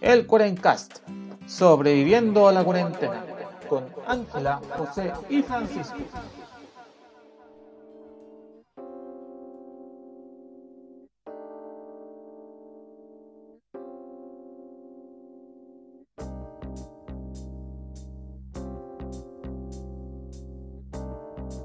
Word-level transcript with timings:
el 0.00 0.26
Cuarencast, 0.26 0.98
sobreviviendo 1.46 2.48
a 2.48 2.52
la 2.52 2.64
cuarentena, 2.64 3.24
con 3.68 3.84
Ángela, 4.06 4.60
José 4.76 5.12
y 5.28 5.42
Francisco. 5.42 5.96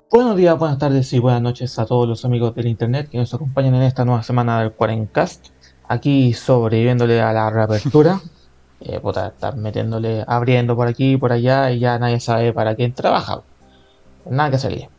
Buenos 0.10 0.38
días, 0.38 0.58
buenas 0.60 0.78
tardes 0.78 1.12
y 1.14 1.18
buenas 1.18 1.42
noches 1.42 1.80
a 1.80 1.88
todos 1.88 2.08
los 2.08 2.24
amigos 2.24 2.54
del 2.54 2.68
internet 2.68 3.10
que 3.10 3.18
nos 3.18 3.34
acompañan 3.34 3.74
en 3.74 3.82
esta 3.82 4.06
nueva 4.06 4.22
semana 4.22 4.60
del 4.60 4.72
Cuarencast. 4.72 5.48
Aquí 5.88 6.34
sobreviviéndole 6.34 7.22
a 7.22 7.34
la 7.34 7.50
reapertura. 7.50 8.20
Eh, 8.86 9.00
puta, 9.00 9.28
estar 9.28 9.56
metiéndole, 9.56 10.26
abriendo 10.28 10.76
por 10.76 10.90
aquí 10.90 11.14
y 11.14 11.18
por 11.18 11.32
allá 11.32 11.72
y 11.72 11.80
ya 11.80 11.98
nadie 12.00 12.20
sabe 12.20 12.52
para 12.52 12.76
quién 12.76 12.92
trabaja. 12.92 13.42
Nada 14.30 14.52
que 14.52 14.58
salir. 14.58 14.90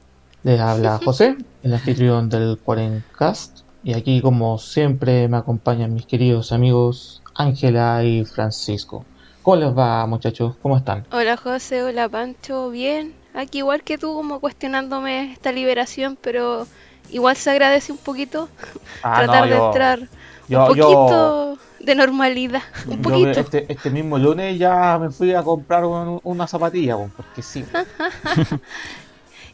Les 0.43 0.59
habla 0.59 0.99
José, 1.05 1.37
el 1.63 1.75
anfitrión 1.75 2.31
del 2.31 2.59
Cuarencast. 2.65 3.59
Y 3.83 3.93
aquí, 3.93 4.23
como 4.23 4.57
siempre, 4.57 5.29
me 5.29 5.37
acompañan 5.37 5.93
mis 5.93 6.07
queridos 6.07 6.51
amigos 6.51 7.23
Ángela 7.35 8.03
y 8.05 8.25
Francisco. 8.25 9.05
¿Cómo 9.43 9.57
les 9.57 9.77
va, 9.77 10.07
muchachos? 10.07 10.55
¿Cómo 10.63 10.79
están? 10.79 11.05
Hola 11.13 11.37
José, 11.37 11.83
hola 11.83 12.09
Pancho, 12.09 12.71
bien. 12.71 13.15
Aquí 13.35 13.59
igual 13.59 13.83
que 13.83 13.99
tú, 13.99 14.15
como 14.15 14.41
cuestionándome 14.41 15.33
esta 15.33 15.53
liberación, 15.53 16.17
pero 16.19 16.67
igual 17.11 17.37
se 17.37 17.51
agradece 17.51 17.93
un 17.93 17.99
poquito 17.99 18.49
Ah, 19.03 19.17
tratar 19.25 19.51
no, 19.51 19.55
de 19.55 19.67
entrar 19.67 20.09
yo- 20.49 20.67
un 20.71 20.77
yo- 20.77 20.89
poquito 20.93 21.59
de 21.81 21.95
normalidad, 21.95 22.63
un 22.87 22.97
Yo 23.03 23.11
poquito. 23.11 23.41
este, 23.41 23.67
este 23.73 23.91
mismo 23.91 24.19
lunes 24.19 24.59
ya 24.59 24.99
me 24.99 25.11
fui 25.11 25.35
a 25.35 25.43
comprar 25.43 25.85
un- 25.85 26.21
una 26.25 26.47
zapatilla, 26.47 26.97
porque 27.17 27.43
sí. 27.43 27.65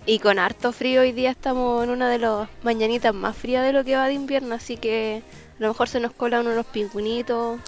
Y 0.06 0.19
con 0.19 0.38
harto 0.38 0.72
frío 0.72 1.02
hoy 1.02 1.12
día 1.12 1.30
estamos 1.30 1.84
en 1.84 1.91
una 1.91 2.08
de 2.08 2.19
las 2.19 2.48
mañanitas 2.62 3.14
más 3.14 3.36
frías 3.36 3.64
de 3.64 3.72
lo 3.72 3.84
que 3.84 3.97
va 3.97 4.06
de 4.08 4.14
invierno, 4.14 4.55
así 4.55 4.77
que 4.77 5.22
a 5.58 5.62
lo 5.62 5.69
mejor 5.69 5.88
se 5.88 6.00
nos 6.00 6.12
colan 6.12 6.47
unos 6.47 6.64
pingüinitos. 6.66 7.60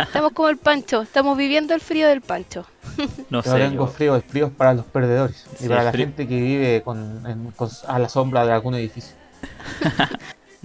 Estamos 0.00 0.32
como 0.32 0.48
el 0.48 0.56
Pancho, 0.56 1.02
estamos 1.02 1.38
viviendo 1.38 1.72
el 1.74 1.80
frío 1.80 2.08
del 2.08 2.20
Pancho. 2.22 2.66
No 3.30 3.40
Yo 3.42 3.52
sé, 3.52 3.58
tengo 3.58 3.86
yo- 3.86 3.92
frío, 3.92 4.16
el 4.16 4.22
frío 4.22 4.46
es 4.46 4.52
para 4.52 4.74
los 4.74 4.84
perdedores 4.86 5.46
y 5.54 5.62
Sí, 5.62 5.68
para 5.68 5.84
la 5.84 5.92
frío. 5.92 6.06
gente 6.06 6.26
que 6.26 6.40
vive 6.40 6.82
con, 6.82 7.24
en- 7.26 7.52
con- 7.52 7.70
a 7.86 7.98
la 8.00 8.08
sombra 8.08 8.44
de 8.44 8.52
algún 8.52 8.74
edificio. 8.74 9.14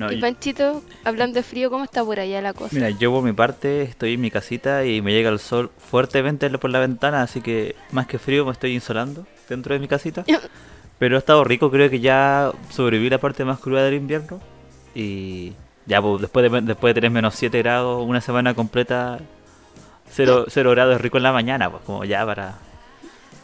no, 0.02 0.12
y 0.12 0.20
Panchito, 0.20 0.84
hablando 1.04 1.36
de 1.36 1.44
frío, 1.44 1.70
¿cómo 1.70 1.84
está 1.84 2.04
por 2.04 2.20
allá 2.20 2.42
la 2.42 2.54
cosa? 2.54 2.76
mira, 2.76 2.90
yo 2.90 3.12
por 3.12 3.24
mi 3.24 3.34
parte 3.34 3.84
estoy 3.84 4.16
en 4.16 4.22
mi 4.22 4.32
casita 4.32 4.86
y 4.86 5.02
me 5.02 5.14
llega 5.14 5.30
el 5.30 5.40
sol 5.40 5.72
fuertemente 5.78 6.50
por 6.58 6.70
la 6.70 6.80
ventana, 6.80 7.22
así 7.22 7.42
que 7.42 7.76
más 7.92 8.08
que 8.08 8.20
frío 8.20 8.46
me 8.46 8.52
estoy 8.52 8.74
insolando 8.74 9.26
dentro 9.48 9.74
de 9.74 9.80
mi 9.80 9.88
casita. 9.88 10.26
Pero 11.00 11.16
ha 11.16 11.20
estado 11.20 11.44
rico, 11.44 11.72
creo 11.72 11.90
que 11.90 12.00
ya 12.00 12.52
sobreviví 12.70 13.10
la 13.10 13.18
parte 13.18 13.44
más 13.44 13.60
cruda 13.60 13.84
del 13.84 13.96
invierno. 13.96 14.40
Y 14.94 15.54
ya, 15.88 16.00
pues, 16.00 16.22
después 16.22 16.52
de, 16.52 16.62
después 16.62 16.92
de 16.92 17.02
tener 17.02 17.10
menos 17.10 17.34
7 17.34 17.58
grados, 17.58 18.06
una 18.08 18.22
semana 18.22 18.54
completa, 18.54 19.20
0, 20.12 20.46
grados 20.54 20.96
es 20.96 21.02
rico 21.02 21.18
en 21.18 21.24
la 21.24 21.32
mañana, 21.32 21.72
pues 21.72 21.82
como 21.84 22.06
ya 22.06 22.24
para, 22.24 22.56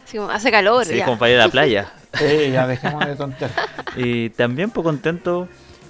Así 0.04 0.16
como, 0.16 0.30
hace 0.30 0.50
calor 0.50 0.84
sí, 0.84 0.96
ya. 0.96 1.04
como 1.04 1.18
para 1.18 1.32
ir 1.32 1.40
a 1.40 1.46
la 1.46 1.50
playa. 1.50 1.92
Eh, 2.20 2.50
ya 2.50 2.66
dejemos 2.66 3.04
de 3.04 3.16
tontear. 3.16 3.50
Y 3.94 4.30
también 4.30 4.70
pues 4.70 4.82
contento 4.82 5.46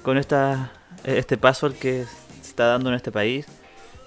con 0.09 0.17
esta, 0.17 0.73
este 1.05 1.37
paso 1.37 1.67
al 1.67 1.75
que 1.75 2.06
se 2.41 2.48
está 2.48 2.64
dando 2.69 2.89
en 2.89 2.97
este 2.97 3.12
país. 3.12 3.47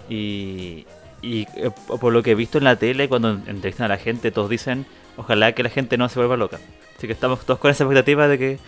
Y, 0.10 0.88
y, 1.22 1.44
eh, 1.56 1.70
por 2.00 2.12
lo 2.12 2.24
que 2.24 2.32
he 2.32 2.36
visto 2.36 2.58
en 2.58 2.64
la 2.64 2.76
tele, 2.76 3.08
cuando 3.08 3.30
entrevistan 3.30 3.86
a 3.86 3.90
la 3.90 3.98
gente, 3.98 4.32
todos 4.32 4.50
dicen, 4.50 4.88
ojalá 5.16 5.52
que 5.54 5.62
la 5.62 5.70
gente 5.70 5.96
no 6.00 6.10
se 6.10 6.18
vuelva 6.18 6.38
loca. 6.38 6.58
Así 6.98 7.06
que 7.06 7.14
estamos 7.14 7.46
todos 7.46 7.60
con 7.60 7.70
esa 7.70 7.84
expectativa 7.84 8.28
de 8.28 8.40
que, 8.40 8.60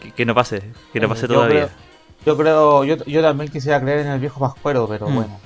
que, 0.00 0.10
que 0.10 0.24
no 0.26 0.34
pase, 0.34 0.62
que 0.92 0.98
no 0.98 1.06
Eh, 1.06 1.08
pase 1.10 1.22
yo 1.22 1.28
todavía. 1.34 1.66
creo- 1.68 1.92
Yo 2.26 2.36
creo, 2.36 2.84
yo, 2.84 2.96
yo 3.04 3.22
también 3.22 3.50
quisiera 3.52 3.80
creer 3.80 4.00
en 4.00 4.08
el 4.08 4.18
viejo 4.18 4.40
pascuero, 4.40 4.88
pero 4.88 5.08
Mm. 5.08 5.14
bueno. 5.14 5.40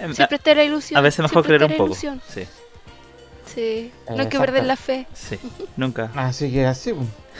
Em, 0.00 0.14
Siempre 0.14 0.36
está 0.38 0.52
la 0.56 0.64
ilusión. 0.64 0.98
a, 0.98 1.00
veces 1.00 1.20
mejor 1.20 1.44
siempre 1.44 1.58
creer 1.58 1.70
un 1.70 1.76
poco. 1.76 1.86
ilusión. 1.90 2.20
Sí, 2.28 2.44
Sí, 3.46 3.92
no 4.10 4.20
hay 4.22 4.28
que 4.28 4.38
perder 4.40 4.64
la 4.64 4.74
fe. 4.76 5.06
sí, 5.12 5.38
nunca. 5.76 6.10
Así 6.16 6.50
que 6.50 6.66
así. 6.66 6.92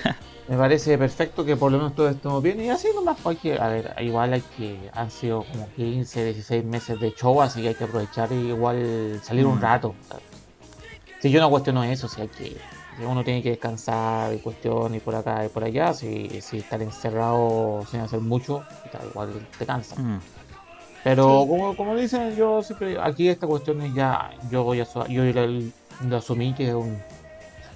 me 0.48 0.56
parece 0.56 0.98
perfecto 0.98 1.44
que 1.44 1.56
por 1.56 1.70
lo 1.72 1.78
menos 1.78 1.94
todos 1.94 2.14
estemos 2.14 2.42
bien 2.42 2.60
y 2.60 2.68
así 2.68 2.88
nomás, 2.94 3.16
pues, 3.22 3.36
hay 3.36 3.40
que, 3.42 3.60
a 3.60 3.68
ver, 3.68 3.94
igual 4.00 4.32
hay 4.32 4.42
que, 4.56 4.90
han 4.92 5.10
sido 5.10 5.44
como 5.44 5.70
15, 5.72 6.24
16 6.24 6.64
meses 6.64 6.98
de 6.98 7.12
show, 7.12 7.40
así 7.40 7.62
que 7.62 7.68
hay 7.68 7.74
que 7.74 7.84
aprovechar 7.84 8.32
y 8.32 8.48
igual 8.48 9.20
salir 9.22 9.46
un 9.46 9.58
Mm. 9.58 9.62
rato. 9.62 9.94
Si 11.20 11.30
yo 11.30 11.40
no 11.40 11.48
cuestiono 11.50 11.84
eso, 11.84 12.08
si 12.08 12.20
hay 12.20 12.28
que, 12.28 12.60
si 12.96 13.04
uno 13.04 13.22
tiene 13.22 13.42
que 13.42 13.50
descansar 13.50 14.34
y 14.34 14.38
cuestión 14.40 14.94
y 14.94 14.98
por 15.00 15.14
acá 15.14 15.44
y 15.44 15.48
por 15.48 15.62
allá, 15.62 15.94
si, 15.94 16.40
si 16.40 16.58
estar 16.58 16.82
encerrado 16.82 17.84
sin 17.86 18.00
hacer 18.00 18.20
mucho, 18.20 18.64
igual 19.08 19.46
te 19.56 19.64
cansa. 19.64 19.94
Mm, 20.00 20.18
Pero 21.04 21.42
Sí. 21.42 21.48
como, 21.48 21.76
como 21.76 21.96
dicen, 21.96 22.34
yo 22.36 22.62
siempre, 22.62 22.96
aquí 23.00 23.28
esta 23.28 23.46
cuestión 23.46 23.80
es 23.82 23.94
ya, 23.94 24.30
yo 24.50 24.64
voy 24.64 24.80
a, 24.80 24.84
su- 24.84 25.04
yo 25.06 25.22
lo, 25.24 25.46
lo 26.08 26.16
asumí 26.16 26.54
que 26.54 26.68
es 26.68 26.74
un, 26.74 26.98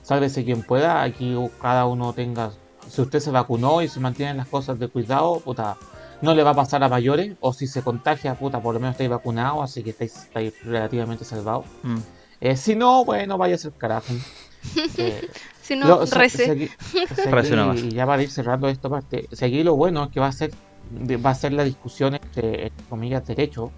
sálvese 0.07 0.45
quien 0.45 0.63
pueda, 0.63 1.03
aquí 1.03 1.35
cada 1.61 1.87
uno 1.87 2.13
tenga, 2.13 2.53
si 2.89 3.01
usted 3.03 3.19
se 3.19 3.31
vacunó 3.33 3.83
y 3.83 3.89
se 3.89 3.99
mantienen 3.99 4.37
las 4.37 4.47
cosas 4.47 4.79
de 4.79 4.87
cuidado, 4.89 5.41
puta, 5.41 5.77
no 6.23 6.33
le 6.35 6.43
va 6.45 6.51
a 6.51 6.55
pasar 6.55 6.83
a 6.85 6.89
mayores, 6.89 7.37
o 7.41 7.53
si 7.53 7.67
se 7.67 7.83
contagia, 7.83 8.35
puta, 8.37 8.61
por 8.61 8.75
lo 8.75 8.81
menos 8.81 8.95
estáis 8.95 9.11
vacunados, 9.11 9.65
así 9.65 9.83
que 9.83 9.91
estáis, 9.91 10.17
estáis 10.17 10.53
relativamente 10.65 11.25
salvados. 11.25 11.65
mm. 11.83 11.97
Eh, 12.41 12.57
si 12.57 12.75
no, 12.77 13.05
bueno, 13.05 13.37
vaya 13.39 13.55
a 13.55 13.59
ser 13.59 13.73
carajo. 13.73 14.07
Eh, 14.99 15.29
Si 15.63 15.75
no, 15.77 15.87
lo- 15.89 16.05
rece. 16.07 16.71
nomás. 17.57 17.79
y 17.83 17.91
ya 17.91 18.05
para 18.07 18.23
ir 18.23 18.31
cerrando 18.31 18.69
esta 18.69 18.89
parte, 18.89 19.27
seguir 19.33 19.65
lo 19.65 19.75
bueno 19.77 20.05
es 20.05 20.11
que 20.11 20.21
va 20.21 20.29
a 20.29 20.33
ser 20.33 20.51
va 21.25 21.31
a 21.31 21.35
ser 21.35 21.53
la 21.53 21.65
discusión 21.65 22.15
entre, 22.15 22.67
entre 22.69 22.85
comillas 22.89 23.27
derecho 23.27 23.71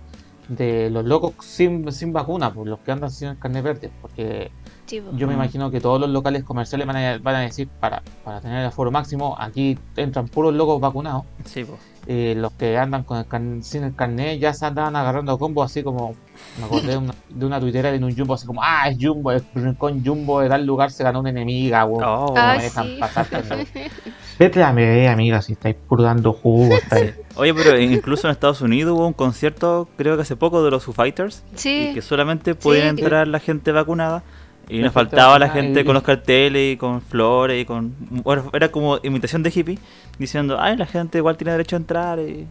de 0.48 0.90
los 0.90 1.04
locos 1.04 1.34
sin, 1.40 1.90
sin 1.92 2.12
vacuna, 2.12 2.52
por 2.52 2.66
los 2.66 2.80
que 2.80 2.92
andan 2.92 3.10
sin 3.10 3.34
carne 3.36 3.62
verde, 3.62 3.90
porque 4.02 4.50
Sí, 4.88 5.02
yo 5.14 5.26
me 5.26 5.34
Mm. 5.34 5.36
imagino 5.36 5.70
que 5.70 5.80
todos 5.80 6.00
los 6.00 6.08
locales 6.10 6.42
comerciales 6.44 6.86
van 6.86 6.96
a, 6.96 7.18
van 7.18 7.34
a 7.36 7.40
decir 7.40 7.68
para, 7.80 8.02
para 8.24 8.40
tener 8.40 8.60
el 8.60 8.66
aforo 8.66 8.90
máximo, 8.90 9.36
aquí 9.38 9.78
entran 9.96 10.28
puros 10.28 10.54
locos 10.54 10.80
vacunados, 10.80 11.24
Sí, 11.44 11.64
eh, 12.06 12.34
los 12.36 12.52
que 12.54 12.78
andan 12.78 13.02
con 13.04 13.18
el 13.18 13.26
carn- 13.26 13.62
sin 13.62 13.84
el 13.84 13.94
carnet 13.94 14.40
ya 14.40 14.54
se 14.54 14.64
andan 14.64 14.96
agarrando 14.96 15.38
combos 15.38 15.70
así 15.70 15.82
como 15.82 16.14
me 16.58 16.64
acordé 16.64 16.88
de 16.92 16.96
una, 16.96 17.14
de 17.28 17.44
una 17.46 17.60
tuitera 17.60 17.92
de 17.92 17.98
un 18.02 18.16
jumbo 18.16 18.32
así 18.34 18.46
como 18.46 18.62
ah 18.62 18.88
es 18.88 18.96
jumbo 18.98 19.30
el 19.32 19.42
rincón 19.54 20.02
jumbo 20.02 20.40
de 20.40 20.48
tal 20.48 20.64
lugar 20.64 20.90
se 20.90 21.04
ganó 21.04 21.20
una 21.20 21.28
enemiga 21.30 21.84
weón. 21.84 22.04
Oh, 22.04 22.26
no 22.28 22.40
Ah, 22.40 22.54
me 22.56 22.62
dejan 22.62 22.86
sí. 22.86 22.98
vete 24.38 24.62
a 24.62 24.72
mi 24.72 25.06
amiga 25.06 25.42
si 25.42 25.52
estáis 25.52 25.76
puro 25.76 26.02
dando 26.04 26.32
jugo 26.32 26.74
estáis- 26.76 27.14
Oye, 27.36 27.52
pero 27.54 27.78
incluso 27.78 28.26
en 28.26 28.32
Estados 28.32 28.62
Unidos 28.62 28.96
hubo 28.96 29.06
un 29.06 29.12
concierto, 29.12 29.88
creo 29.96 30.16
que 30.16 30.22
hace 30.22 30.34
poco, 30.34 30.62
de 30.64 30.70
los 30.72 30.82
Foo 30.84 30.92
Fighters. 30.94 31.44
Sí, 31.54 31.90
y 31.90 31.94
que 31.94 32.02
solamente 32.02 32.54
podían 32.56 32.88
entrar 32.98 33.28
la 33.28 33.38
gente 33.38 33.70
vacunada 33.70 34.22
y 34.68 34.78
nos 34.80 34.92
faltaba 34.92 35.38
la 35.38 35.48
gente 35.48 35.84
con 35.84 35.94
los 35.94 36.02
carteles 36.02 36.74
y 36.74 36.76
con 36.76 37.00
flores 37.02 37.60
y 37.62 37.64
con 37.64 37.94
bueno, 37.98 38.50
era 38.52 38.70
como 38.70 38.98
imitación 39.02 39.42
de 39.42 39.50
hippie 39.54 39.78
diciendo 40.18 40.58
ay 40.60 40.76
la 40.76 40.86
gente 40.86 41.18
igual 41.18 41.36
tiene 41.36 41.52
derecho 41.52 41.76
a 41.76 41.78
entrar 41.78 42.18
y 42.18 42.46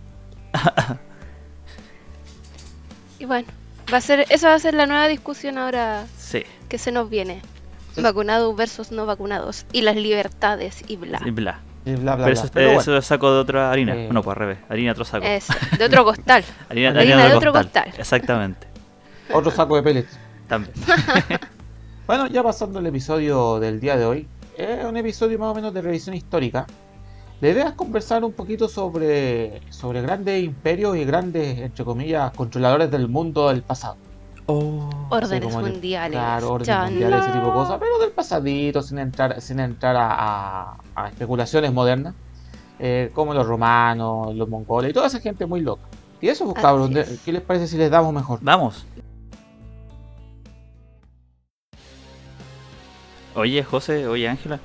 y 3.19 3.25
bueno, 3.25 3.47
va 3.91 3.97
a 3.97 4.01
ser, 4.01 4.25
esa 4.29 4.49
va 4.49 4.55
a 4.55 4.59
ser 4.59 4.73
la 4.73 4.85
nueva 4.85 5.07
discusión 5.07 5.57
ahora 5.57 6.05
sí 6.17 6.43
que 6.69 6.77
se 6.77 6.91
nos 6.91 7.09
viene. 7.09 7.41
Sí. 7.95 8.01
Vacunados 8.01 8.55
versus 8.55 8.91
no 8.91 9.05
vacunados. 9.07 9.65
Y 9.73 9.81
las 9.81 9.95
libertades 9.95 10.83
y 10.87 10.97
bla. 10.97 11.19
y 11.25 11.31
bla 11.31 11.61
y 11.85 11.95
bla, 11.95 12.15
bla, 12.15 12.25
pero 12.25 12.33
eso, 12.33 12.49
Pero 12.53 12.67
eso 12.67 12.75
bueno, 12.75 12.91
lo 12.95 13.01
saco 13.01 13.33
de 13.33 13.39
otra 13.39 13.71
harina 13.71 13.95
Eh. 13.95 14.09
no 14.11 14.21
pues 14.21 14.35
al 14.35 14.39
revés 14.41 14.57
harina 14.69 14.87
de 14.89 14.91
otro 14.91 15.05
saco 15.05 15.25
Eso, 15.25 15.53
de 15.77 15.85
otro 15.85 16.03
costal. 16.03 16.43
harina, 16.69 16.89
harina 16.89 16.99
harina 16.99 17.17
de 17.23 17.29
del 17.29 17.37
otro 17.37 17.53
costal. 17.53 17.91
exactamente 17.97 18.67
otro 19.33 19.49
saco 19.51 19.77
de 19.77 19.83
pellets 19.83 20.19
también 20.47 20.73
bueno 22.07 22.27
ya 22.27 22.43
pasando 22.43 22.79
el 22.79 22.87
episodio 22.87 23.59
del 23.59 23.79
día 23.79 23.97
de 23.97 24.05
hoy 24.05 24.27
es 24.57 24.83
un 24.85 24.97
episodio 24.97 25.37
más 25.39 25.51
o 25.51 25.55
menos 25.55 25.73
de 25.73 25.81
revisión 25.81 26.15
histórica 26.15 26.65
la 27.39 27.49
idea 27.49 27.67
es 27.67 27.73
conversar 27.73 28.23
un 28.23 28.33
poquito 28.33 28.67
sobre, 28.67 29.61
sobre 29.69 30.01
grandes 30.01 30.43
imperios 30.43 30.97
y 30.97 31.05
grandes, 31.05 31.59
entre 31.59 31.85
comillas, 31.85 32.31
controladores 32.31 32.89
del 32.89 33.07
mundo 33.09 33.49
del 33.49 33.61
pasado. 33.61 33.95
oh, 34.47 34.89
Órdenes 35.11 35.53
el- 35.53 35.61
mundiales. 35.61 36.17
Claro, 36.17 36.53
órdenes 36.53 36.89
mundiales, 36.89 37.21
ese 37.21 37.31
tipo 37.33 37.45
de 37.45 37.51
cosas, 37.53 37.77
pero 37.79 37.99
del 37.99 38.09
pasadito, 38.09 38.81
sin 38.81 38.97
entrar, 38.97 39.39
sin 39.39 39.59
entrar 39.59 39.95
a, 39.97 40.07
a- 40.09 40.77
a 40.95 41.07
especulaciones 41.09 41.71
modernas, 41.71 42.15
eh, 42.79 43.11
como 43.13 43.35
los 43.35 43.45
romanos, 43.45 44.33
los 44.33 44.49
mongoles 44.49 44.89
y 44.89 44.93
toda 44.95 45.05
esa 45.05 45.19
gente 45.19 45.45
muy 45.45 45.61
loca. 45.61 45.83
Y 46.19 46.29
eso, 46.29 46.45
pues, 46.45 46.57
Así 46.57 46.63
cabrón, 46.63 46.91
de- 46.91 47.01
es. 47.01 47.19
¿qué 47.23 47.31
les 47.33 47.43
parece 47.43 47.67
si 47.67 47.77
les 47.77 47.91
damos 47.91 48.11
mejor? 48.15 48.39
vamos 48.41 48.83
oye 53.37 53.63
José 53.63 54.07
oye 54.07 54.27
Ángela 54.27 54.59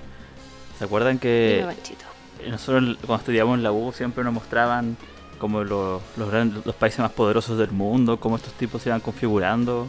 ¿se 0.79 0.85
acuerdan 0.85 1.19
que 1.19 1.59
nosotros 2.51 2.97
cuando 3.07 3.17
estudiamos 3.21 3.57
en 3.57 3.63
la 3.63 3.71
U 3.73 3.93
siempre 3.93 4.25
nos 4.25 4.33
mostraban 4.35 4.97
como 5.39 5.63
los, 5.65 6.01
los, 6.17 6.31
grandes, 6.31 6.65
los 6.67 6.75
países 6.75 7.01
más 7.01 7.11
poderosos 7.13 7.59
del 7.59 7.71
mundo, 7.73 8.19
cómo 8.19 8.37
estos 8.37 8.53
tipos 8.55 8.83
se 8.83 8.89
iban 8.91 9.01
configurando. 9.01 9.89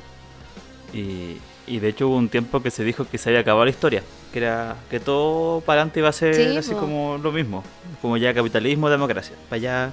Y, 0.94 1.38
y 1.68 1.80
de 1.80 1.90
hecho 1.90 2.08
hubo 2.08 2.18
un 2.18 2.28
tiempo 2.30 2.62
que 2.62 2.72
se 2.72 2.84
dijo 2.84 3.06
que 3.08 3.18
se 3.18 3.30
había 3.30 3.42
acabado 3.42 3.64
la 3.66 3.70
historia, 3.72 4.04
que 4.32 4.40
era 4.40 4.76
que 4.90 5.00
todo 5.00 5.62
para 5.62 5.82
adelante 5.82 6.00
iba 6.00 6.10
a 6.10 6.12
ser 6.12 6.34
Sí, 6.36 6.58
así 6.58 6.74
como 6.74 7.20
lo 7.22 7.32
mismo, 7.32 7.64
como 8.02 8.18
ya 8.18 8.34
capitalismo, 8.34 8.90
democracia, 8.90 9.36
para 9.50 9.58
allá 9.58 9.92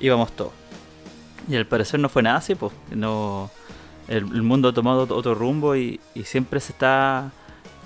íbamos 0.00 0.32
todos. 0.32 0.52
Y 1.48 1.56
al 1.56 1.66
parecer 1.66 2.00
no 2.00 2.08
fue 2.08 2.22
nada 2.22 2.38
así, 2.38 2.54
pues, 2.54 2.72
no, 2.90 3.50
el, 4.08 4.16
el 4.24 4.42
mundo 4.42 4.68
ha 4.70 4.72
tomado 4.72 5.02
otro- 5.02 5.16
otro 5.16 5.34
rumbo 5.34 5.76
y, 5.76 6.00
y 6.14 6.24
siempre 6.24 6.58
se 6.60 6.72
está 6.72 7.30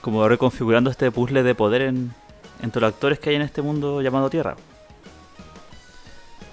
como 0.00 0.26
reconfigurando 0.28 0.90
este 0.90 1.10
puzzle 1.10 1.42
de 1.42 1.54
poder 1.54 1.82
en, 1.82 2.12
entre 2.62 2.80
los 2.80 2.92
actores 2.92 3.18
que 3.18 3.30
hay 3.30 3.36
en 3.36 3.42
este 3.42 3.62
mundo 3.62 4.00
llamado 4.02 4.30
Tierra. 4.30 4.56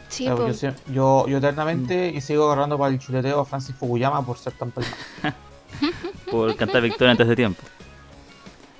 Sí, 0.09 0.25
Claro, 0.25 0.51
yo, 0.51 0.71
yo, 0.91 1.27
yo 1.27 1.37
eternamente 1.37 2.09
y 2.09 2.21
sigo 2.21 2.45
agarrando 2.45 2.77
para 2.77 2.91
el 2.93 2.99
chuleteo 2.99 3.39
a 3.41 3.45
Francis 3.45 3.75
Fukuyama 3.75 4.25
por 4.25 4.37
ser 4.37 4.53
tan 4.53 4.71
palmado. 4.71 4.95
por 6.31 6.55
cantar 6.55 6.81
victoria 6.81 7.11
antes 7.11 7.27
de 7.27 7.35
tiempo. 7.35 7.61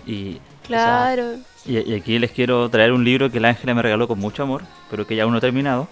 Y, 0.06 0.40
claro. 0.64 1.34
y, 1.66 1.80
y 1.80 1.94
aquí 1.96 2.18
les 2.18 2.32
quiero 2.32 2.70
traer 2.70 2.94
un 2.94 3.04
libro 3.04 3.30
que 3.30 3.40
el 3.40 3.46
Ángela 3.46 3.74
me 3.76 3.82
regaló 3.82 4.08
con 4.08 4.18
mucho 4.20 4.44
amor, 4.44 4.64
pero 4.90 5.06
que 5.06 5.18
ya 5.18 5.24
aún 5.24 5.34
no 5.34 5.40
he 5.40 5.42
terminado. 5.42 5.90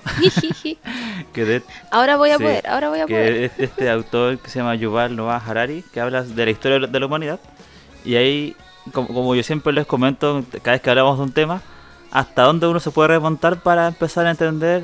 que 1.33 1.45
de, 1.45 1.61
ahora 1.91 2.15
voy 2.15 2.29
a 2.31 2.37
Sí, 2.37 2.43
poder, 2.43 2.67
ahora 2.67 2.89
voy 2.89 3.01
a 3.01 3.07
poder. 3.07 3.33
que 3.33 3.45
es 3.45 3.51
este 3.57 3.89
autor 3.89 4.39
que 4.39 4.49
se 4.49 4.59
llama 4.59 4.75
Yuval 4.75 5.17
Noah 5.17 5.37
Harari, 5.45 5.83
que 5.93 5.99
habla 5.99 6.23
de 6.23 6.45
la 6.45 6.51
historia 6.51 6.87
de 6.87 6.99
la 6.99 7.05
humanidad. 7.05 7.39
Y 8.05 8.15
ahí, 8.15 8.55
como, 8.93 9.07
como 9.07 9.35
yo 9.35 9.43
siempre 9.43 9.73
les 9.73 9.85
comento, 9.85 10.43
cada 10.61 10.73
vez 10.73 10.81
que 10.81 10.89
hablamos 10.89 11.17
de 11.17 11.23
un 11.23 11.31
tema, 11.31 11.61
hasta 12.11 12.43
dónde 12.43 12.67
uno 12.67 12.79
se 12.79 12.91
puede 12.91 13.09
remontar 13.09 13.61
para 13.61 13.87
empezar 13.87 14.25
a 14.27 14.31
entender 14.31 14.83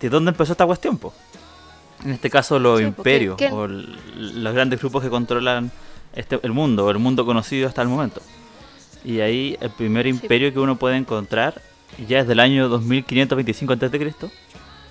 de 0.00 0.08
dónde 0.08 0.30
empezó 0.30 0.52
esta 0.52 0.66
cuestión. 0.66 0.96
po. 0.98 1.12
En 2.04 2.12
este 2.12 2.28
caso, 2.30 2.58
los 2.58 2.78
Sí, 2.80 2.84
imperios, 2.86 3.40
o 3.50 3.66
los 3.66 4.54
grandes 4.54 4.78
grupos 4.80 5.02
que 5.02 5.08
controlan 5.10 5.70
este, 6.14 6.38
el 6.42 6.52
mundo, 6.52 6.86
o 6.86 6.90
el 6.90 6.98
mundo 6.98 7.24
conocido 7.24 7.66
hasta 7.68 7.82
el 7.82 7.88
momento. 7.88 8.20
Y 9.04 9.20
ahí 9.20 9.56
el 9.60 9.70
primer 9.70 10.06
imperio 10.06 10.52
que 10.52 10.58
uno 10.58 10.76
puede 10.76 10.96
encontrar 10.96 11.60
ya 12.08 12.20
es 12.20 12.26
del 12.28 12.40
año 12.40 12.68
2525 12.68 13.72
a.C. 13.74 14.14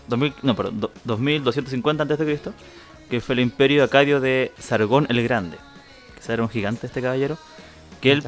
2000, 0.08 0.34
no, 0.42 0.56
perdón, 0.56 0.80
do- 0.82 0.92
2250 1.06 2.04
a.C., 2.04 2.40
que 3.10 3.22
fue 3.22 3.34
el 3.34 3.40
imperio 3.42 3.84
acadio 3.84 4.20
de 4.20 4.52
Sargón 4.60 5.06
el 5.10 5.22
Grande. 5.24 5.58
Que 6.26 6.32
era 6.34 6.42
un 6.44 6.50
gigante 6.50 6.88
este 6.88 7.02
caballero. 7.02 7.38
Que 8.04 8.12
él, 8.12 8.24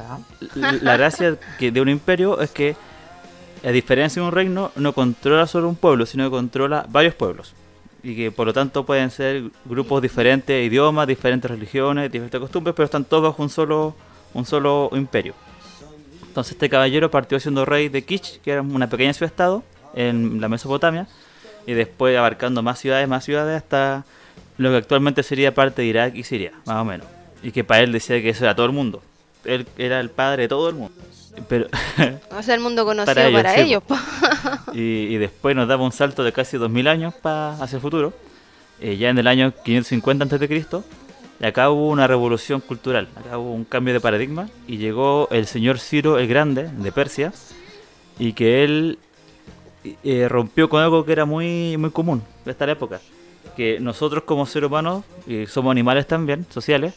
la 0.82 0.96
gracia 0.96 1.38
que 1.60 1.70
de 1.70 1.82
un 1.82 1.90
imperio 1.90 2.40
es 2.40 2.50
que, 2.50 2.78
a 3.62 3.72
diferencia 3.72 4.22
de 4.22 4.28
un 4.30 4.34
reino, 4.34 4.72
no 4.78 4.94
controla 4.94 5.48
solo 5.48 5.68
un 5.68 5.76
pueblo, 5.76 6.06
sino 6.06 6.24
que 6.24 6.30
controla 6.30 6.86
varios 6.88 7.14
pueblos. 7.14 7.54
Y 8.02 8.16
que 8.16 8.32
por 8.32 8.48
lo 8.48 8.54
tanto 8.54 8.86
pueden 8.86 9.12
ser 9.12 9.44
grupos 9.66 10.02
diferentes 10.02 10.66
idiomas, 10.66 11.08
diferentes 11.08 11.52
religiones, 11.52 12.10
diferentes 12.10 12.40
costumbres, 12.40 12.74
pero 12.74 12.86
están 12.86 13.04
todos 13.04 13.24
bajo 13.24 13.44
un 13.44 13.50
solo, 13.50 13.96
un 14.34 14.46
solo 14.46 14.90
imperio. 14.94 15.34
Entonces 16.26 16.54
este 16.54 16.70
caballero 16.70 17.12
partió 17.12 17.38
siendo 17.40 17.66
rey 17.66 17.90
de 17.90 18.04
Kish, 18.06 18.40
que 18.40 18.52
era 18.52 18.62
una 18.62 18.88
pequeña 18.88 19.12
ciudad-estado 19.12 19.62
en 19.94 20.40
la 20.40 20.48
Mesopotamia, 20.48 21.08
y 21.68 21.74
después 21.74 22.18
abarcando 22.18 22.64
más 22.64 22.80
ciudades, 22.80 23.10
más 23.10 23.26
ciudades, 23.26 23.58
hasta 23.58 24.06
lo 24.58 24.70
que 24.70 24.78
actualmente 24.78 25.22
sería 25.22 25.54
parte 25.54 25.82
de 25.82 25.90
Irak 25.90 26.16
y 26.16 26.24
Siria, 26.24 26.54
más 26.66 26.78
o 26.78 26.86
menos. 26.86 27.08
Y 27.44 27.52
que 27.52 27.66
para 27.66 27.82
él 27.82 27.92
decía 27.92 28.22
que 28.22 28.30
eso 28.30 28.46
era 28.46 28.56
todo 28.56 28.68
el 28.68 28.72
mundo. 28.72 29.02
Él 29.46 29.68
era 29.78 30.00
el 30.00 30.10
padre 30.10 30.44
de 30.44 30.48
todo 30.50 30.70
el 30.70 30.76
mundo. 30.76 30.94
Pero, 31.50 31.68
O 32.38 32.42
sea, 32.44 32.56
el 32.56 32.62
mundo 32.62 32.86
conocido 32.86 33.14
Para 33.14 33.32
para 33.32 33.56
ellos, 33.60 33.84
y, 34.74 34.80
y 34.80 35.18
después 35.18 35.56
nos 35.56 35.68
daba 35.68 35.84
un 35.84 35.92
salto 35.92 36.24
de 36.24 36.32
casi 36.32 36.58
2000 36.58 36.88
años 36.88 37.14
pa- 37.14 37.54
hacia 37.62 37.76
el 37.78 37.82
futuro. 37.82 38.14
Eh, 38.80 38.98
ya 38.98 39.10
en 39.10 39.18
el 39.18 39.28
año 39.28 39.54
550 39.64 40.26
a.C. 40.26 40.66
Y 41.42 41.46
acá 41.46 41.70
hubo 41.70 41.90
una 41.90 42.08
revolución 42.08 42.62
cultural, 42.62 43.10
acá 43.16 43.38
hubo 43.38 43.54
un 43.54 43.66
cambio 43.66 43.94
de 43.94 44.00
paradigma 44.00 44.48
y 44.68 44.78
llegó 44.78 45.28
el 45.32 45.48
señor 45.48 45.80
Ciro 45.80 46.18
el 46.18 46.28
Grande 46.28 46.70
de 46.72 46.92
Persia 46.94 47.34
y 48.18 48.32
que 48.32 48.64
él 48.64 48.98
eh, 50.04 50.28
rompió 50.30 50.70
con 50.70 50.82
algo 50.82 51.04
que 51.06 51.12
era 51.12 51.26
muy, 51.26 51.76
muy 51.78 51.90
común 51.92 52.24
de 52.46 52.52
esta 52.52 52.70
época, 52.72 53.02
que 53.58 53.80
nosotros 53.82 54.24
como 54.24 54.46
seres 54.46 54.68
humanos, 54.68 55.04
y 55.28 55.46
somos 55.46 55.72
animales 55.72 56.08
también, 56.08 56.46
sociales, 56.50 56.94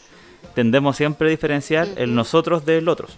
tendemos 0.55 0.97
siempre 0.97 1.27
a 1.27 1.31
diferenciar 1.31 1.87
el 1.95 2.13
nosotros 2.15 2.65
del 2.65 2.87
otros. 2.89 3.11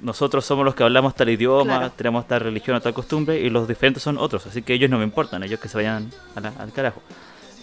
Nosotros 0.00 0.44
somos 0.44 0.64
los 0.64 0.74
que 0.76 0.84
hablamos 0.84 1.14
tal 1.16 1.28
idioma, 1.28 1.78
Claro. 1.78 1.92
tenemos 1.96 2.28
tal 2.28 2.40
religión 2.40 2.76
o 2.76 2.80
tal 2.80 2.94
costumbre 2.94 3.40
y 3.40 3.50
los 3.50 3.66
diferentes 3.66 4.02
son 4.02 4.16
otros, 4.18 4.46
así 4.46 4.62
que 4.62 4.74
ellos 4.74 4.88
no 4.90 4.98
me 4.98 5.04
importan, 5.04 5.42
ellos 5.42 5.58
que 5.58 5.68
se 5.68 5.76
vayan 5.76 6.10
la- 6.40 6.52
al 6.60 6.72
carajo. 6.72 7.02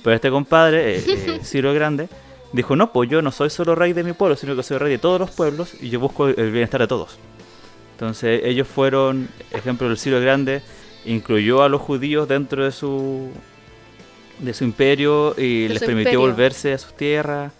Pero 0.03 0.15
este 0.15 0.29
compadre, 0.29 0.97
eh, 0.97 1.03
eh, 1.07 1.39
Ciro 1.43 1.69
el 1.69 1.75
Grande, 1.75 2.09
dijo, 2.51 2.75
no, 2.75 2.91
pues 2.91 3.09
yo 3.09 3.21
no 3.21 3.31
soy 3.31 3.49
solo 3.49 3.73
rey 3.73 3.93
de 3.93 4.03
mi 4.03 4.11
pueblo, 4.13 4.35
sino 4.35 4.55
que 4.55 4.63
soy 4.63 4.77
rey 4.77 4.91
de 4.91 4.97
todos 4.97 5.19
los 5.19 5.31
pueblos 5.31 5.73
y 5.81 5.89
yo 5.89 5.99
busco 5.99 6.27
el 6.27 6.51
bienestar 6.51 6.81
de 6.81 6.87
todos. 6.87 7.17
Entonces 7.93 8.41
ellos 8.43 8.67
fueron, 8.67 9.29
ejemplo, 9.51 9.87
el 9.89 9.97
Ciro 9.97 10.17
el 10.17 10.23
Grande 10.23 10.61
incluyó 11.05 11.63
a 11.63 11.69
los 11.69 11.81
judíos 11.81 12.27
dentro 12.27 12.65
de 12.65 12.71
su 12.73 13.29
de 14.39 14.53
su 14.53 14.65
imperio 14.65 15.33
y 15.37 15.63
De 15.63 15.69
les 15.75 15.79
permitió 15.79 16.11
imperio. 16.11 16.19
volverse 16.19 16.73
a 16.73 16.77
sus 16.77 16.93
tierras 16.97 17.53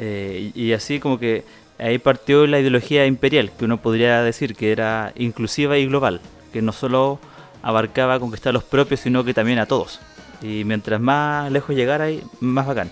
eh, 0.00 0.50
y, 0.54 0.62
y 0.64 0.72
así 0.72 0.98
como 0.98 1.18
que 1.18 1.44
ahí 1.78 1.98
partió 1.98 2.46
la 2.46 2.58
ideología 2.58 3.06
imperial 3.06 3.52
que 3.56 3.66
uno 3.66 3.80
podría 3.80 4.22
decir 4.22 4.56
que 4.56 4.72
era 4.72 5.12
inclusiva 5.14 5.76
y 5.78 5.86
global 5.86 6.20
que 6.52 6.62
no 6.62 6.72
solo 6.72 7.18
abarcaba 7.62 8.18
conquistar 8.18 8.50
a 8.50 8.54
los 8.54 8.64
propios 8.64 9.00
sino 9.00 9.24
que 9.24 9.34
también 9.34 9.58
a 9.58 9.66
todos. 9.66 10.00
Y 10.42 10.64
mientras 10.64 11.00
más 11.00 11.52
lejos 11.52 11.76
llegara 11.76 12.08
más 12.40 12.66
bacán. 12.66 12.90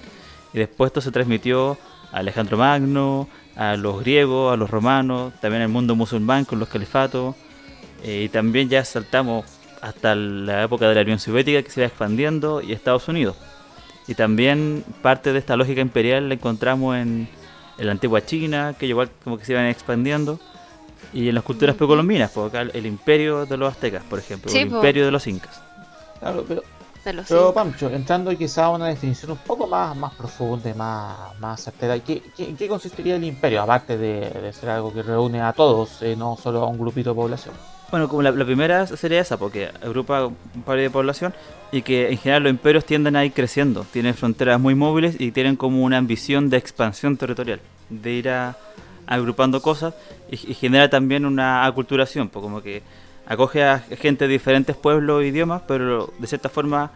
Y 0.52 0.58
después 0.58 0.88
esto 0.88 1.00
se 1.00 1.10
transmitió 1.10 1.78
a 2.12 2.18
Alejandro 2.18 2.58
Magno 2.58 3.28
a 3.56 3.76
los 3.76 4.00
griegos 4.00 4.52
a 4.52 4.56
los 4.56 4.70
romanos 4.70 5.32
también 5.40 5.62
al 5.62 5.68
mundo 5.68 5.96
musulmán 5.96 6.44
con 6.44 6.58
los 6.58 6.68
califatos. 6.68 7.34
Eh, 8.04 8.24
y 8.24 8.28
también 8.28 8.68
ya 8.68 8.84
saltamos 8.84 9.44
hasta 9.80 10.14
la 10.14 10.64
época 10.64 10.88
de 10.88 10.94
la 10.94 11.00
Unión 11.02 11.18
Soviética 11.18 11.62
que 11.62 11.70
se 11.70 11.80
va 11.80 11.86
expandiendo 11.86 12.60
y 12.60 12.72
Estados 12.72 13.08
Unidos. 13.08 13.36
Y 14.08 14.14
también 14.14 14.84
parte 15.02 15.32
de 15.32 15.38
esta 15.38 15.56
lógica 15.56 15.80
imperial 15.80 16.28
la 16.28 16.34
encontramos 16.34 16.96
en, 16.96 17.28
en 17.78 17.86
la 17.86 17.92
antigua 17.92 18.24
China, 18.24 18.74
que 18.78 18.86
igual 18.86 19.10
como 19.22 19.38
que 19.38 19.44
se 19.44 19.52
iban 19.52 19.66
expandiendo. 19.66 20.40
Y 21.12 21.28
en 21.28 21.34
las 21.34 21.44
culturas 21.44 21.76
precolombinas, 21.76 22.30
por 22.30 22.48
acá 22.48 22.62
el, 22.62 22.86
imperio 22.86 23.46
de 23.46 23.56
los 23.56 23.70
aztecas, 23.72 24.02
por 24.04 24.18
ejemplo, 24.18 24.50
o 24.50 24.52
Sí, 24.52 24.60
el 24.60 24.68
po. 24.68 24.76
imperio 24.76 25.04
de 25.04 25.10
los 25.10 25.26
incas. 25.26 25.60
Claro, 26.20 26.44
pero, 26.46 26.62
De 27.04 27.12
los 27.12 27.26
pero. 27.28 27.52
Pancho, 27.54 27.88
entrando 27.90 28.36
quizá 28.36 28.64
a 28.66 28.70
una 28.70 28.86
definición 28.88 29.30
un 29.32 29.38
poco 29.38 29.66
más, 29.66 29.96
más 29.96 30.14
profunda 30.14 30.68
y 30.68 30.74
más, 30.74 31.38
más 31.38 31.62
certera, 31.62 31.98
¿qué, 32.00 32.22
qué, 32.36 32.54
qué 32.54 32.68
consistiría 32.68 33.16
el 33.16 33.24
imperio? 33.24 33.62
Aparte 33.62 33.96
de, 33.96 34.28
de 34.30 34.52
ser 34.52 34.70
algo 34.70 34.92
que 34.92 35.02
reúne 35.02 35.40
a 35.40 35.52
todos, 35.52 36.02
eh, 36.02 36.14
no 36.16 36.36
solo 36.36 36.62
a 36.62 36.66
un 36.66 36.78
grupito 36.78 37.10
de 37.10 37.16
población. 37.16 37.54
Bueno, 37.90 38.06
como 38.08 38.20
la, 38.20 38.30
la 38.32 38.44
primera 38.44 38.86
sería 38.86 39.20
esa, 39.20 39.38
porque 39.38 39.70
agrupa 39.82 40.26
un 40.26 40.62
par 40.66 40.76
de 40.78 40.90
población 40.90 41.32
y 41.70 41.82
que 41.82 42.10
en 42.10 42.18
general 42.18 42.44
los 42.44 42.50
imperios 42.50 42.84
tienden 42.84 43.16
a 43.16 43.24
ir 43.24 43.32
creciendo, 43.32 43.84
tienen 43.92 44.14
fronteras 44.14 44.60
muy 44.60 44.74
móviles 44.74 45.16
y 45.18 45.32
tienen 45.32 45.56
como 45.56 45.82
una 45.82 45.98
ambición 45.98 46.50
de 46.50 46.56
expansión 46.56 47.16
territorial, 47.16 47.60
de 47.90 48.12
ir 48.12 48.28
a, 48.28 48.56
agrupando 49.06 49.60
cosas 49.62 49.94
y, 50.30 50.34
y 50.50 50.54
genera 50.54 50.88
también 50.88 51.24
una 51.24 51.64
aculturación, 51.64 52.28
pues 52.28 52.42
como 52.42 52.62
que 52.62 52.82
acoge 53.26 53.62
a 53.62 53.80
gente 53.80 54.26
de 54.26 54.32
diferentes 54.32 54.74
pueblos 54.74 55.22
e 55.22 55.26
idiomas, 55.26 55.62
pero 55.68 56.12
de 56.18 56.26
cierta 56.26 56.48
forma 56.48 56.90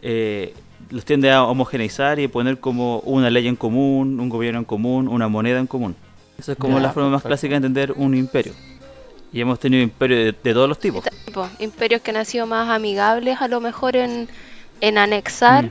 eh, 0.00 0.54
los 0.90 1.04
tiende 1.04 1.30
a 1.30 1.44
homogeneizar 1.44 2.20
y 2.20 2.28
poner 2.28 2.60
como 2.60 3.00
una 3.00 3.30
ley 3.30 3.48
en 3.48 3.56
común, 3.56 4.20
un 4.20 4.28
gobierno 4.28 4.60
en 4.60 4.64
común, 4.64 5.08
una 5.08 5.28
moneda 5.28 5.58
en 5.58 5.66
común. 5.66 5.96
Esa 6.38 6.52
es 6.52 6.58
como 6.58 6.76
Ya, 6.76 6.84
la 6.84 6.92
forma 6.92 7.10
más 7.10 7.22
clásica 7.22 7.52
de 7.52 7.56
entender 7.56 7.92
un 7.96 8.14
imperio. 8.14 8.52
Y 9.32 9.40
hemos 9.40 9.58
tenido 9.58 9.82
imperios 9.82 10.18
de, 10.18 10.32
de 10.42 10.54
todos 10.54 10.68
los 10.68 10.78
tipos. 10.78 11.04
Tipo, 11.24 11.48
imperios 11.58 12.02
que 12.02 12.10
han 12.10 12.24
sido 12.26 12.46
más 12.46 12.68
amigables 12.68 13.40
a 13.40 13.48
lo 13.48 13.60
mejor 13.60 13.96
en, 13.96 14.28
en 14.80 14.98
anexar 14.98 15.70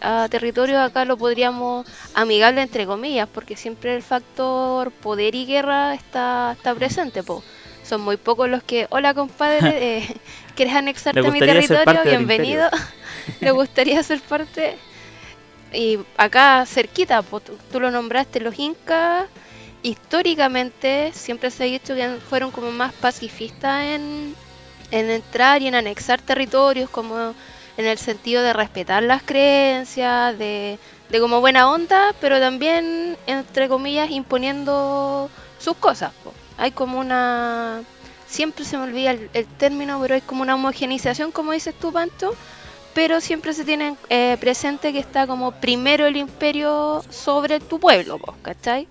Mm. 0.00 0.06
a 0.06 0.28
territorios 0.28 0.78
acá 0.78 1.04
lo 1.04 1.16
podríamos 1.16 1.86
amigable 2.14 2.60
entre 2.60 2.86
comillas 2.86 3.28
porque 3.32 3.56
siempre 3.56 3.96
el 3.96 4.02
factor 4.02 4.90
poder 4.90 5.34
y 5.34 5.46
guerra 5.46 5.94
está, 5.94 6.52
está 6.52 6.74
presente 6.74 7.22
po. 7.22 7.42
son 7.82 8.02
muy 8.02 8.16
pocos 8.16 8.48
los 8.48 8.62
que 8.62 8.86
hola 8.90 9.14
compadre 9.14 9.58
eh, 9.98 10.16
quieres 10.54 10.74
anexarte 10.74 11.26
a 11.26 11.30
mi 11.30 11.38
territorio 11.38 12.02
bienvenido 12.04 12.68
le 13.40 13.50
gustaría 13.52 14.02
ser 14.02 14.20
parte 14.20 14.76
y 15.72 15.98
acá 16.16 16.64
cerquita 16.66 17.22
po, 17.22 17.40
tú, 17.40 17.56
tú 17.72 17.80
lo 17.80 17.90
nombraste 17.90 18.40
los 18.40 18.58
incas 18.58 19.26
históricamente 19.86 21.12
siempre 21.14 21.50
se 21.50 21.62
ha 21.62 21.66
dicho 21.66 21.94
que 21.94 22.18
fueron 22.28 22.50
como 22.50 22.72
más 22.72 22.92
pacifistas 22.92 23.84
en, 23.84 24.34
en 24.90 25.10
entrar 25.10 25.62
y 25.62 25.68
en 25.68 25.76
anexar 25.76 26.20
territorios, 26.20 26.90
como 26.90 27.34
en 27.76 27.86
el 27.86 27.96
sentido 27.96 28.42
de 28.42 28.52
respetar 28.52 29.04
las 29.04 29.22
creencias, 29.22 30.36
de, 30.38 30.78
como 31.20 31.40
buena 31.40 31.70
onda, 31.70 32.14
pero 32.20 32.40
también, 32.40 33.16
entre 33.28 33.68
comillas, 33.68 34.10
imponiendo 34.10 35.30
sus 35.58 35.76
cosas. 35.76 36.12
Hay 36.58 36.72
como 36.72 36.98
una... 36.98 37.82
Siempre 38.26 38.64
se 38.64 38.76
me 38.76 38.84
olvida 38.84 39.12
el, 39.12 39.46
término, 39.56 40.00
pero 40.00 40.16
hay 40.16 40.20
como 40.20 40.42
una 40.42 40.56
homogenización, 40.56 41.30
como 41.30 41.52
dices 41.52 41.76
tú, 41.78 41.92
Pancho, 41.92 42.34
pero 42.92 43.20
siempre 43.20 43.52
se 43.52 43.64
tiene 43.64 43.94
eh, 44.08 44.36
presente 44.40 44.92
que 44.92 44.98
está 44.98 45.28
como 45.28 45.52
primero 45.52 46.06
el 46.06 46.16
imperio 46.16 47.04
sobre 47.08 47.60
tu 47.60 47.78
pueblo, 47.78 48.18
¿cachai? 48.42 48.88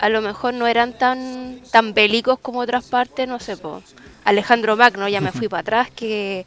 A 0.00 0.08
lo 0.08 0.22
mejor 0.22 0.54
no 0.54 0.66
eran 0.66 0.96
tan, 0.96 1.60
tan 1.70 1.94
bélicos 1.94 2.38
como 2.38 2.60
otras 2.60 2.86
partes, 2.86 3.28
no 3.28 3.38
sé, 3.38 3.56
pues. 3.56 3.84
Alejandro 4.24 4.76
Magno, 4.76 5.08
ya 5.08 5.20
me 5.20 5.32
fui 5.32 5.48
para 5.48 5.60
atrás, 5.60 5.90
que, 5.90 6.46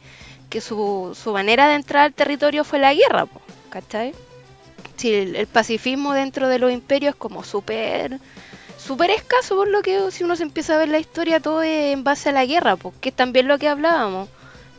que 0.50 0.60
su, 0.60 1.16
su, 1.20 1.32
manera 1.32 1.68
de 1.68 1.74
entrar 1.74 2.04
al 2.04 2.14
territorio 2.14 2.64
fue 2.64 2.78
la 2.78 2.94
guerra, 2.94 3.26
pues, 3.26 3.44
¿cachai? 3.70 4.12
Si 4.96 5.12
el, 5.12 5.36
el, 5.36 5.46
pacifismo 5.46 6.12
dentro 6.12 6.48
de 6.48 6.58
los 6.58 6.72
imperios 6.72 7.14
es 7.14 7.18
como 7.18 7.42
súper 7.42 8.20
súper 8.76 9.10
escaso 9.10 9.56
por 9.56 9.68
lo 9.68 9.80
que 9.80 10.10
si 10.10 10.24
uno 10.24 10.36
se 10.36 10.42
empieza 10.42 10.74
a 10.74 10.78
ver 10.78 10.90
la 10.90 10.98
historia 10.98 11.40
todo 11.40 11.62
es 11.62 11.94
en 11.94 12.04
base 12.04 12.28
a 12.28 12.32
la 12.32 12.44
guerra, 12.44 12.76
pues, 12.76 12.94
que 13.00 13.08
es 13.08 13.14
también 13.14 13.48
lo 13.48 13.58
que 13.58 13.68
hablábamos 13.68 14.28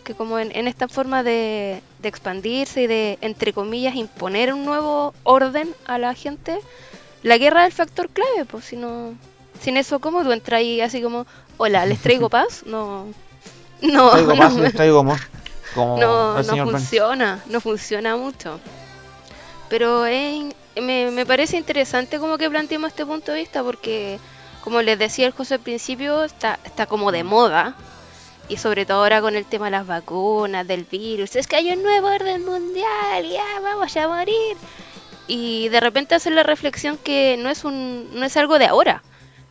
que 0.06 0.14
como 0.14 0.40
en, 0.40 0.56
en 0.56 0.70
esta 0.70 0.88
forma 0.88 1.24
de, 1.24 1.82
de, 2.00 2.08
expandirse 2.08 2.84
y 2.84 2.88
de, 2.88 3.18
entre 3.20 3.52
comillas, 3.52 3.96
imponer 3.96 4.54
un 4.54 4.64
nuevo 4.64 5.14
orden 5.24 5.76
a 5.86 5.98
la 5.98 6.14
gente, 6.14 6.60
la 7.26 7.40
guerra 7.40 7.66
es 7.66 7.74
el 7.74 7.74
factor 7.74 8.10
clave, 8.10 8.46
pues 8.46 8.66
si 8.66 8.76
no, 8.76 9.16
sin 9.60 9.78
eso, 9.78 10.00
¿cómo 10.00 10.24
tú 10.24 10.32
entras 10.32 10.60
ahí 10.60 10.80
así 10.80 11.02
como, 11.02 11.26
hola, 11.58 11.84
les 11.88 12.00
traigo 12.00 12.30
paz? 12.38 12.62
No, 12.68 13.08
no, 13.82 14.12
traigo 14.12 14.38
paz, 14.38 14.54
no, 14.54 14.62
les 14.62 14.74
traigo 14.74 15.00
amor. 15.00 15.20
Como 15.74 15.98
no, 15.98 16.44
no 16.44 16.66
funciona, 16.70 17.44
no 17.48 17.60
funciona 17.62 18.16
mucho. 18.16 18.60
Pero 19.70 20.06
es, 20.06 20.54
me, 20.80 21.10
me 21.10 21.26
parece 21.26 21.58
interesante 21.58 22.20
como 22.20 22.38
que 22.38 22.48
planteemos 22.48 22.90
este 22.92 23.08
punto 23.08 23.32
de 23.32 23.40
vista 23.40 23.64
porque, 23.64 24.20
como 24.64 24.84
les 24.84 25.00
decía 25.00 25.26
el 25.26 25.34
José 25.34 25.56
al 25.56 25.62
principio, 25.62 26.24
está, 26.26 26.60
está 26.64 26.86
como 26.86 27.12
de 27.12 27.24
moda 27.24 27.76
y 28.50 28.58
sobre 28.58 28.86
todo 28.86 29.00
ahora 29.00 29.22
con 29.22 29.36
el 29.36 29.46
tema 29.46 29.66
de 29.66 29.72
las 29.72 29.88
vacunas, 29.88 30.68
del 30.68 30.84
virus, 30.84 31.36
es 31.36 31.48
que 31.48 31.56
hay 31.56 31.72
un 31.72 31.82
nuevo 31.82 32.08
orden 32.08 32.46
mundial, 32.46 33.28
ya 33.28 33.60
vamos 33.64 33.98
a 33.98 34.08
morir. 34.08 34.58
Y 35.28 35.70
de 35.70 35.80
repente 35.80 36.16
hacer 36.16 36.34
la 36.34 36.44
reflexión 36.44 36.98
que 36.98 37.38
no 37.38 37.50
es 37.50 37.64
un 37.64 38.10
no 38.14 38.26
es 38.26 38.38
algo 38.38 38.60
de 38.60 38.66
ahora, 38.66 39.02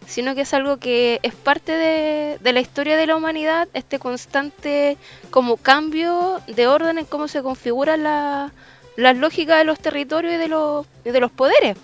sino 0.06 0.34
que 0.34 0.42
es 0.42 0.54
algo 0.54 0.78
que 0.78 1.18
es 1.22 1.34
parte 1.34 1.72
de, 1.72 2.38
de 2.40 2.52
la 2.52 2.60
historia 2.60 2.96
de 2.96 3.06
la 3.06 3.16
humanidad, 3.16 3.68
este 3.74 3.98
constante 3.98 4.96
como 5.30 5.56
cambio 5.56 6.40
de 6.46 6.66
orden 6.66 6.98
en 6.98 7.06
cómo 7.06 7.26
se 7.26 7.42
configuran 7.42 8.02
la, 8.02 8.52
las 8.96 9.16
lógicas 9.16 9.58
de 9.58 9.64
los 9.64 9.78
territorios 9.78 10.34
y 10.34 10.36
de 10.36 10.48
los, 10.48 10.86
y 11.04 11.10
de 11.10 11.20
los 11.20 11.30
poderes, 11.30 11.76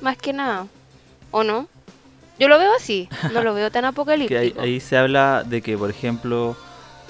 más 0.00 0.16
que 0.16 0.32
nada, 0.32 0.66
¿o 1.30 1.42
no? 1.42 1.68
Yo 2.38 2.48
lo 2.48 2.58
veo 2.58 2.72
así, 2.74 3.08
no 3.32 3.42
lo 3.42 3.54
veo 3.54 3.70
tan 3.70 3.84
apocalíptico. 3.86 4.38
ahí, 4.38 4.54
ahí, 4.58 4.80
se 4.80 4.96
habla 4.96 5.42
de 5.44 5.62
que, 5.62 5.76
por 5.76 5.90
ejemplo, 5.90 6.56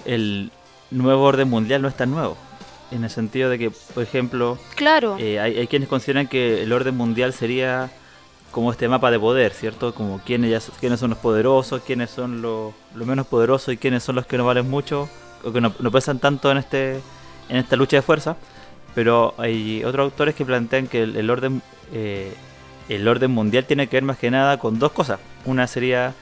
el 0.05 0.51
nuevo 0.91 1.25
orden 1.25 1.51
mundial 1.51 1.83
no 1.83 1.89
es 1.89 1.97
tan 1.97 2.11
nuevo. 2.11 2.37
En 2.91 3.05
el 3.05 3.11
sentido 3.11 3.51
de 3.51 3.59
que, 3.59 3.71
por 3.71 4.03
ejemplo, 4.03 4.59
claro. 4.75 5.17
Eh, 5.19 5.41
hay, 5.41 5.59
hay, 5.59 5.67
quienes 5.67 5.89
consideran 5.89 6.29
que 6.29 6.63
el 6.63 6.73
orden 6.73 6.97
mundial 6.97 7.33
sería 7.33 7.91
como 8.53 8.71
este 8.71 8.89
mapa 8.89 9.11
de 9.11 9.19
poder, 9.19 9.53
¿cierto? 9.53 9.95
Como 9.95 10.21
quiénes, 10.25 10.51
ya, 10.51 10.73
quiénes 10.79 11.01
son 11.01 11.11
los 11.11 11.19
poderosos, 11.19 11.83
quiénes 11.83 12.11
son 12.11 12.43
los, 12.43 12.73
los, 12.95 13.07
menos 13.07 13.27
poderosos 13.27 13.75
y 13.75 13.77
quiénes 13.77 14.03
son 14.03 14.15
los 14.15 14.27
que 14.27 14.39
no 14.39 14.47
valen 14.47 14.71
mucho 14.71 15.09
o 15.45 15.53
que 15.53 15.61
no, 15.61 15.75
no 15.79 15.91
pesan 15.91 16.21
tanto 16.21 16.51
en, 16.51 16.59
este, 16.59 17.01
en 17.49 17.57
esta 17.57 17.77
lucha 17.77 17.97
de 17.97 18.03
fuerza. 18.03 18.37
Pero 18.95 19.35
hay 19.37 19.85
otros 19.85 20.05
autores 20.05 20.35
que 20.35 20.45
plantean 20.45 20.87
que 20.87 21.03
el, 21.03 21.17
el 21.17 21.29
orden 21.29 21.61
eh, 21.93 22.33
el 22.89 23.07
orden 23.09 23.31
mundial 23.31 23.65
tiene 23.65 23.89
que 23.89 23.97
ver 23.97 24.05
más 24.05 24.19
que 24.19 24.31
nada 24.31 24.59
con 24.59 24.79
dos 24.79 24.93
cosas. 24.93 25.19
Una 25.45 25.67
sería 25.67 26.15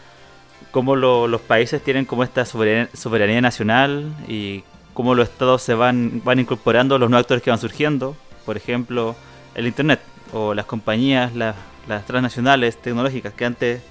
cómo 0.71 0.97
lo, 0.97 1.28
los 1.28 1.40
países 1.40 1.83
tienen 1.83 2.04
como 2.04 2.25
esta 2.25 2.44
soberanía, 2.44 2.88
soberanía, 2.94 3.40
nacional 3.40 4.14
y 4.28 4.64
cómo 4.94 5.14
los 5.14 5.28
estados 5.28 5.62
se 5.62 5.74
van, 5.74 6.22
van 6.24 6.38
incorporando 6.38 6.98
los 6.98 7.10
nuevos 7.10 7.24
actores 7.24 7.42
que 7.42 7.50
van 7.50 7.58
surgiendo. 7.58 8.16
Por 8.46 8.56
ejemplo, 8.56 9.14
el 9.54 9.66
Internet 9.66 10.00
o 10.32 10.54
las 10.54 10.66
compañías, 10.66 11.34
las, 11.34 11.56
las 11.88 12.06
transnacionales 12.06 12.76
tecnológicas 12.78 13.34
que 13.34 13.44
antes 13.44 13.82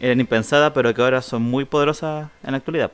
eran 0.00 0.18
impensadas 0.18 0.72
pero 0.72 0.94
que 0.94 1.02
ahora 1.02 1.20
son 1.20 1.42
muy 1.42 1.64
poderosas 1.64 2.28
en 2.44 2.52
la 2.52 2.58
actualidad. 2.58 2.92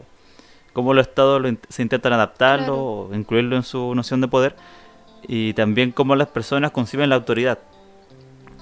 Cómo 0.73 0.95
los 0.95 1.07
estados 1.07 1.41
lo, 1.41 1.51
se 1.69 1.83
intentan 1.83 2.13
adaptarlo 2.13 2.65
claro. 2.67 2.77
o 2.77 3.15
incluirlo 3.15 3.57
en 3.57 3.63
su 3.63 3.95
noción 3.95 4.21
de 4.21 4.29
poder 4.29 4.57
y 5.27 5.55
también 5.55 5.93
cómo 5.93 6.15
las 6.15 6.29
personas 6.29 6.71
conciben 6.71 7.09
la 7.09 7.17
autoridad 7.17 7.59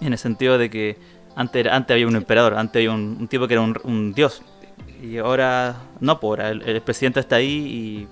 en 0.01 0.13
el 0.13 0.19
sentido 0.19 0.59
de 0.59 0.71
que 0.71 0.97
antes, 1.37 1.67
antes 1.67 1.95
había 1.95 2.07
un 2.07 2.17
emperador, 2.17 2.55
antes 2.55 2.81
había 2.81 2.93
un, 2.93 3.17
un 3.21 3.29
tipo 3.29 3.49
que 3.49 3.55
era 3.55 3.61
un, 3.61 3.77
un, 3.85 4.15
dios. 4.15 4.43
Y 5.03 5.19
ahora 5.19 5.77
no, 6.01 6.21
por 6.21 6.41
el, 6.41 6.63
el, 6.63 6.81
presidente 6.83 7.21
está 7.21 7.37
ahí 7.37 7.49
y 7.49 8.09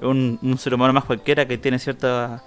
un, 0.00 0.38
un 0.42 0.58
ser 0.58 0.74
humano 0.74 0.92
más 0.92 1.04
cualquiera 1.04 1.46
que 1.46 1.58
tiene 1.58 1.78
cierta 1.78 2.42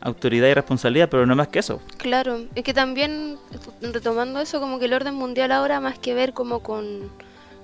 autoridad 0.00 0.48
y 0.48 0.54
responsabilidad, 0.54 1.08
pero 1.08 1.26
no 1.26 1.36
más 1.36 1.48
que 1.48 1.60
eso. 1.60 1.80
Claro, 1.96 2.40
es 2.54 2.64
que 2.64 2.74
también 2.74 3.38
retomando 3.80 4.40
eso, 4.40 4.60
como 4.60 4.78
que 4.78 4.86
el 4.86 4.94
orden 4.94 5.14
mundial 5.14 5.52
ahora 5.52 5.80
más 5.80 5.98
que 5.98 6.14
ver 6.14 6.32
como 6.32 6.60
con 6.60 7.10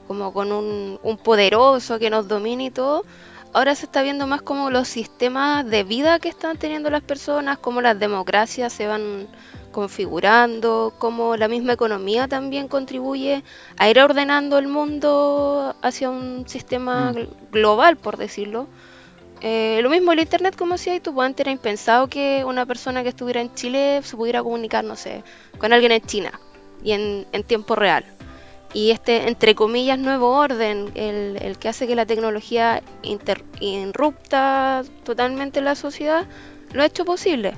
como 0.07 0.33
con 0.33 0.53
un, 0.53 0.99
un 1.03 1.19
poderoso 1.19 1.99
que 1.99 2.09
nos 2.09 2.29
domine 2.29 2.65
y 2.65 2.71
todo, 2.71 3.05
ahora 3.53 3.75
se 3.75 3.85
está 3.85 4.03
viendo 4.03 4.27
más 4.27 4.41
como 4.41 4.71
los 4.71 4.89
sistemas 4.89 5.69
de 5.69 5.85
vida 5.85 6.19
que 6.19 6.31
están 6.31 6.57
teniendo 6.57 6.89
las 6.89 7.03
personas, 7.03 7.59
como 7.59 7.83
las 7.83 7.99
democracias 7.99 8.73
se 8.73 8.87
van 8.87 9.29
configurando, 9.71 10.95
cómo 10.99 11.37
la 11.37 11.47
misma 11.47 11.75
economía 11.75 12.27
también 12.27 12.69
contribuye 12.69 13.45
a 13.77 13.91
ir 13.91 14.01
ordenando 14.01 14.59
el 14.59 14.67
mundo 14.67 15.77
hacia 15.83 16.09
un 16.09 16.49
sistema 16.49 17.13
mm. 17.13 17.53
global, 17.53 17.97
por 17.97 18.17
decirlo. 18.17 18.67
Eh, 19.41 19.81
lo 19.83 19.91
mismo 19.91 20.13
el 20.13 20.21
internet, 20.21 20.57
como 20.57 20.73
decía 20.73 21.01
tú, 21.01 21.21
antes 21.23 21.41
era 21.45 21.53
impensado 21.53 22.09
que 22.09 22.45
una 22.45 22.67
persona 22.67 23.03
que 23.03 23.11
estuviera 23.11 23.41
en 23.41 23.55
Chile 23.55 24.01
se 24.03 24.17
pudiera 24.17 24.43
comunicar, 24.43 24.85
no 24.85 24.97
sé, 24.97 25.23
con 25.59 25.73
alguien 25.73 25.93
en 25.93 26.03
China 26.03 26.41
y 26.83 26.93
en, 26.93 27.27
tiempo 27.47 27.77
real. 27.77 28.05
Y 28.75 28.91
este, 28.91 29.29
entre 29.29 29.55
comillas, 29.55 29.99
nuevo 29.99 30.31
orden, 30.31 30.91
el, 30.95 31.39
el 31.41 31.59
que 31.59 31.69
hace 31.69 31.87
que 31.87 31.95
la 31.95 32.05
tecnología 32.05 32.83
inter, 33.03 33.43
interrupta 33.61 34.83
totalmente 35.05 35.61
la 35.61 35.75
sociedad, 35.75 36.27
lo 36.73 36.83
ha 36.83 36.87
hecho 36.87 37.05
posible. 37.05 37.55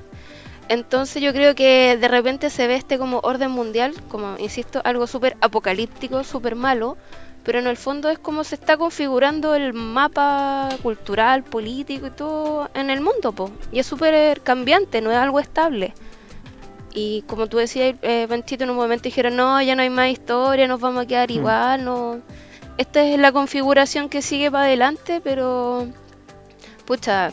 Entonces 0.71 1.21
yo 1.21 1.33
creo 1.33 1.57
que 1.57 1.97
de 2.01 2.07
repente 2.07 2.49
se 2.49 2.69
ve 2.69 2.77
este 2.77 2.97
como 2.97 3.19
orden 3.25 3.51
mundial, 3.51 3.93
como 4.09 4.39
insisto, 4.39 4.81
algo 4.85 5.09
súper 5.09 5.37
apocalíptico, 5.41 6.23
súper 6.23 6.55
malo, 6.55 6.97
pero 7.45 7.59
en 7.59 7.67
el 7.67 7.77
fondo 7.77 8.09
es 8.11 8.19
como 8.19 8.45
se 8.45 8.55
está 8.55 8.77
configurando 8.77 9.55
el 9.55 9.73
mapa 9.73 10.69
cultural, 10.83 11.43
político 11.43 12.09
y 12.09 12.11
todo 12.11 12.71
en 12.75 12.91
el 12.91 13.01
mundo, 13.01 13.33
po. 13.33 13.51
y 13.73 13.79
es 13.79 13.87
súper 13.87 14.41
cambiante, 14.43 15.01
no 15.01 15.11
es 15.11 15.17
algo 15.17 15.41
estable. 15.41 15.95
Y 16.93 17.23
como 17.23 17.47
tú 17.47 17.59
decías, 17.59 17.95
eh, 18.03 18.27
Benchito, 18.29 18.65
en 18.65 18.71
un 18.71 18.77
momento 18.77 19.05
dijeron, 19.05 19.37
no, 19.37 19.63
ya 19.63 19.77
no 19.77 19.83
hay 19.83 19.91
más 19.91 20.11
historia, 20.11 20.67
nos 20.67 20.81
vamos 20.81 21.05
a 21.05 21.07
quedar 21.07 21.31
igual, 21.31 21.85
no. 21.85 22.21
Esta 22.79 23.03
es 23.05 23.19
la 23.19 23.31
configuración 23.31 24.09
que 24.09 24.23
sigue 24.23 24.51
para 24.51 24.65
adelante, 24.65 25.21
pero 25.23 25.87
pucha, 26.87 27.33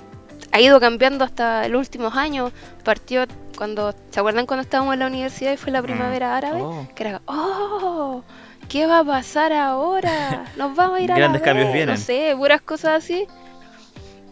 ha 0.52 0.62
ido 0.62 0.80
cambiando 0.80 1.24
hasta 1.24 1.68
los 1.70 1.80
últimos 1.80 2.16
años. 2.16 2.52
Partió 2.84 3.26
cuando, 3.58 3.94
¿se 4.12 4.20
acuerdan 4.20 4.46
cuando 4.46 4.62
estábamos 4.62 4.94
en 4.94 5.00
la 5.00 5.08
universidad 5.08 5.54
y 5.54 5.58
fue 5.58 5.72
la 5.72 5.82
primavera 5.82 6.38
árabe? 6.38 6.62
Oh. 6.62 6.88
Que 6.96 7.04
era, 7.04 7.22
oh, 7.26 8.24
¿qué 8.70 8.86
va 8.86 9.00
a 9.00 9.04
pasar 9.04 9.54
ahora? 9.54 10.46
Nos 10.58 10.76
vamos 10.76 11.00
a 11.00 11.02
ir 11.02 11.12
a 11.12 11.16
Grandes 11.16 11.42
la 11.42 11.46
cambios 11.46 11.74
vienen. 11.74 11.96
No 11.96 12.02
sé, 12.02 12.34
puras 12.38 12.62
cosas 12.62 13.04
así. 13.04 13.28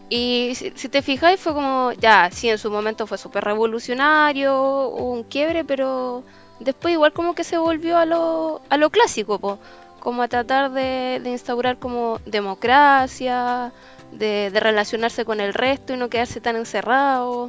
Y 0.08 0.52
si, 0.54 0.72
si 0.74 0.88
te 0.88 1.02
fijáis 1.02 1.40
fue 1.40 1.52
como, 1.52 1.92
ya, 1.92 2.30
sí, 2.30 2.48
en 2.48 2.58
su 2.58 2.70
momento 2.70 3.06
fue 3.06 3.18
súper 3.18 3.42
revolucionario, 3.44 4.54
hubo 4.54 5.12
un 5.12 5.24
quiebre, 5.24 5.64
pero 5.64 6.22
después 6.60 6.92
igual 6.92 7.12
como 7.12 7.34
que 7.34 7.44
se 7.44 7.58
volvió 7.58 7.98
a 7.98 8.04
lo, 8.04 8.62
a 8.68 8.76
lo 8.76 8.90
clásico, 8.90 9.38
po. 9.38 9.58
como 9.98 10.22
a 10.22 10.28
tratar 10.28 10.70
de, 10.70 11.20
de 11.22 11.30
instaurar 11.30 11.78
como 11.78 12.20
democracia, 12.24 13.72
de, 14.12 14.50
de, 14.52 14.60
relacionarse 14.60 15.24
con 15.24 15.40
el 15.40 15.52
resto 15.54 15.94
y 15.94 15.96
no 15.96 16.08
quedarse 16.08 16.40
tan 16.40 16.54
encerrado. 16.54 17.48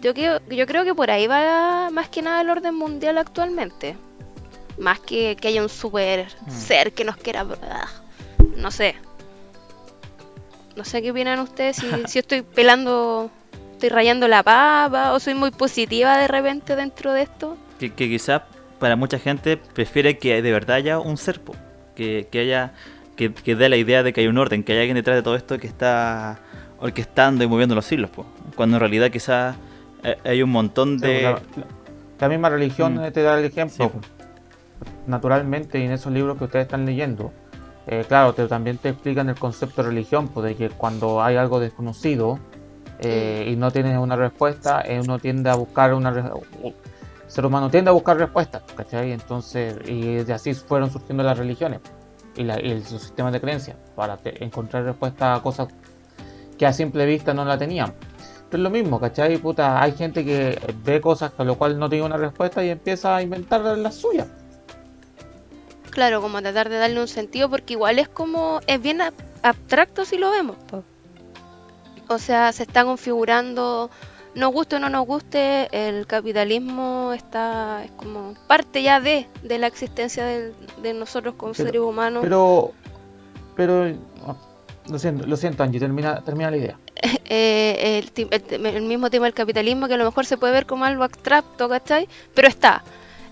Yo, 0.00 0.12
creo, 0.14 0.40
yo 0.50 0.66
creo 0.66 0.84
que 0.84 0.94
por 0.94 1.10
ahí 1.10 1.28
va 1.28 1.90
más 1.90 2.08
que 2.08 2.22
nada 2.22 2.40
el 2.40 2.50
orden 2.50 2.74
mundial 2.74 3.18
actualmente. 3.18 3.96
Más 4.78 5.00
que 5.00 5.36
que 5.36 5.48
haya 5.48 5.62
un 5.62 5.68
super 5.68 6.26
mm. 6.46 6.50
ser 6.50 6.92
que 6.92 7.04
nos 7.04 7.16
quiera... 7.16 7.46
No 8.56 8.70
sé. 8.70 8.94
No 10.76 10.84
sé 10.84 11.02
qué 11.02 11.10
opinan 11.10 11.38
ustedes, 11.40 11.76
si, 11.76 11.86
si 12.06 12.18
estoy 12.18 12.42
pelando, 12.42 13.30
estoy 13.72 13.88
rayando 13.88 14.26
la 14.28 14.42
papa 14.42 15.12
o 15.12 15.20
soy 15.20 15.34
muy 15.34 15.50
positiva 15.50 16.16
de 16.18 16.28
repente 16.28 16.76
dentro 16.76 17.12
de 17.12 17.22
esto. 17.22 17.56
Que, 17.78 17.92
que 17.92 18.08
quizás 18.08 18.42
para 18.78 18.96
mucha 18.96 19.18
gente 19.18 19.56
prefiere 19.56 20.18
que 20.18 20.42
de 20.42 20.52
verdad 20.52 20.76
haya 20.76 20.98
un 20.98 21.16
ser, 21.16 21.40
que, 21.94 22.28
que 22.30 22.40
haya 22.40 22.72
que, 23.16 23.32
que 23.32 23.54
dé 23.54 23.68
la 23.68 23.76
idea 23.76 24.02
de 24.02 24.12
que 24.12 24.20
hay 24.20 24.26
un 24.26 24.38
orden, 24.38 24.64
que 24.64 24.72
hay 24.72 24.80
alguien 24.80 24.96
detrás 24.96 25.16
de 25.16 25.22
todo 25.22 25.36
esto 25.36 25.58
que 25.58 25.66
está 25.66 26.40
orquestando 26.78 27.44
y 27.44 27.46
moviendo 27.46 27.74
los 27.74 27.90
hilos, 27.90 28.10
po. 28.10 28.26
cuando 28.56 28.76
en 28.76 28.80
realidad 28.80 29.10
quizás 29.10 29.56
hay 30.24 30.42
un 30.42 30.50
montón 30.50 30.98
de... 30.98 31.22
La, 31.22 31.40
la, 32.20 32.28
misma 32.28 32.50
religión 32.50 32.94
mm. 32.94 33.12
te 33.12 33.22
da 33.22 33.38
el 33.38 33.46
ejemplo. 33.46 33.90
Sí. 33.92 34.08
Naturalmente, 35.06 35.84
en 35.84 35.92
esos 35.92 36.12
libros 36.12 36.38
que 36.38 36.44
ustedes 36.44 36.64
están 36.64 36.86
leyendo, 36.86 37.32
eh, 37.86 38.04
claro, 38.08 38.32
te, 38.32 38.46
también 38.46 38.78
te 38.78 38.90
explican 38.90 39.28
el 39.28 39.38
concepto 39.38 39.82
de 39.82 39.88
religión, 39.88 40.28
pues, 40.28 40.46
de 40.46 40.56
que 40.56 40.70
cuando 40.70 41.22
hay 41.22 41.36
algo 41.36 41.60
desconocido, 41.60 42.38
eh, 43.00 43.48
y 43.50 43.56
no 43.56 43.70
tiene 43.70 43.98
una 43.98 44.16
respuesta, 44.16 44.82
eh, 44.82 45.00
uno 45.00 45.18
tiende 45.18 45.50
a 45.50 45.54
buscar 45.54 45.92
una 45.94 46.10
el 46.10 46.74
ser 47.26 47.44
humano 47.44 47.68
tiende 47.68 47.90
a 47.90 47.92
buscar 47.92 48.16
respuestas, 48.16 48.62
¿cachai? 48.76 49.12
Entonces, 49.12 49.76
y 49.86 50.16
de 50.16 50.32
así 50.32 50.54
fueron 50.54 50.90
surgiendo 50.90 51.22
las 51.24 51.36
religiones 51.36 51.80
y, 52.36 52.44
la, 52.44 52.60
y 52.60 52.82
sus 52.84 53.02
sistemas 53.02 53.32
de 53.32 53.40
creencias 53.40 53.76
para 53.96 54.18
encontrar 54.24 54.84
respuesta 54.84 55.34
a 55.34 55.42
cosas 55.42 55.68
que 56.56 56.66
a 56.66 56.72
simple 56.72 57.04
vista 57.06 57.34
no 57.34 57.44
la 57.44 57.58
tenían. 57.58 57.92
Pero 58.48 58.62
es 58.62 58.64
lo 58.64 58.70
mismo, 58.70 59.00
¿cachai? 59.00 59.36
Puta, 59.38 59.82
hay 59.82 59.92
gente 59.92 60.24
que 60.24 60.56
ve 60.84 61.00
cosas 61.00 61.32
a 61.36 61.44
lo 61.44 61.56
cual 61.56 61.78
no 61.78 61.88
tiene 61.88 62.06
una 62.06 62.16
respuesta 62.16 62.64
y 62.64 62.68
empieza 62.68 63.16
a 63.16 63.22
inventar 63.22 63.62
las 63.62 63.96
suyas. 63.96 64.28
Claro, 65.94 66.20
como 66.20 66.42
tratar 66.42 66.70
de 66.70 66.78
darle 66.78 67.00
un 67.00 67.06
sentido, 67.06 67.48
porque 67.48 67.74
igual 67.74 68.00
es 68.00 68.08
como, 68.08 68.58
es 68.66 68.82
bien 68.82 69.00
abstracto 69.42 70.04
si 70.04 70.18
lo 70.18 70.32
vemos. 70.32 70.56
O 72.08 72.18
sea, 72.18 72.50
se 72.50 72.64
está 72.64 72.84
configurando, 72.84 73.90
nos 74.34 74.52
guste 74.52 74.74
o 74.74 74.78
no 74.80 74.90
nos 74.90 75.06
guste, 75.06 75.68
el 75.70 76.08
capitalismo 76.08 77.12
está, 77.14 77.84
es 77.84 77.92
como 77.92 78.34
parte 78.48 78.82
ya 78.82 78.98
de, 78.98 79.28
de 79.44 79.58
la 79.58 79.68
existencia 79.68 80.26
de, 80.26 80.94
nosotros 80.94 81.36
como 81.36 81.54
seres 81.54 81.80
humanos. 81.80 82.24
Pero, 82.24 82.72
pero, 83.54 83.94
lo 84.90 84.98
siento, 84.98 85.26
lo 85.28 85.36
siento 85.36 85.62
Angie, 85.62 85.78
termina, 85.78 86.22
termina 86.22 86.50
la 86.50 86.56
idea. 86.56 86.78
Eh, 87.26 88.04
el, 88.50 88.82
mismo 88.82 89.10
tema 89.10 89.24
del 89.24 89.34
capitalismo 89.34 89.88
que 89.88 89.94
a 89.94 89.96
lo 89.96 90.04
mejor 90.04 90.26
se 90.26 90.36
puede 90.36 90.52
ver 90.52 90.66
como 90.66 90.84
algo 90.84 91.04
abstracto, 91.04 91.68
¿cachai? 91.68 92.06
Pero 92.34 92.48
está. 92.48 92.84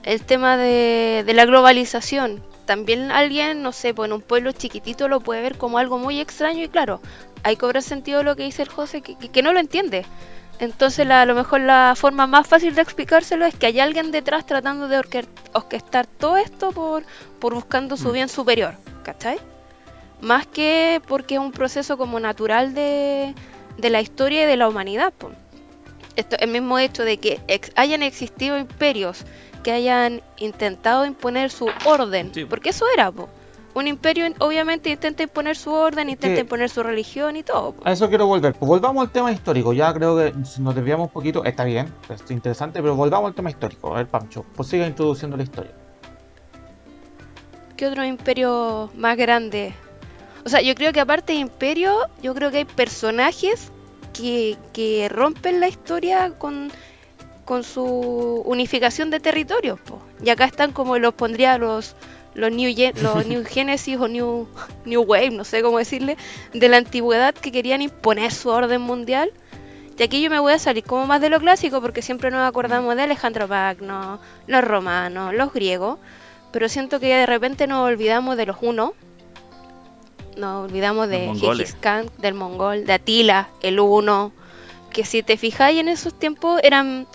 El 0.03 0.23
tema 0.23 0.57
de, 0.57 1.23
de 1.25 1.35
la 1.35 1.45
globalización, 1.45 2.43
también 2.65 3.11
alguien, 3.11 3.63
no 3.63 3.73
sé, 3.73 3.95
pues 3.95 4.09
en 4.09 4.15
un 4.15 4.23
pueblo 4.23 4.53
chiquitito 4.53 5.09
lo 5.09 5.21
puede 5.21 5.43
ver 5.43 5.59
como 5.59 5.79
algo 5.79 5.99
muy 5.99 6.21
extraño 6.21 6.63
y 6.63 6.69
claro, 6.69 7.01
hay 7.43 7.57
que 7.57 7.61
cobrar 7.61 7.83
sentido 7.83 8.23
lo 8.23 8.37
que 8.37 8.45
dice 8.45 8.63
el 8.63 8.69
José, 8.69 9.03
que, 9.03 9.43
no 9.43 9.53
lo 9.53 9.61
entiende. 9.61 10.05
Entonces 10.59 11.09
a 11.11 11.25
lo 11.27 11.35
mejor 11.35 11.61
la 11.61 11.95
forma 11.97 12.27
más 12.27 12.47
fácil 12.47 12.75
de 12.75 12.83
explicárselo 12.83 13.45
es 13.47 13.55
que 13.55 13.67
hay 13.67 13.81
alguien 13.81 14.13
detrás 14.13 14.47
tratando 14.47 14.87
de 14.87 15.03
orquestar 15.53 16.07
todo 16.07 16.37
esto 16.37 16.73
por, 16.73 17.05
por 17.41 17.55
buscando 17.55 17.97
su 17.97 18.11
mm. 18.11 18.13
bien 18.13 18.29
superior, 18.29 18.75
¿cachai? 19.03 19.39
Más 20.21 20.47
que 20.47 21.03
porque 21.09 21.35
es 21.35 21.41
un 21.41 21.51
proceso 21.51 21.97
como 21.99 22.21
natural 22.21 22.75
de, 22.75 23.35
de 23.77 23.91
la 23.91 24.01
historia 24.01 24.45
y 24.45 24.47
de 24.47 24.57
la 24.57 24.69
humanidad. 24.69 25.13
Pues. 25.19 25.35
Esto, 26.17 26.37
el 26.39 26.51
mismo 26.51 26.79
hecho 26.79 27.05
de 27.05 27.19
que 27.19 27.41
hayan 27.77 28.03
existido 28.03 28.59
imperios 28.59 29.25
que 29.63 29.73
hayan 29.73 30.23
intentado 30.39 31.07
imponer 31.07 31.51
su 31.51 31.71
orden, 31.85 32.33
porque 32.49 32.71
eso 32.71 32.85
era, 32.93 33.13
un 33.75 33.87
imperio 33.87 34.27
obviamente 34.41 34.91
intenta 34.91 35.23
imponer 35.23 35.57
su 35.57 35.73
orden, 35.73 36.11
intenta 36.11 36.41
imponer 36.41 36.69
su 36.69 36.83
religión 36.83 37.37
y 37.37 37.43
todo. 37.43 37.75
A 37.85 37.93
eso 37.93 38.09
quiero 38.09 38.27
volver. 38.27 38.53
Pues 38.53 38.69
volvamos 38.69 39.03
al 39.03 39.11
tema 39.11 39.33
histórico. 39.33 39.73
Ya 39.73 39.95
creo 39.95 40.17
que 40.17 40.35
nos 40.59 40.75
desviamos 40.75 41.07
un 41.07 41.13
poquito, 41.13 41.43
está 41.45 41.65
bien, 41.65 41.93
es 42.11 42.31
interesante, 42.31 42.83
pero 42.83 42.95
volvamos 42.95 43.29
al 43.29 43.35
tema 43.35 43.49
histórico. 43.49 43.95
A 43.95 43.99
ver, 43.99 44.09
Pancho, 44.09 44.45
pues 44.55 44.69
siga 44.69 44.87
introduciendo 44.87 45.39
la 45.39 45.45
historia. 45.45 45.73
¿Qué 47.77 47.87
otro 47.87 48.05
imperio 48.05 48.91
más 48.95 49.17
grande? 49.17 49.75
O 50.45 50.51
sea, 50.51 50.61
yo 50.61 50.75
creo 50.75 50.93
que 50.93 51.01
aparte 51.01 51.33
de 51.33 51.39
imperio, 51.39 51.97
yo 52.23 52.35
creo 52.35 52.51
que 52.51 52.59
hay 52.59 52.65
personajes 52.67 53.72
que, 54.13 54.57
que 54.73 55.09
rompen 55.09 55.61
la 55.61 55.69
historia 55.69 56.31
con 56.39 56.71
con 57.45 57.65
su 57.65 57.85
unificación 58.47 59.11
de 59.11 59.21
territorios. 59.21 59.79
Y 60.25 60.31
acá 60.31 60.45
están 60.45 60.73
como 60.73 60.99
los 60.99 61.15
pondría 61.15 61.59
los, 61.59 61.97
los 62.35 62.51
New, 62.51 62.73
los 63.03 63.27
New 63.27 63.45
Genesis 63.45 63.99
o 63.99 64.09
New, 64.09 64.49
New 64.85 65.03
Wave, 65.03 65.31
no 65.31 65.45
sé 65.45 65.63
cómo 65.63 65.79
decirle, 65.79 66.17
de 66.53 66.69
la 66.69 66.79
antigüedad 66.79 67.35
que 67.35 67.53
querían 67.53 67.83
imponer 67.83 68.33
su 68.33 68.49
orden 68.49 68.81
mundial. 68.81 69.33
Y 69.99 70.03
aquí 70.03 70.23
yo 70.23 70.31
me 70.31 70.41
voy 70.41 70.55
a 70.55 70.59
salir 70.59 70.83
como 70.83 71.07
más 71.07 71.21
de 71.21 71.29
lo 71.29 71.39
clásico 71.39 71.81
porque 71.81 72.03
siempre 72.03 72.31
nos 72.31 72.49
acordamos 72.49 72.97
de 72.97 73.03
Alejandro 73.03 73.47
Magno, 73.47 74.19
los 74.47 74.65
romanos, 74.65 75.35
los 75.35 75.53
griegos, 75.53 75.99
pero 76.51 76.69
siento 76.69 76.99
que 76.99 77.15
de 77.15 77.27
repente 77.27 77.67
nos 77.67 77.87
olvidamos 77.87 78.37
de 78.37 78.47
los 78.47 78.57
unos, 78.63 78.93
nos 80.37 80.65
olvidamos 80.65 81.09
de 81.09 81.35
Gengis 81.35 81.75
Khan, 81.81 82.11
del 82.19 82.35
mongol, 82.35 82.85
de 82.85 82.93
Atila, 82.95 83.49
el 83.63 83.81
uno, 83.81 84.33
que 84.91 85.05
si 85.05 85.23
te 85.23 85.37
fijáis 85.37 85.79
en 85.79 85.89
esos 85.89 86.19
tiempos 86.19 86.61
eran 86.63 87.07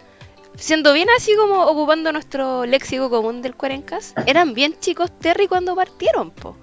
siendo 0.58 0.92
bien 0.94 1.08
así 1.16 1.36
como 1.36 1.64
ocupando 1.66 2.12
nuestro 2.12 2.66
léxico 2.66 3.10
común 3.10 3.42
del 3.42 3.56
Cuarencas, 3.56 4.14
eran 4.26 4.54
bien 4.54 4.76
chicos 4.80 5.12
Terry 5.20 5.48
cuando 5.48 5.76
partieron, 5.76 6.32
po. 6.32 6.56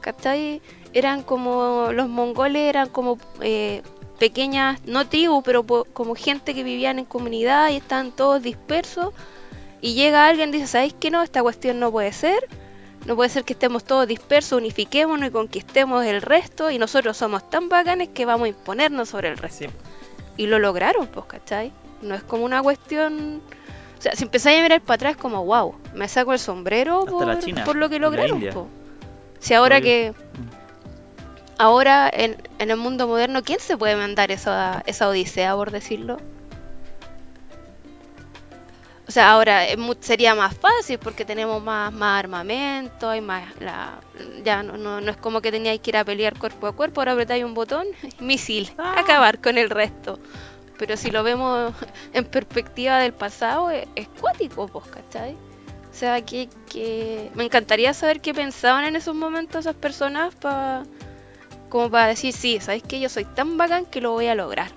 ¿Cachai? 0.00 0.60
Eran 0.92 1.22
como, 1.22 1.90
los 1.92 2.08
mongoles 2.08 2.68
eran 2.68 2.88
como 2.88 3.18
eh, 3.40 3.82
pequeñas, 4.18 4.80
no 4.86 5.06
tribus, 5.08 5.42
pero 5.44 5.64
como 5.64 6.14
gente 6.14 6.54
que 6.54 6.64
vivían 6.64 6.98
en 6.98 7.04
comunidad 7.04 7.70
y 7.70 7.76
estaban 7.76 8.12
todos 8.12 8.42
dispersos. 8.42 9.12
Y 9.80 9.94
llega 9.94 10.26
alguien 10.26 10.48
y 10.48 10.52
dice, 10.52 10.66
¿sabéis 10.66 10.94
que 10.94 11.10
no? 11.10 11.22
Esta 11.22 11.42
cuestión 11.42 11.78
no 11.78 11.92
puede 11.92 12.12
ser. 12.12 12.48
No 13.08 13.16
puede 13.16 13.30
ser 13.30 13.44
que 13.44 13.54
estemos 13.54 13.84
todos 13.84 14.06
dispersos, 14.06 14.58
unifiquémonos 14.58 15.28
y 15.28 15.32
conquistemos 15.32 16.04
el 16.04 16.20
resto. 16.20 16.70
Y 16.70 16.78
nosotros 16.78 17.16
somos 17.16 17.48
tan 17.48 17.70
bacanes 17.70 18.10
que 18.10 18.26
vamos 18.26 18.44
a 18.44 18.48
imponernos 18.48 19.08
sobre 19.08 19.28
el 19.28 19.38
resto. 19.38 19.64
Y 20.36 20.46
lo 20.46 20.58
lograron, 20.58 21.06
pues, 21.06 21.24
¿cachai? 21.24 21.72
No 22.02 22.14
es 22.14 22.22
como 22.22 22.44
una 22.44 22.62
cuestión. 22.62 23.40
O 23.98 24.02
sea, 24.02 24.14
si 24.14 24.24
empezáis 24.24 24.58
a 24.58 24.62
mirar 24.62 24.82
para 24.82 24.96
atrás, 24.96 25.16
como 25.16 25.42
wow, 25.42 25.74
me 25.94 26.06
saco 26.06 26.34
el 26.34 26.38
sombrero 26.38 27.06
por, 27.06 27.76
lo 27.76 27.88
que 27.88 27.98
lograron. 27.98 28.44
Si 29.38 29.54
ahora 29.54 29.80
que. 29.80 30.12
Ahora 31.56 32.10
en, 32.12 32.36
en, 32.58 32.70
el 32.70 32.76
mundo 32.76 33.08
moderno, 33.08 33.42
¿quién 33.42 33.58
se 33.58 33.78
puede 33.78 33.96
mandar 33.96 34.30
esa, 34.30 34.82
esa 34.84 35.08
odisea, 35.08 35.56
por 35.56 35.70
decirlo? 35.70 36.18
O 39.08 39.10
sea, 39.10 39.30
ahora 39.30 39.64
sería 40.00 40.34
más 40.34 40.54
fácil 40.54 40.98
porque 40.98 41.24
tenemos 41.24 41.62
más, 41.62 41.90
más 41.94 42.18
armamento, 42.18 43.08
hay 43.08 43.22
más 43.22 43.58
la, 43.58 44.00
ya 44.44 44.62
no, 44.62 44.76
no, 44.76 45.00
no, 45.00 45.10
es 45.10 45.16
como 45.16 45.40
que 45.40 45.50
teníais 45.50 45.80
que 45.80 45.92
ir 45.92 45.96
a 45.96 46.04
pelear 46.04 46.38
cuerpo 46.38 46.66
a 46.66 46.72
cuerpo, 46.72 47.00
ahora 47.00 47.12
apretáis 47.12 47.42
un 47.42 47.54
botón, 47.54 47.86
misil, 48.20 48.70
ah. 48.76 48.96
acabar 48.98 49.40
con 49.40 49.56
el 49.56 49.70
resto. 49.70 50.18
Pero 50.78 50.98
si 50.98 51.10
lo 51.10 51.22
vemos 51.22 51.72
en 52.12 52.26
perspectiva 52.26 52.98
del 52.98 53.14
pasado, 53.14 53.70
es, 53.70 54.08
cuático, 54.20 54.68
pues, 54.68 54.84
¿cachai? 54.88 55.32
O 55.90 55.94
sea, 55.98 56.22
que, 56.22 56.50
que, 56.70 57.30
me 57.34 57.44
encantaría 57.44 57.94
saber 57.94 58.20
qué 58.20 58.34
pensaban 58.34 58.84
en 58.84 58.94
esos 58.94 59.14
momentos 59.14 59.60
esas 59.60 59.74
personas 59.74 60.34
para 60.34 60.84
como 61.70 61.90
para 61.90 62.08
decir, 62.08 62.34
sí, 62.34 62.60
¿sabes 62.60 62.82
que 62.82 63.00
Yo 63.00 63.08
soy 63.08 63.24
tan 63.24 63.56
bacán 63.56 63.86
que 63.86 64.02
lo 64.02 64.12
voy 64.12 64.26
a 64.26 64.34
lograr. 64.34 64.70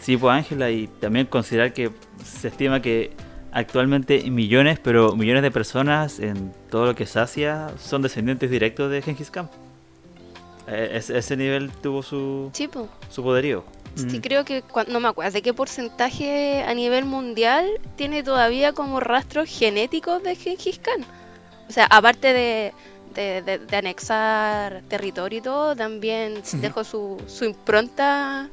Sí, 0.00 0.16
pues 0.16 0.32
Ángela, 0.32 0.70
y 0.70 0.86
también 0.86 1.26
considerar 1.26 1.74
que 1.74 1.90
se 2.24 2.48
estima 2.48 2.80
que 2.80 3.12
actualmente 3.56 4.30
millones, 4.30 4.78
pero 4.78 5.16
millones 5.16 5.42
de 5.42 5.50
personas 5.50 6.20
en 6.20 6.52
todo 6.70 6.84
lo 6.84 6.94
que 6.94 7.04
es 7.04 7.16
Asia 7.16 7.70
son 7.78 8.02
descendientes 8.02 8.50
directos 8.50 8.90
de 8.90 9.00
Genghis 9.00 9.30
Khan. 9.30 9.48
E, 10.68 10.96
ese 10.98 11.36
nivel 11.38 11.70
tuvo 11.70 12.02
su, 12.02 12.52
su 13.08 13.22
poderío. 13.22 13.64
Sí, 13.94 14.18
mm. 14.18 14.20
creo 14.20 14.44
que 14.44 14.62
no 14.88 15.00
me 15.00 15.08
acuerdo 15.08 15.32
de 15.32 15.40
qué 15.40 15.54
porcentaje 15.54 16.64
a 16.64 16.74
nivel 16.74 17.06
mundial 17.06 17.66
tiene 17.96 18.22
todavía 18.22 18.74
como 18.74 19.00
rastros 19.00 19.48
genéticos 19.48 20.22
de 20.22 20.36
Genghis 20.36 20.78
Khan. 20.78 21.06
O 21.66 21.72
sea, 21.72 21.86
aparte 21.86 22.34
de, 22.34 22.74
de, 23.14 23.76
anexar 23.76 24.82
territorio 24.86 25.38
y 25.38 25.42
todo, 25.42 25.74
también 25.74 26.42
dejó 26.60 26.84
su, 26.84 27.16
su 27.26 27.46
impronta 27.46 28.50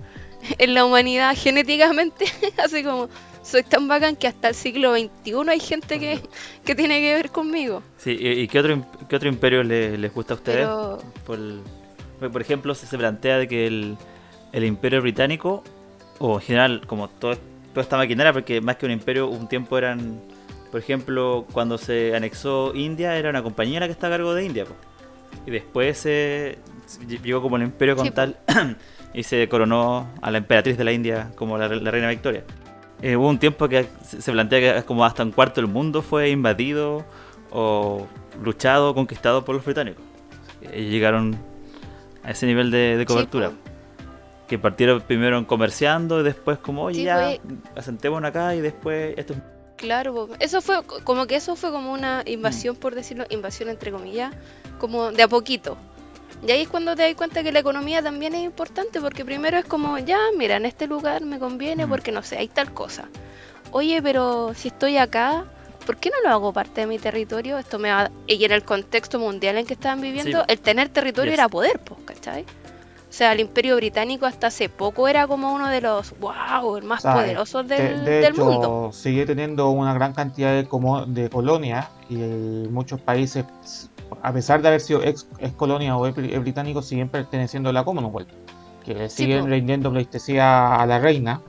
en 0.58 0.74
la 0.74 0.86
humanidad 0.86 1.36
genéticamente. 1.38 2.26
Así 2.64 2.84
como, 2.84 3.10
soy 3.42 3.64
tan 3.64 3.88
bacán 3.88 4.16
que 4.16 4.28
hasta 4.28 4.50
el 4.50 4.56
siglo 4.56 4.94
XXI 4.94 5.50
hay 5.50 5.60
gente 5.60 6.00
que, 6.00 6.20
que 6.66 6.76
tiene 6.76 7.00
que 7.02 7.14
ver 7.14 7.30
conmigo. 7.30 7.84
Sí, 7.98 8.18
¿y, 8.20 8.48
qué, 8.48 8.60
otro, 8.60 8.86
qué 9.10 9.16
otro 9.16 9.30
imperio 9.30 9.64
les 9.64 10.14
gusta 10.14 10.34
a 10.34 10.38
ustedes? 10.38 10.68
Por, 11.26 11.40
por 12.32 12.42
ejemplo, 12.42 12.74
se 12.76 12.98
plantea 12.98 13.38
de 13.38 13.48
que 13.48 13.68
el 13.68 13.98
el 14.54 14.64
imperio 14.64 15.02
británico, 15.02 15.64
o 16.20 16.36
en 16.36 16.42
general, 16.42 16.82
como 16.88 17.10
todo, 17.10 17.36
toda 17.74 17.82
esta 17.82 17.98
maquinaria, 17.98 18.32
porque 18.32 18.62
más 18.62 18.78
que 18.78 18.86
un 18.86 18.92
imperio, 18.94 19.28
un 19.28 19.50
tiempo 19.50 19.78
eran, 19.78 20.22
por 20.72 20.80
ejemplo, 20.80 21.46
cuando 21.52 21.78
se 21.78 22.16
anexó 22.16 22.74
India, 22.76 23.18
era 23.18 23.32
una 23.32 23.44
compañía 23.44 23.82
la 23.82 23.88
que 23.88 23.92
estaba 23.92 24.14
a 24.14 24.18
cargo 24.18 24.34
de 24.34 24.46
India. 24.46 24.66
Y 25.46 25.52
después 25.52 25.98
se 25.98 26.60
llegó 27.08 27.42
como 27.42 27.58
el 27.58 27.64
imperio 27.64 27.96
con 27.96 28.10
tal 28.12 28.38
y 29.14 29.24
se 29.24 29.48
coronó 29.48 30.08
a 30.22 30.32
la 30.32 30.40
emperatriz 30.40 30.78
de 30.78 30.84
la 30.84 30.92
India 30.92 31.32
como 31.36 31.58
la, 31.58 31.68
reina 31.68 32.10
Victoria. 32.10 32.44
Eh, 33.02 33.16
hubo 33.16 33.28
un 33.28 33.38
tiempo 33.38 33.68
que 33.68 33.88
se 34.04 34.32
plantea 34.32 34.82
que 34.82 34.86
como 34.86 35.06
hasta 35.06 35.24
un 35.24 35.32
cuarto 35.32 35.62
del 35.62 35.70
mundo 35.70 36.02
fue 36.02 36.30
invadido 36.30 37.06
o 37.52 38.08
luchado, 38.42 38.96
conquistado 38.96 39.46
por 39.46 39.56
los 39.56 39.64
británicos. 39.64 40.04
Y 40.74 40.90
llegaron 40.90 41.38
a 42.24 42.32
ese 42.32 42.46
nivel 42.46 42.72
de, 42.72 43.04
cobertura 43.08 43.52
que 44.48 44.58
partieron 44.58 45.02
primero 45.02 45.46
comerciando 45.48 46.22
y 46.22 46.24
después 46.24 46.58
como, 46.58 46.84
oye, 46.84 47.04
ya, 47.04 47.38
asentémonos 47.76 48.30
acá 48.30 48.56
y 48.56 48.62
después 48.62 49.14
esto 49.18 49.36
Claro, 49.78 50.30
eso 50.40 50.62
fue 50.62 50.82
como 51.04 51.28
que 51.28 51.36
eso 51.36 51.56
fue 51.56 51.72
como 51.72 51.92
una 51.92 52.24
invasión, 52.26 52.76
mm. 52.76 52.80
por 52.80 52.96
decirlo, 52.96 53.26
invasión 53.30 53.68
entre 53.70 53.92
comillas, 53.92 54.34
como 54.80 55.12
de 55.12 55.24
a 55.24 55.28
poquito. 55.28 55.78
Y 56.46 56.52
ahí 56.52 56.62
es 56.64 56.68
cuando 56.68 56.96
te 56.96 57.04
das 57.04 57.16
cuenta 57.16 57.42
que 57.42 57.52
la 57.52 57.60
economía 57.60 58.02
también 58.02 58.34
es 58.36 58.44
importante, 58.44 59.00
porque 59.00 59.24
primero 59.24 59.58
es 59.58 59.66
como, 59.66 59.98
ya, 59.98 60.18
mira, 60.38 60.58
en 60.58 60.66
este 60.66 60.88
lugar 60.88 61.24
me 61.24 61.40
conviene 61.40 61.86
Mm. 61.86 61.90
porque 61.90 62.12
no 62.12 62.22
sé, 62.22 62.38
hay 62.38 62.48
tal 62.50 62.74
cosa. 62.74 63.08
Oye, 63.72 64.02
pero 64.02 64.54
si 64.54 64.68
estoy 64.68 64.98
acá, 64.98 65.46
¿por 65.86 65.98
qué 65.98 66.10
no 66.10 66.28
lo 66.28 66.34
hago 66.36 66.52
parte 66.54 66.82
de 66.82 66.88
mi 66.88 67.00
territorio? 67.00 67.58
Esto 67.58 67.80
me 67.80 67.90
va... 67.92 68.12
Y 68.28 68.44
en 68.44 68.52
el 68.52 68.64
contexto 68.64 69.20
mundial 69.20 69.58
en 69.58 69.66
que 69.66 69.74
estaban 69.74 70.02
viviendo, 70.02 70.40
Sí. 70.40 70.46
el 70.50 70.60
tener 70.60 70.90
territorio 70.90 71.32
Yes. 71.32 71.40
era 71.40 71.48
poder, 71.50 71.80
pues, 71.80 72.00
¿cachai? 72.06 72.42
O 72.44 73.16
sea, 73.16 73.32
el 73.32 73.40
imperio 73.40 73.76
británico 73.76 74.26
hasta 74.26 74.48
hace 74.48 74.70
poco 74.70 75.08
era 75.08 75.28
como 75.28 75.54
uno 75.54 75.70
de 75.70 75.82
los, 75.82 76.14
wow, 76.20 76.78
el 76.78 76.84
más 76.84 77.04
poderosos 77.04 77.68
De, 77.68 77.76
del, 77.78 78.06
de 78.06 78.12
del 78.22 78.34
hecho, 78.34 78.44
mundo. 78.46 78.90
sigue 78.92 79.26
teniendo 79.28 79.70
una 79.70 79.94
gran 79.94 80.14
cantidad 80.14 80.52
de, 80.54 80.66
como, 80.68 81.06
de 81.06 81.30
colonias 81.30 81.88
y 82.10 82.16
muchos 82.16 83.00
países, 83.02 83.46
a 84.24 84.34
pesar 84.34 84.62
de 84.64 84.70
haber 84.70 84.82
sido 84.82 85.04
ex, 85.04 85.30
ex 85.40 85.56
colonia 85.56 85.98
o 85.98 86.08
ex 86.08 86.16
británicos, 86.42 86.88
siguen 86.88 87.10
perteneciendo 87.12 87.70
a 87.72 87.74
la 87.74 87.86
Commonwealth, 87.86 88.32
que 88.84 88.96
le 88.96 89.10
Sí, 89.10 89.30
siguen 89.30 89.48
rindiendo 89.48 89.92
pleitesía 89.92 90.76
a 90.78 90.86
la 90.88 91.00
reina, 91.00 91.46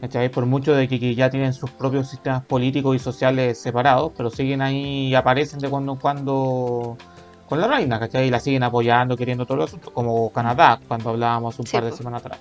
¿cachai? 0.00 0.30
por 0.30 0.46
mucho 0.46 0.74
de 0.74 0.88
que, 0.88 1.00
que 1.00 1.14
ya 1.14 1.30
tienen 1.30 1.52
sus 1.54 1.72
propios 1.72 2.08
sistemas 2.10 2.44
políticos 2.46 2.96
y 2.96 3.00
sociales 3.00 3.60
separados, 3.60 4.12
pero 4.16 4.30
siguen 4.30 4.62
ahí 4.62 5.08
y 5.08 5.14
aparecen 5.16 5.60
de 5.60 5.70
cuando 5.70 5.92
en 5.94 5.98
cuando 6.00 7.00
con 7.46 7.60
la 7.60 7.68
reina, 7.68 7.98
¿cachai? 8.00 8.28
Y 8.28 8.30
la 8.30 8.40
siguen 8.40 8.62
apoyando, 8.64 9.16
queriendo 9.16 9.46
todo 9.46 9.64
eso, 9.64 9.80
como 9.92 10.32
Canadá, 10.32 10.80
cuando 10.88 11.10
hablábamos 11.10 11.58
un 11.58 11.66
Sí, 11.66 11.70
par 11.70 11.84
de 11.84 11.92
semanas 11.92 12.20
atrás. 12.20 12.40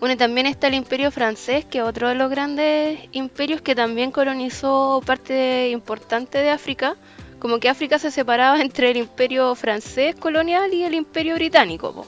Bueno, 0.00 0.14
y 0.14 0.16
también 0.16 0.46
está 0.46 0.68
el 0.68 0.74
imperio 0.74 1.10
francés, 1.10 1.64
que 1.66 1.78
es 1.78 1.84
otro 1.84 2.08
de 2.08 2.14
los 2.14 2.30
grandes 2.30 3.00
imperios 3.12 3.60
que 3.62 3.74
también 3.74 4.10
colonizó 4.12 5.02
parte 5.04 5.70
importante 5.70 6.38
de 6.38 6.50
África. 6.50 6.96
Como 7.40 7.58
que 7.58 7.68
África 7.68 7.98
se 7.98 8.12
separaba 8.12 8.60
entre 8.60 8.90
el 8.90 8.98
imperio 8.98 9.54
francés 9.56 10.14
colonial 10.14 10.72
y 10.72 10.84
el 10.84 10.94
imperio 10.94 11.34
británico, 11.34 11.92
po, 11.92 12.06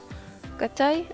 ¿cachai? 0.58 1.08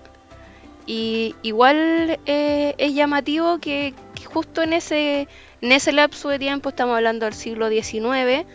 Y 0.85 1.35
igual 1.43 2.19
eh, 2.25 2.73
es 2.77 2.93
llamativo 2.93 3.59
que, 3.59 3.93
justo 4.31 4.61
en 4.61 4.73
ese, 4.73 5.27
en 5.61 5.71
ese 5.71 5.91
lapso 5.91 6.29
de 6.29 6.39
tiempo, 6.39 6.69
estamos 6.69 6.95
hablando 6.95 7.25
del 7.25 7.33
siglo 7.33 7.69
XIX, 7.69 8.45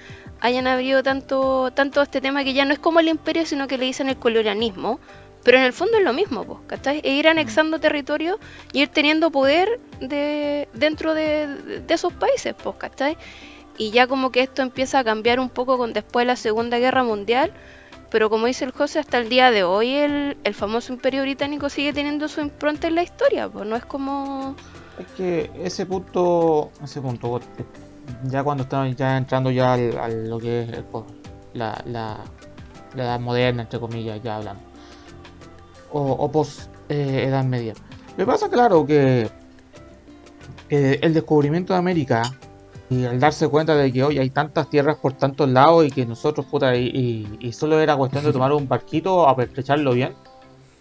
hayan 0.41 0.67
habido 0.67 1.03
tanto, 1.03 1.71
tanto 1.71 2.03
este 2.03 2.21
tema 2.21 2.45
que 2.45 2.53
ya 2.53 2.65
no 2.65 2.73
es 2.73 2.79
como 2.79 3.01
el 3.01 3.09
imperio, 3.09 3.47
sino 3.47 3.67
que 3.67 3.79
le 3.79 3.87
dicen 3.87 4.09
el 4.09 4.17
colonialismo. 4.17 5.01
Pero 5.45 5.59
en 5.59 5.65
el 5.65 5.73
fondo 5.73 5.99
es 5.99 6.03
lo 6.03 6.13
mismo, 6.13 6.45
pues, 6.45 6.59
¿cachai? 6.67 7.01
E 7.05 7.13
ir 7.13 7.29
anexando 7.29 7.79
territorio 7.79 8.41
y 8.73 8.83
ir 8.83 8.89
teniendo 8.89 9.31
poder 9.31 9.79
de, 10.01 10.69
dentro 10.73 11.15
de, 11.15 11.83
esos 11.89 12.13
países, 12.15 12.55
pues, 12.55 12.77
¿cachai? 12.77 13.17
Y 13.77 13.91
ya 13.91 14.07
como 14.07 14.31
que 14.31 14.43
esto 14.43 14.63
empieza 14.63 15.01
a 15.01 15.05
cambiar 15.05 15.41
un 15.41 15.49
poco 15.49 15.77
con 15.79 15.93
después 15.93 16.23
de 16.23 16.27
la 16.27 16.37
Segunda 16.37 16.79
Guerra 16.79 17.03
Mundial, 17.03 17.53
pero 18.11 18.31
como 18.31 18.47
dice 18.47 18.65
el 18.65 18.71
José, 18.71 19.01
hasta 19.01 19.19
el 19.19 19.29
día 19.29 19.51
de 19.51 19.65
hoy 19.65 19.95
el, 19.95 20.37
el 20.45 20.55
famoso 20.55 20.93
imperio 20.93 21.23
británico 21.23 21.69
sigue 21.69 21.93
teniendo 21.93 22.29
su 22.29 22.41
impronta 22.41 22.87
en 22.87 22.95
la 22.95 23.03
historia, 23.03 23.49
pues 23.49 23.67
no 23.67 23.75
es 23.75 23.85
como... 23.85 24.55
Es 24.99 25.07
que 25.17 25.51
ese 25.59 25.87
punto, 25.87 26.71
ese 26.85 27.01
punto, 27.01 27.41
ya 28.25 28.45
cuando 28.45 28.63
estamos 28.63 28.95
ya 28.95 29.17
entrando 29.17 29.51
ya 29.51 29.73
al, 29.73 29.99
a 29.99 30.09
lo 30.09 30.39
que 30.39 30.63
es 30.63 30.69
el 30.69 30.85
la, 31.55 31.83
la, 31.87 32.21
la 32.95 33.03
edad 33.03 33.19
moderna, 33.19 33.63
entre 33.63 33.81
comillas, 33.81 34.23
ya 34.23 34.37
hablando, 34.37 34.63
o, 35.91 36.01
o 36.01 36.31
post 36.31 36.69
eh, 36.89 37.25
edad 37.27 37.43
media. 37.43 37.75
Que 38.17 38.25
pasa, 38.25 38.49
claro, 38.49 38.87
que 38.87 39.29
el 40.69 41.15
descubrimiento 41.15 41.73
de 41.73 41.79
América 41.81 42.23
y 42.91 43.05
al 43.05 43.19
darse 43.19 43.49
cuenta 43.49 43.75
de 43.77 43.91
que 43.93 44.05
hoy 44.05 44.19
hay 44.19 44.31
tantas 44.31 44.69
tierras 44.69 44.97
por 44.99 45.15
tantos 45.15 45.49
lados 45.49 45.87
y 45.87 45.91
que 45.91 46.05
nosotros, 46.07 46.47
puta, 46.47 46.77
y, 46.77 46.87
y- 46.89 47.39
y 47.49 47.53
solo 47.53 47.81
era 47.81 47.97
cuestión 47.97 48.25
de 48.25 48.33
tomar 48.35 48.53
un 48.53 48.69
barquito, 48.69 49.29
aprovecharlo 49.29 49.93
bien, 49.93 50.13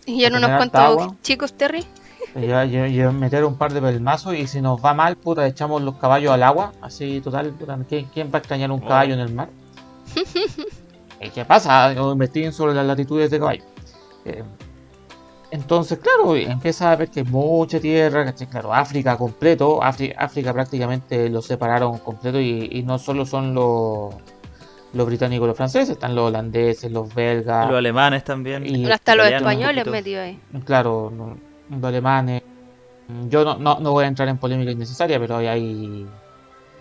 Y 0.06 0.22
ya 0.22 0.28
en 0.28 0.36
A 0.36 0.38
unos 0.40 0.52
cuantos 0.58 1.22
chicos, 1.22 1.54
Terry. 1.54 1.86
y, 2.36 2.46
y- 2.76 3.02
y 3.02 3.04
meter 3.14 3.46
un 3.46 3.58
par 3.58 3.74
de 3.74 3.82
pelmazos 3.82 4.36
y 4.36 4.48
si 4.48 4.60
nos 4.62 4.84
va 4.84 4.94
mal, 4.94 5.16
puta, 5.16 5.46
echamos 5.48 5.82
los 5.82 5.96
caballos 5.96 6.32
al 6.34 6.44
agua. 6.44 6.74
Así, 6.82 7.22
total, 7.22 7.52
puta, 7.52 7.78
¿quién, 7.88 8.06
quién 8.14 8.28
va 8.28 8.38
a 8.38 8.40
extrañar 8.40 8.72
un 8.72 8.82
Oh. 8.84 8.88
caballo 8.88 9.14
en 9.14 9.20
el 9.22 9.34
mar? 9.34 9.50
¿Y 11.22 11.30
¿Qué 11.30 11.46
pasa? 11.46 11.94
Investiguen 11.94 12.52
sobre 12.52 12.74
las 12.74 12.86
latitudes 12.86 13.32
de 13.32 13.40
caballo. 13.40 13.64
Eh, 14.26 14.44
entonces, 15.54 16.00
claro, 16.00 16.36
empieza 16.36 16.92
a 16.92 16.96
ver 16.96 17.10
que 17.10 17.20
hay 17.20 17.26
mucha 17.28 17.80
tierra, 17.80 18.26
¿cachai? 18.26 18.48
Claro, 18.48 18.74
África 18.74 19.16
completo, 19.18 19.82
Afri- 19.82 20.14
África 20.18 20.52
prácticamente 20.52 21.30
lo 21.30 21.42
separaron 21.44 22.00
completo 22.00 22.40
y, 22.40 22.70
y 22.72 22.82
no 22.82 22.98
solo 22.98 23.24
son 23.26 23.54
los, 23.54 24.16
los 24.94 25.06
británicos 25.06 25.46
y 25.46 25.48
los 25.50 25.56
franceses, 25.58 25.90
están 25.92 26.16
los 26.16 26.30
holandeses, 26.30 26.92
los 26.92 27.14
belgas, 27.14 27.68
Los 27.70 27.78
alemanes 27.78 28.24
también. 28.24 28.66
Y- 28.66 28.90
hasta 28.92 29.16
los 29.16 29.28
españoles 29.28 29.86
metidos 29.86 30.24
ahí. 30.24 30.40
Claro, 30.66 31.12
los 31.70 31.84
alemanes. 31.84 32.42
Yo 33.30 33.44
no, 33.44 33.58
no, 33.60 33.80
no 33.80 33.92
voy 33.92 34.06
a 34.06 34.08
entrar 34.08 34.28
en 34.30 34.40
polémica 34.40 34.72
innecesaria, 34.72 35.20
pero 35.20 35.38
hay, 35.38 35.48
hay, 35.48 36.08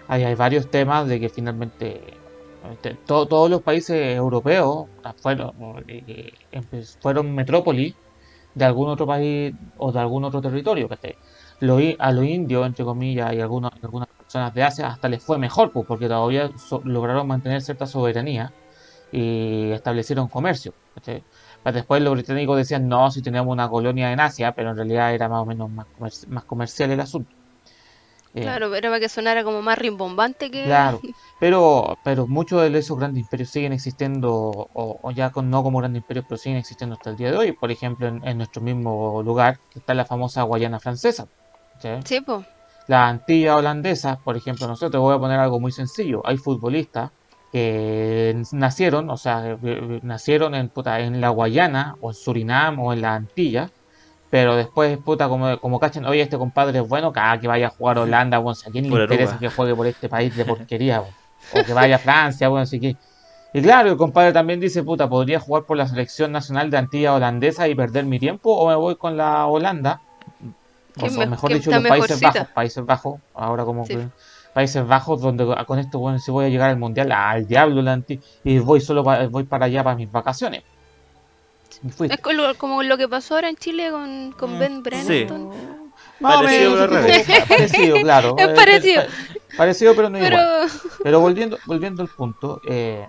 hay, 0.09 0.25
hay 0.25 0.35
varios 0.35 0.71
temas 0.71 1.07
de 1.09 1.21
que 1.21 1.29
finalmente 1.29 2.01
este, 2.73 2.95
to- 3.07 3.27
todos 3.27 3.51
los 3.51 3.61
países 3.61 4.17
europeos 4.17 4.87
fueron, 5.21 5.53
eh, 5.89 6.33
empe- 6.53 6.97
fueron 7.03 7.35
metrópolis 7.35 7.95
de 8.55 8.65
algún 8.65 8.89
otro 8.89 9.07
país 9.07 9.55
o 9.77 9.93
de 9.93 10.01
algún 10.01 10.25
otro 10.25 10.41
territorio. 10.41 10.89
¿cachai? 10.89 11.15
Los 11.61 11.81
i- 11.83 11.97
a 11.99 12.13
los 12.13 12.25
indios, 12.25 12.67
entre 12.67 12.85
comillas, 12.85 13.33
y 13.35 13.41
algunos, 13.41 13.71
algunas 13.83 14.09
personas 14.17 14.53
de 14.55 14.63
Asia 14.63 14.89
hasta 14.89 15.09
les 15.09 15.25
fue 15.25 15.39
mejor, 15.39 15.73
pues, 15.73 15.85
porque 15.87 16.09
todavía 16.09 16.51
so- 16.57 16.83
lograron 16.85 17.27
mantener 17.27 17.63
cierta 17.63 17.87
soberanía 17.87 18.51
y 19.11 19.73
establecieron 19.73 20.29
comercio. 20.29 20.75
Pero 21.63 21.75
después 21.77 22.03
los 22.03 22.13
británicos 22.15 22.57
decían, 22.57 22.89
no, 22.89 23.11
si 23.11 23.23
teníamos 23.23 23.53
una 23.53 23.69
colonia 23.69 24.13
en 24.13 24.21
Asia, 24.21 24.53
pero 24.55 24.71
en 24.71 24.77
realidad 24.77 25.15
era 25.15 25.29
más 25.29 25.43
o 25.43 25.47
menos 25.47 25.71
más, 25.71 25.87
comer- 25.93 26.13
más 26.29 26.45
comercial 26.45 26.91
el 26.93 27.01
asunto. 27.01 27.35
Eh, 28.35 28.43
Claro, 28.43 28.71
pero 28.71 28.89
para 28.91 29.01
que 29.01 29.09
sonara 29.09 29.43
como 29.45 29.63
más 29.63 29.79
rimbombante 29.79 30.51
que... 30.51 30.63
Claro, 30.63 31.05
pero, 31.43 31.99
pero 32.05 32.29
muchos 32.29 32.63
de 32.63 32.79
esos 32.79 32.97
grandes 32.97 33.21
imperios 33.25 33.51
siguen 33.51 33.73
existiendo, 33.73 34.33
o, 34.33 35.01
o 35.03 35.11
ya 35.11 35.31
con, 35.31 35.51
no 35.51 35.65
como 35.65 35.81
grandes 35.81 36.03
imperios, 36.03 36.25
pero 36.29 36.39
siguen 36.39 36.59
existiendo 36.59 36.95
hasta 36.95 37.11
el 37.11 37.17
día 37.17 37.33
de 37.33 37.37
hoy. 37.37 37.51
Por 37.51 37.73
ejemplo, 37.73 38.07
en, 38.07 38.25
en 38.25 38.37
nuestro 38.37 38.63
mismo 38.63 39.25
lugar, 39.25 39.59
que 39.69 39.81
está 39.81 39.93
la 39.93 40.05
famosa 40.05 40.45
Guayana 40.45 40.79
francesa. 40.79 41.27
¿sí? 41.81 41.89
Sí, 42.05 42.21
pues. 42.21 42.47
La 42.87 43.09
Antilla 43.09 43.57
holandesa, 43.57 44.21
por 44.23 44.37
ejemplo, 44.37 44.69
nosotros 44.69 45.03
voy 45.03 45.17
a 45.17 45.19
poner 45.19 45.41
algo 45.41 45.59
muy 45.59 45.73
sencillo. 45.73 46.23
Hay 46.25 46.37
futbolistas 46.37 47.11
que 47.51 48.41
nacieron, 48.53 49.11
o 49.11 49.17
sea, 49.17 49.45
eh, 49.45 49.59
eh, 49.65 49.99
nacieron 50.05 50.55
en, 50.55 50.69
puta, 50.69 51.01
en 51.01 51.21
la 51.21 51.31
Guayana, 51.31 51.97
o 52.01 52.11
en 52.11 52.15
Surinam, 52.15 52.79
o 52.79 52.93
en 52.93 53.03
la 53.03 53.17
Antilla, 53.17 53.69
pero 54.31 54.55
después, 54.55 54.97
puta, 54.99 55.29
como, 55.29 55.59
como 55.59 55.81
cachan, 55.81 56.05
oye, 56.05 56.23
este 56.23 56.39
compadre 56.39 56.79
es 56.79 56.89
bueno, 56.89 57.13
cada 57.13 57.41
que 57.41 57.49
vaya 57.49 57.67
a 57.67 57.71
jugar 57.71 57.99
a 57.99 58.03
Holanda, 58.03 58.39
bueno, 58.39 58.57
a 58.65 58.71
quién 58.71 58.85
le 58.85 58.91
Por 58.91 59.01
interesa 59.01 59.33
Aruba. 59.33 59.41
que 59.41 59.49
juegue 59.49 59.75
por 59.75 59.89
este 59.89 60.09
país 60.09 60.37
de 60.37 60.45
porquería, 60.47 61.01
bueno? 61.01 61.22
O 61.53 61.65
que 61.65 61.73
vaya 61.73 61.97
a 61.97 61.99
Francia, 61.99 62.49
bueno, 62.49 62.63
así 62.63 62.79
que. 62.81 62.97
Y 63.55 63.61
claro, 63.61 63.91
el 63.91 63.97
compadre 63.99 64.33
también 64.33 64.61
dice, 64.61 64.83
puta, 64.83 65.09
podría 65.09 65.39
jugar 65.39 65.65
por 65.65 65.77
la 65.77 65.87
selección 65.87 66.33
nacional 66.33 66.71
de 66.71 66.79
Antilla 66.79 67.13
holandesa 67.15 67.69
y 67.69 67.75
perder 67.75 68.05
mi 68.07 68.19
tiempo, 68.19 68.51
o 68.57 68.69
me 68.69 68.75
voy 68.77 68.97
con 68.97 69.17
la 69.17 69.47
Holanda, 69.47 70.01
o 70.97 71.01
¿Quién 71.01 71.11
sea, 71.11 71.19
me- 71.25 71.31
mejor 71.31 71.53
dicho, 71.53 71.71
los 71.71 71.83
Países 71.83 72.11
mejorcita? 72.21 72.29
Bajos, 72.41 72.55
Países 72.55 72.87
Bajos, 72.87 73.21
ahora 73.35 73.65
como 73.65 73.85
Sí. 73.85 73.95
que 73.97 74.09
Países 74.55 74.87
Bajos, 74.87 75.21
donde 75.21 75.45
con 75.67 75.79
esto, 75.79 75.99
bueno, 75.99 76.19
si 76.19 76.31
voy 76.31 76.47
a 76.47 76.49
llegar 76.49 76.71
al 76.71 76.79
Mundial, 76.79 77.13
al 77.13 77.47
diablo, 77.47 77.83
la 77.83 77.93
anti- 77.95 78.21
y 78.45 78.59
voy 78.59 78.81
solo 78.81 79.05
pa- 79.05 79.27
voy 79.27 79.45
para 79.45 79.67
allá 79.67 79.85
para 79.85 79.97
mis 79.97 80.11
vacaciones. 80.11 80.63
Es 82.09 82.21
como 82.21 82.35
lo, 82.35 82.55
como 82.57 82.83
lo 82.83 82.97
que 82.97 83.09
pasó 83.09 83.35
ahora 83.35 83.49
en 83.49 83.57
Chile 83.57 83.91
con, 83.91 84.33
con 84.33 84.57
Mm, 84.57 84.59
Ben 84.59 84.83
sí. 85.07 85.27
Más 86.21 86.37
o 86.37 86.43
Parecido, 86.45 86.89
parecido, 87.49 87.97
claro. 88.01 88.37
Es 88.39 88.49
Eh, 88.49 88.53
parecido. 88.55 89.03
Parecido, 89.57 89.95
pero 89.95 90.09
no 90.11 90.19
Pero 90.19 90.27
igual. 90.29 90.49
Pero 91.03 91.21
volviendo, 91.21 91.61
volviendo 91.65 92.03
al 92.03 92.11
punto, 92.11 92.61
eh, 92.63 93.09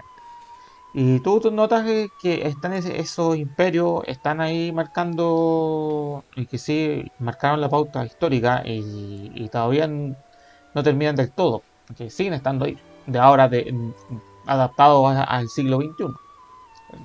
y 0.91 1.19
tú, 1.21 1.39
tú 1.39 1.51
notas 1.51 1.86
que, 2.17 2.47
están 2.47 2.73
esos 2.73 3.38
imperios, 3.38 4.01
están 4.08 4.41
ahí 4.41 4.71
marcando, 4.71 6.25
y 6.36 6.47
que 6.47 6.58
sí, 6.60 7.13
marcaron 7.17 7.62
la 7.62 7.69
pauta 7.69 8.06
histórica 8.06 8.62
y, 8.65 9.32
y 9.34 9.49
todavía 9.49 9.88
no 9.88 10.84
terminan 10.84 11.15
del 11.15 11.34
todo, 11.34 11.65
que 11.95 12.10
siguen 12.10 12.34
estando 12.34 12.65
ahí, 12.65 12.79
de 13.06 13.19
ahora 13.19 13.47
de, 13.49 13.93
adaptados 14.45 15.15
al 15.17 15.49
siglo 15.49 15.77
XXI. 15.77 16.19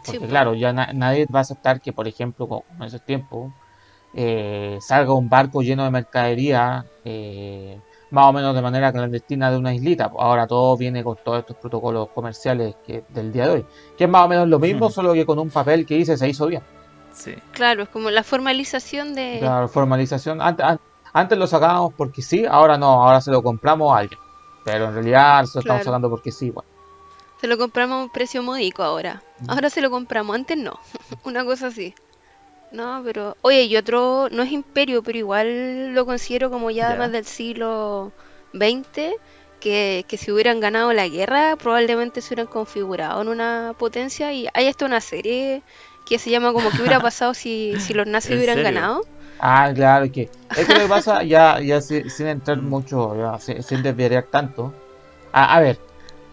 Porque 0.05 0.27
claro, 0.29 0.55
ya 0.55 0.73
na- 0.73 0.93
nadie 0.95 1.27
va 1.35 1.41
a 1.41 1.43
aceptar 1.43 1.81
que, 1.81 1.93
por 1.93 2.09
ejemplo, 2.09 2.49
como 2.49 2.67
en 2.81 2.83
esos 2.89 3.03
tiempos, 3.05 3.55
eh, 4.13 4.79
salga 4.81 5.15
un 5.15 5.29
barco 5.29 5.63
lleno 5.63 5.85
de 5.85 5.91
mercadería, 5.91 6.85
eh, 7.05 7.83
más 8.11 8.27
o 8.27 8.33
menos 8.33 8.55
de 8.55 8.63
manera 8.63 8.93
clandestina 8.93 9.51
de 9.51 9.57
una 9.59 9.75
islita. 9.75 10.11
Ahora 10.19 10.47
todo 10.47 10.77
viene 10.77 11.03
con 11.05 11.17
todos 11.25 11.41
estos 11.41 11.57
protocolos 11.57 12.09
comerciales 12.11 12.75
que, 12.87 13.05
del 13.11 13.33
día 13.33 13.45
de 13.47 13.51
hoy, 13.55 13.67
que 13.97 14.05
es 14.05 14.11
más 14.11 14.25
o 14.25 14.29
menos 14.29 14.49
lo 14.49 14.59
mismo, 14.59 14.87
Ujú. 14.87 14.95
solo 14.95 15.13
que 15.13 15.27
con 15.27 15.39
un 15.39 15.51
papel 15.51 15.85
que 15.87 15.95
dice 15.97 16.17
se 16.17 16.29
hizo 16.29 16.47
bien. 16.47 16.63
Sí. 17.13 17.35
claro, 17.53 17.83
es 17.83 17.89
como 17.89 18.11
la 18.11 18.23
formalización 18.23 19.15
de... 19.15 19.41
La 19.43 19.67
formalización, 19.67 20.41
antes, 20.41 20.65
an- 20.65 20.79
antes 21.13 21.37
lo 21.37 21.47
sacábamos 21.49 21.93
porque 21.95 22.23
sí, 22.23 22.45
ahora 22.49 22.79
no, 22.79 23.03
ahora 23.05 23.21
se 23.21 23.31
lo 23.33 23.43
compramos 23.43 23.93
a 23.93 23.99
alguien. 23.99 24.21
Pero 24.65 24.87
en 24.87 24.95
realidad 24.95 25.45
se 25.45 25.57
lo 25.57 25.61
estamos 25.61 25.65
Claro. 25.65 25.85
sacando 25.85 26.11
porque 26.11 26.31
sí, 26.31 26.51
bueno. 26.51 26.69
Se 27.41 27.47
lo 27.47 27.57
compramos 27.59 27.99
a 27.99 28.03
un 28.05 28.11
precio 28.11 28.43
módico 28.43 28.83
ahora. 28.83 29.23
Mm. 29.41 29.51
Ahora 29.51 29.71
se 29.71 29.81
lo 29.81 29.91
compramos, 29.91 30.35
antes 30.37 30.57
no. 30.59 30.79
Una 31.25 31.45
cosa 31.45 31.69
así. 31.69 31.95
No, 32.71 33.03
pero. 33.05 33.37
Oye, 33.43 33.65
y 33.65 33.77
otro. 33.77 34.29
No 34.31 34.43
es 34.43 34.53
imperio, 34.53 35.03
pero 35.03 35.19
igual 35.19 35.95
lo 35.95 36.05
considero 36.07 36.51
como 36.51 36.71
ya, 36.71 36.91
Ya. 36.91 36.97
más 36.97 37.13
del 37.13 37.25
siglo 37.25 38.15
XX. 38.53 39.13
Que, 39.61 40.05
que 40.09 40.17
si 40.19 40.31
hubieran 40.31 40.61
ganado 40.61 40.93
la 40.93 41.09
guerra, 41.09 41.57
probablemente 41.57 42.21
se 42.21 42.29
hubieran 42.35 42.47
configurado 42.47 43.23
en 43.23 43.29
una 43.29 43.75
potencia. 43.79 44.33
Y 44.33 44.49
hay 44.55 44.69
hasta 44.69 44.87
una 44.87 45.01
serie 45.01 45.65
que 46.05 46.19
se 46.19 46.31
llama 46.31 46.53
como 46.53 46.73
que 46.73 46.83
hubiera 46.83 47.01
pasado 47.01 47.35
si, 47.35 47.79
si 47.81 47.93
los 47.95 48.07
nazis 48.07 48.33
¿En 48.33 48.37
hubieran 48.37 48.57
serio? 48.57 48.63
ganado. 48.63 49.01
Ah, 49.39 49.71
claro, 49.75 50.05
es 50.07 50.13
que 50.13 50.31
es 50.55 50.67
que 50.67 50.75
lo 50.75 50.81
que 50.83 50.89
pasa, 50.89 51.23
ya, 51.25 51.61
ya 51.61 51.81
si- 51.81 52.09
sin 52.11 52.27
entrar 52.29 52.61
mucho, 52.63 53.17
ya, 53.17 53.39
sin, 53.41 53.63
sin 53.63 53.83
desviar 53.83 54.29
tanto. 54.31 54.79
A, 55.33 55.57
a 55.57 55.61
ver, 55.61 55.81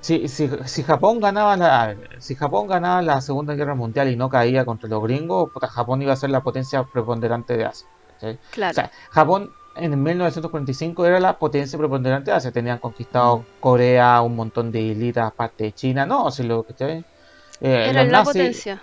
si, 0.05 0.27
si, 0.27 0.47
si 0.65 0.83
Japón 0.83 1.19
ganaba 1.19 1.57
la, 1.57 1.95
si 2.19 2.35
Japón 2.35 2.67
ganaba 2.67 3.01
la 3.01 3.21
Segunda 3.21 3.55
Guerra 3.55 3.73
Mundial 3.73 4.07
y 4.09 4.15
no 4.15 4.29
caía 4.29 4.63
contra 4.63 4.87
los 4.87 5.01
gringos, 5.01 5.49
puta, 5.51 5.67
Japón 5.67 6.01
iba 6.03 6.13
a 6.13 6.15
ser 6.15 6.29
la 6.29 6.41
potencia 6.43 6.83
preponderante 6.83 7.57
de 7.57 7.65
Asia. 7.65 7.87
Claro. 8.51 8.71
O 8.71 8.73
sea, 8.73 8.91
Japón 9.09 9.49
en 9.75 10.01
1945 10.01 11.05
era 11.05 11.19
la 11.19 11.37
potencia 11.39 11.77
preponderante 11.79 12.29
de 12.31 12.37
Asia. 12.37 12.51
Tenían 12.51 12.77
conquistado 12.77 13.45
Corea, 13.59 14.21
un 14.21 14.35
montón 14.35 14.71
de 14.71 14.79
islitas, 14.81 15.33
parte 15.33 15.63
de 15.65 15.71
China. 15.73 16.05
No, 16.05 16.29
si 16.29 16.43
lo 16.43 16.63
¿cachai? 16.63 17.03
Eh, 17.61 17.87
Era 17.89 18.03
nazis- 18.05 18.25
potencia. 18.25 18.81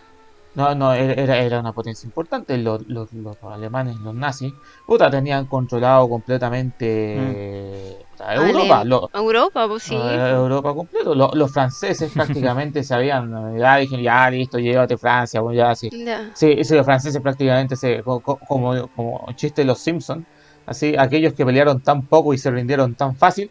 no, 0.55 0.75
no, 0.75 0.93
era, 0.93 1.39
era- 1.39 1.61
una 1.61 1.73
potencia 1.73 2.07
importante. 2.07 2.59
Los, 2.59 2.87
los- 2.89 3.13
los 3.13 3.37
alemanes, 3.45 3.97
los 4.01 4.15
nazis, 4.15 4.53
puta, 4.87 5.09
tenían 5.11 5.47
controlado 5.47 6.09
completamente 6.09 8.02
Europa. 8.31 8.85
Lo- 8.85 9.11
Europa, 9.15 9.69
pues 9.69 9.83
sí. 9.83 9.95
eh, 9.95 10.31
Europa 10.31 10.75
completo. 10.75 11.15
Lo- 11.15 11.31
los 11.35 11.53
franceses 11.53 12.11
prácticamente 12.15 12.83
sabían, 12.85 13.31
ya 13.59 13.77
dijeron, 13.77 14.05
ya 14.05 14.31
listo, 14.31 14.59
llévate 14.59 14.97
Francia, 14.97 15.41
bueno, 15.41 15.59
ya 15.59 15.75
sí. 15.75 15.89
Ya. 16.05 16.31
Sí, 16.35 16.63
sí, 16.65 16.75
los 16.75 16.85
franceses 16.85 17.21
prácticamente 17.21 17.77
se, 17.77 18.03
co- 18.03 18.21
co- 18.21 18.39
como, 18.39 18.89
como 18.89 19.27
chiste 19.35 19.63
de 19.63 19.67
los 19.67 19.81
Simpsons, 19.81 20.25
así, 20.67 20.95
aquellos 20.99 21.35
que 21.35 21.45
pelearon 21.45 21.83
tan 21.83 22.07
poco 22.07 22.33
y 22.35 22.39
se 22.39 22.51
rindieron 22.51 22.95
tan 22.95 23.17
fácil. 23.17 23.51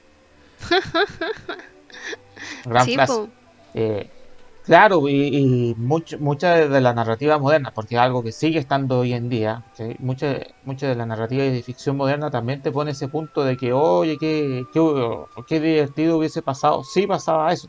Gran 2.66 2.86
Sí, 2.86 2.96
frase. 2.96 3.28
Eh, 3.74 4.10
claro, 4.62 5.08
y, 5.08 5.14
y 5.72 5.76
much- 5.76 6.18
mucha 6.20 6.56
de 6.68 6.82
la 6.82 6.94
narrativa 6.94 7.38
moderna, 7.40 7.72
porque 7.74 7.96
es 7.96 8.02
algo 8.02 8.24
que 8.24 8.32
sigue 8.32 8.60
estando 8.60 9.00
hoy 9.00 9.14
en 9.14 9.30
día, 9.30 9.62
¿sí? 9.74 9.96
mucha, 10.00 10.38
mucha 10.64 10.88
de 10.88 10.96
la 10.96 11.06
narrativa 11.06 11.44
de 11.44 11.64
ficción 11.64 11.98
moderna 11.98 12.30
también 12.32 12.62
te 12.62 12.72
pone 12.72 12.92
ese 12.92 13.08
punto 13.10 13.44
de 13.44 13.58
que, 13.58 13.74
oye, 13.74 14.18
qué, 14.18 14.66
qué, 14.72 14.80
qué 15.48 15.60
divertido 15.60 16.18
hubiese 16.18 16.42
pasado, 16.42 16.84
sí 16.84 17.08
pasaba 17.08 17.52
eso. 17.54 17.68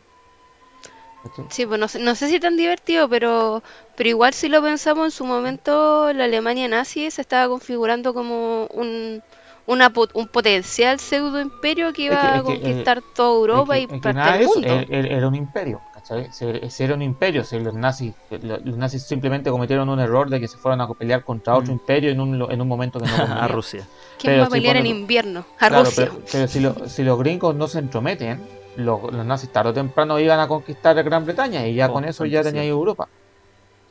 Sí, 1.51 1.67
pues 1.67 1.79
no 1.79 1.87
sé, 1.87 2.01
no 2.01 2.15
sé 2.17 2.29
si 2.29 2.41
tan 2.41 2.57
divertido, 2.57 3.09
pero, 3.09 3.63
pero 3.97 4.09
igual 4.09 4.33
si 4.35 4.49
lo 4.49 4.61
pensamos 4.63 5.05
en 5.07 5.11
su 5.13 5.25
momento, 5.25 6.13
la 6.13 6.25
Alemania 6.25 6.67
nazi 6.67 7.11
se 7.13 7.21
estaba 7.21 7.49
configurando 7.49 8.13
como 8.13 8.67
un, 8.75 9.23
una, 9.67 9.93
un 10.15 10.27
potencial 10.29 10.99
pseudo 10.99 11.41
imperio 11.41 11.93
que 11.93 12.03
iba 12.03 12.21
que- 12.21 12.27
a 12.27 12.31
que, 12.31 12.37
eh, 12.39 12.43
conquistar 12.43 13.03
toda 13.15 13.37
Europa 13.39 13.77
Es 13.79 13.87
que- 13.89 13.97
y 13.97 14.01
que 14.01 14.01
parte 14.01 14.31
del 14.33 14.47
mundo. 14.47 14.69
er- 14.69 14.87
er- 14.91 15.13
era 15.13 15.29
un 15.29 15.35
imperio, 15.37 15.81
¿cachai? 16.03 16.33
Si, 16.33 16.71
si 16.71 16.85
era 16.85 16.95
un 16.95 17.03
imperio, 17.03 17.43
los 17.51 17.75
nazis, 17.75 18.15
lo- 18.31 18.59
los 18.59 18.77
nazis 18.77 19.03
simplemente 19.05 19.51
cometieron 19.51 19.89
un 19.89 20.01
error 20.01 20.29
de 20.29 20.41
que 20.41 20.49
se 20.49 20.59
fueron 20.59 20.81
a 20.81 20.89
pelear 20.95 21.25
contra 21.25 21.55
otro 21.57 21.71
Mm. 21.73 21.79
imperio 21.79 22.11
en 22.11 22.21
un, 22.21 22.39
lo- 22.39 22.51
en 22.51 22.61
un 22.61 22.69
momento 22.69 22.99
que 22.99 23.07
no 23.07 23.15
a. 23.45 23.49
Rusia. 23.49 23.87
¿Quién 24.19 24.33
pero 24.35 24.43
va 24.43 24.47
a 24.47 24.51
sí 24.51 24.57
pelear 24.57 24.77
en 24.77 24.87
invierno? 24.87 25.45
A 25.61 25.69
Claro, 25.69 25.85
Rusia. 25.85 26.09
pero, 26.11 26.23
pero 26.31 26.49
si, 26.49 26.61
lo- 26.61 26.89
si 26.89 27.03
los 27.05 27.19
gringos 27.19 27.55
no 27.55 27.69
se 27.69 27.79
entrometen, 27.79 28.43
lo- 28.77 29.11
los 29.11 29.25
nazis 29.27 29.51
tarde 29.51 29.71
o 29.71 29.73
temprano 29.75 30.19
iban 30.19 30.41
a 30.41 30.49
conquistar 30.49 31.03
Gran 31.03 31.25
Bretaña 31.25 31.67
y 31.67 31.75
ya 31.75 31.89
Oh, 31.89 31.93
con 31.95 32.05
eso 32.05 32.25
ya 32.25 32.39
fantasía. 32.39 32.61
tenía 32.61 32.69
Europa. 32.71 33.09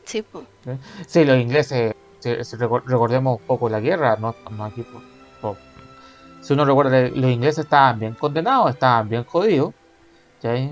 Sí, 0.06 0.22
pues. 0.24 0.46
Sí, 1.08 1.24
los 1.26 1.38
ingleses, 1.38 1.94
si, 2.20 2.44
si 2.44 2.56
recor- 2.58 2.84
recordemos 2.86 3.40
un 3.40 3.46
poco 3.48 3.70
la 3.70 3.80
guerra, 3.80 4.18
no, 4.20 4.36
no 4.52 4.66
aquí, 4.66 4.82
por- 4.84 5.12
si 6.42 6.54
uno 6.54 6.66
recuerda, 6.66 7.02
los 7.10 7.30
ingleses 7.30 7.66
estaban 7.66 8.00
bien 8.00 8.16
condenados, 8.16 8.72
estaban 8.72 9.08
bien 9.08 9.24
jodidos, 9.26 9.74
¿cachai? 10.42 10.72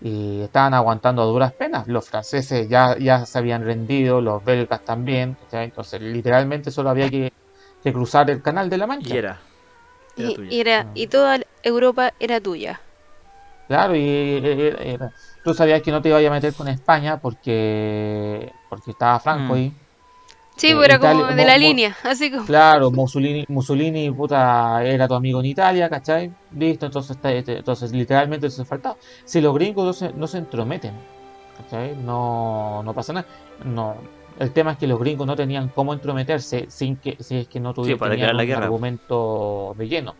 Y 0.00 0.42
estaban 0.42 0.74
aguantando 0.74 1.22
a 1.22 1.26
duras 1.26 1.54
penas. 1.54 1.86
Los 1.88 2.08
franceses 2.08 2.68
ya, 2.68 2.96
ya 2.98 3.26
se 3.26 3.38
habían 3.38 3.62
rendido, 3.64 4.20
los 4.20 4.42
belgas 4.44 4.82
también, 4.84 5.36
entonces 5.50 6.00
literalmente 6.02 6.70
solo 6.70 6.90
había 6.90 7.10
que, 7.10 7.30
que 7.82 7.92
cruzar 7.92 8.30
el 8.30 8.42
canal 8.42 8.70
de 8.70 8.78
la 8.78 8.86
Mancha. 8.86 9.14
Y 9.14 9.16
era. 9.16 9.42
Era 10.16 10.30
Y, 10.30 10.32
tuya. 10.32 10.56
y 10.56 10.60
era, 10.60 10.88
y 10.94 11.08
toda 11.08 11.40
Europa 11.62 12.14
era 12.20 12.40
tuya. 12.40 12.82
Claro, 13.66 13.94
y 13.94 14.00
era- 14.44 14.82
era- 14.82 15.10
tú 15.42 15.54
sabías 15.54 15.80
que 15.82 15.92
no 15.92 16.02
te 16.02 16.08
ibas 16.08 16.24
a 16.26 16.30
meter 16.30 16.54
con 16.54 16.66
España 16.68 17.20
porque 17.20 18.52
porque 18.68 18.90
estaba 18.90 19.20
Franco 19.20 19.54
Mm. 19.54 19.54
ahí. 19.54 19.76
Sí, 20.60 20.68
Eh, 20.68 20.84
era 20.84 20.96
Italia- 20.96 21.22
como 21.24 21.34
de 21.36 21.44
la 21.46 21.52
mo- 21.54 21.58
línea, 21.58 21.96
así 22.04 22.30
como... 22.30 22.44
Claro, 22.44 22.90
Mussolini, 22.90 23.44
Mussolini, 23.48 24.10
puta, 24.10 24.84
era 24.84 25.08
tu 25.08 25.14
amigo 25.14 25.40
en 25.40 25.46
Italia, 25.46 25.88
¿cachai? 25.88 26.30
Listo, 26.56 26.86
entonces, 26.86 27.16
está- 27.16 27.32
este- 27.32 27.58
entonces 27.58 27.92
literalmente 27.92 28.46
eso 28.48 28.64
faltaba. 28.64 28.96
Si 29.24 29.40
los 29.40 29.54
gringos 29.54 29.84
no 29.86 29.92
se, 29.92 30.12
no 30.12 30.26
se 30.26 30.38
entrometen, 30.38 30.92
¿cachai? 31.56 31.96
No, 31.96 32.82
no 32.82 32.92
pasa 32.94 33.12
nada. 33.14 33.26
No, 33.64 33.94
el 34.38 34.50
tema 34.52 34.72
es 34.72 34.78
que 34.78 34.86
los 34.86 34.98
gringos 34.98 35.26
no 35.26 35.34
tenían 35.36 35.68
cómo 35.68 35.92
entrometerse 35.94 36.66
sin 36.70 36.96
que, 36.96 37.16
si 37.20 37.36
es 37.38 37.48
que 37.48 37.58
no 37.60 37.72
tuvieran 37.74 37.98
para 37.98 38.10
tenían 38.12 38.26
crear 38.28 38.36
la 38.36 38.42
un 38.42 38.48
guerra. 38.48 38.64
argumento 38.64 39.74
de 39.78 39.88
lleno. 39.88 40.14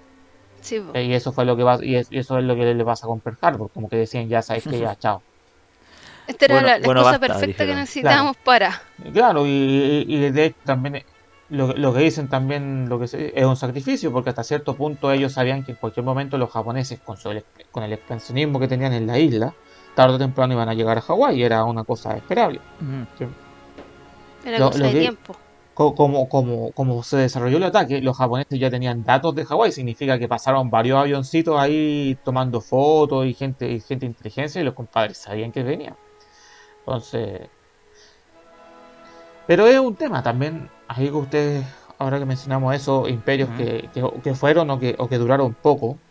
Sí, 0.63 0.79
pues. 0.81 1.07
Y 1.07 1.13
eso 1.13 1.33
fue 1.33 1.45
lo 1.45 1.57
que 1.57 1.63
va, 1.65 1.79
y, 1.83 1.97
es- 1.97 2.11
y 2.11 2.19
eso 2.19 2.39
es 2.39 2.45
lo 2.45 2.55
que 2.55 2.75
le 2.75 2.85
pasa 2.85 3.07
con 3.07 3.21
Pearl 3.21 3.37
Harbor, 3.41 3.71
como 3.73 3.89
que 3.89 3.97
decían, 3.97 4.29
ya 4.29 4.43
sabes 4.43 4.65
que 4.65 4.79
ya, 4.79 4.95
chao. 4.97 5.23
Esta 6.27 6.45
era 6.45 6.55
Bueno, 6.55 6.69
la, 6.69 6.79
la 6.79 6.87
bueno, 6.87 7.01
cosa 7.03 7.19
basta, 7.19 7.27
perfecta 7.35 7.67
que 7.67 7.75
necesitábamos 7.75 8.37
para... 8.39 8.83
Claro, 9.13 9.45
y, 9.47 10.31
de 10.31 10.45
hecho 10.45 10.59
también 10.65 11.03
lo, 11.49 11.73
lo 11.75 11.93
que 11.93 12.01
dicen 12.01 12.29
también 12.29 12.89
lo 12.89 13.01
que 13.01 13.09
se- 13.09 13.33
es 13.39 13.45
un 13.45 13.57
sacrificio, 13.57 14.13
porque 14.13 14.31
hasta 14.31 14.45
cierto 14.45 14.77
punto 14.77 15.11
ellos 15.11 15.33
sabían 15.33 15.65
que 15.65 15.73
en 15.73 15.77
cualquier 15.79 16.05
momento 16.05 16.39
los 16.39 16.51
japoneses, 16.53 17.01
con, 17.03 17.17
su, 17.17 17.31
con 17.73 17.83
el 17.83 17.93
expansionismo 17.93 18.61
que 18.61 18.69
tenían 18.69 18.93
en 18.93 19.07
la 19.07 19.19
isla, 19.19 19.55
tarde 19.97 20.15
o 20.15 20.19
temprano 20.19 20.53
iban 20.55 20.69
a 20.69 20.75
llegar 20.75 20.99
a 20.99 21.01
Hawái, 21.01 21.43
era 21.43 21.65
una 21.65 21.83
cosa 21.85 22.17
esperable. 22.17 22.61
Era 24.45 24.59
Lo- 24.59 24.67
cosa 24.69 24.79
lo 24.79 24.87
de 24.87 24.93
que- 24.93 25.01
tiempo. 25.01 25.37
Co- 25.73 25.95
Como, 25.95 26.29
como, 26.29 26.73
como 26.73 27.03
se 27.03 27.17
desarrolló 27.17 27.57
el 27.57 27.63
ataque, 27.65 28.03
los 28.03 28.15
japoneses 28.17 28.59
ya 28.59 28.71
tenían 28.71 29.03
datos 29.03 29.35
de 29.35 29.47
Hawái, 29.47 29.73
significa 29.73 30.19
que 30.19 30.29
pasaron 30.29 30.69
varios 30.69 30.99
avioncitos 30.99 31.59
ahí 31.59 32.17
tomando 32.23 32.61
fotos 32.61 33.25
y 33.25 33.33
gente, 33.35 33.71
y 33.71 33.81
gente 33.81 34.05
de 34.05 34.11
inteligencia 34.11 34.61
y 34.61 34.65
los 34.65 34.75
compadres 34.75 35.19
sabían 35.19 35.53
que 35.53 35.63
venían. 35.63 35.95
Entonces, 36.87 37.51
pero 39.47 39.67
es 39.67 39.79
un 39.81 39.97
tema 39.97 40.23
también, 40.23 40.73
ahí 40.87 41.07
que 41.07 41.13
ustedes, 41.13 41.67
ahora 41.99 42.19
que 42.19 42.27
mencionamos 42.27 42.75
eso, 42.75 43.09
imperios 43.09 43.53
que, 43.53 43.91
que, 43.93 44.03
que 44.23 44.35
fueron 44.35 44.71
o 44.71 44.79
que, 44.79 44.95
o 44.99 45.09
que 45.09 45.19
duraron 45.19 45.55
poco, 45.57 46.03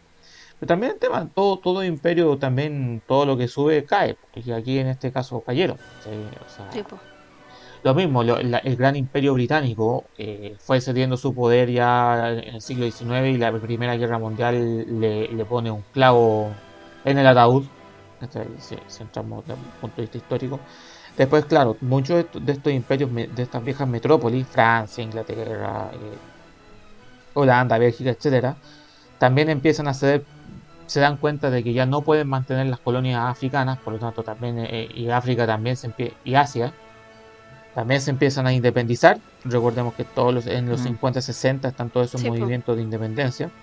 pero 0.59 0.67
también 0.67 0.93
el 0.93 0.99
tema, 0.99 1.29
todo, 1.33 1.59
todo 1.61 1.83
imperio 1.83 2.37
también, 2.39 3.01
todo 3.07 3.25
lo 3.25 3.37
que 3.37 3.47
sube 3.47 3.85
cae, 3.85 4.15
porque 4.15 4.53
aquí 4.53 4.79
en 4.79 4.87
este 4.87 5.11
caso 5.11 5.43
cayeron. 5.43 5.79
¿sí? 5.99 6.31
O 6.41 6.47
sea, 6.49 6.69
Sí, 6.71 6.83
pues. 6.83 7.01
lo 7.83 7.93
mismo, 7.95 8.23
lo- 8.23 8.41
la- 8.41 8.59
el 8.59 8.75
gran 8.75 8.95
imperio 8.95 9.33
británico 9.33 10.09
eh, 10.17 10.55
fue 10.59 10.81
cediendo 10.81 11.17
su 11.17 11.33
poder 11.33 11.71
ya 11.71 12.29
en 12.31 12.55
el 12.55 12.61
siglo 12.61 12.85
XIX 12.85 13.29
y 13.31 13.37
la 13.37 13.51
Primera 13.59 13.95
Guerra 13.97 14.19
Mundial 14.19 14.85
le, 14.99 15.27
le 15.29 15.45
pone 15.45 15.71
un 15.71 15.83
clavo 15.91 16.63
en 17.03 17.17
el 17.17 17.27
ataúd. 17.27 17.67
Si, 18.59 18.75
si 18.87 19.03
entramos 19.03 19.45
desde 19.45 19.61
un 19.61 19.71
punto 19.79 19.97
de 19.97 20.03
vista 20.03 20.17
histórico. 20.17 20.65
Después, 21.17 21.45
claro, 21.45 21.77
muchos 21.81 22.15
de 22.17 22.21
estos, 22.21 22.45
de 22.45 22.51
estos 22.53 22.73
imperios, 22.73 23.11
de 23.13 23.43
estas 23.43 23.63
viejas 23.63 23.87
metrópolis, 23.87 24.47
Francia, 24.47 25.03
Inglaterra, 25.03 25.91
eh, 25.93 26.21
Holanda, 27.33 27.77
Bélgica, 27.77 28.11
etcétera, 28.11 28.61
también 29.17 29.49
empiezan 29.49 29.87
a 29.87 29.93
ceder, 29.93 30.27
se 30.85 30.99
dan 31.01 31.17
cuenta 31.17 31.49
de 31.51 31.63
que 31.63 31.73
ya 31.73 31.85
no 31.85 32.03
pueden 32.03 32.27
mantener 32.29 32.67
las 32.67 32.81
colonias 32.81 33.21
africanas, 33.29 33.79
por 33.79 33.93
lo 33.93 33.99
tanto 33.99 34.23
también 34.23 34.59
eh, 34.59 34.89
y 34.93 35.09
África 35.09 35.45
también 35.47 35.77
se 35.77 35.93
y 36.23 36.35
Asia 36.35 36.77
también 37.73 38.01
se 38.01 38.11
empiezan 38.11 38.47
a 38.47 38.53
independizar. 38.53 39.21
Recordemos 39.43 39.95
que 39.95 40.05
todos 40.05 40.33
los, 40.33 40.47
en 40.47 40.69
los 40.69 40.81
Mm. 40.81 40.83
50 40.83 41.21
60 41.21 41.69
están 41.69 41.91
todos 41.91 42.07
esos 42.07 42.21
Sí, 42.21 42.27
movimientos 42.27 42.75
de 42.77 42.83
independencia. 42.83 43.55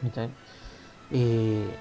¿Cachai? 0.00 0.36
Y, 1.10 1.80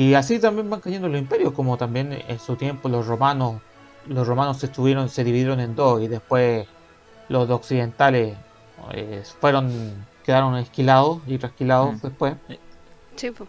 y 0.00 0.14
así 0.14 0.38
también 0.38 0.70
van 0.70 0.80
cayendo 0.80 1.08
los 1.08 1.18
imperios, 1.18 1.52
como 1.52 1.76
también 1.76 2.12
en 2.26 2.38
su 2.38 2.56
tiempo 2.56 2.88
los 2.88 3.06
romanos, 3.06 3.60
los 4.06 4.26
romanos 4.26 4.58
se 4.58 4.66
estuvieron, 4.66 5.08
se 5.08 5.24
dividieron 5.24 5.60
en 5.60 5.74
dos 5.74 6.00
y 6.02 6.08
después 6.08 6.66
los 7.28 7.48
de 7.48 7.54
occidentales 7.54 8.36
eh, 8.92 9.22
fueron, 9.40 10.06
quedaron 10.24 10.56
esquilados 10.56 11.20
y 11.26 11.36
trasquilados 11.38 11.94
Mm. 11.94 12.00
después 12.02 12.34
Sí, 13.16 13.32
por, 13.32 13.48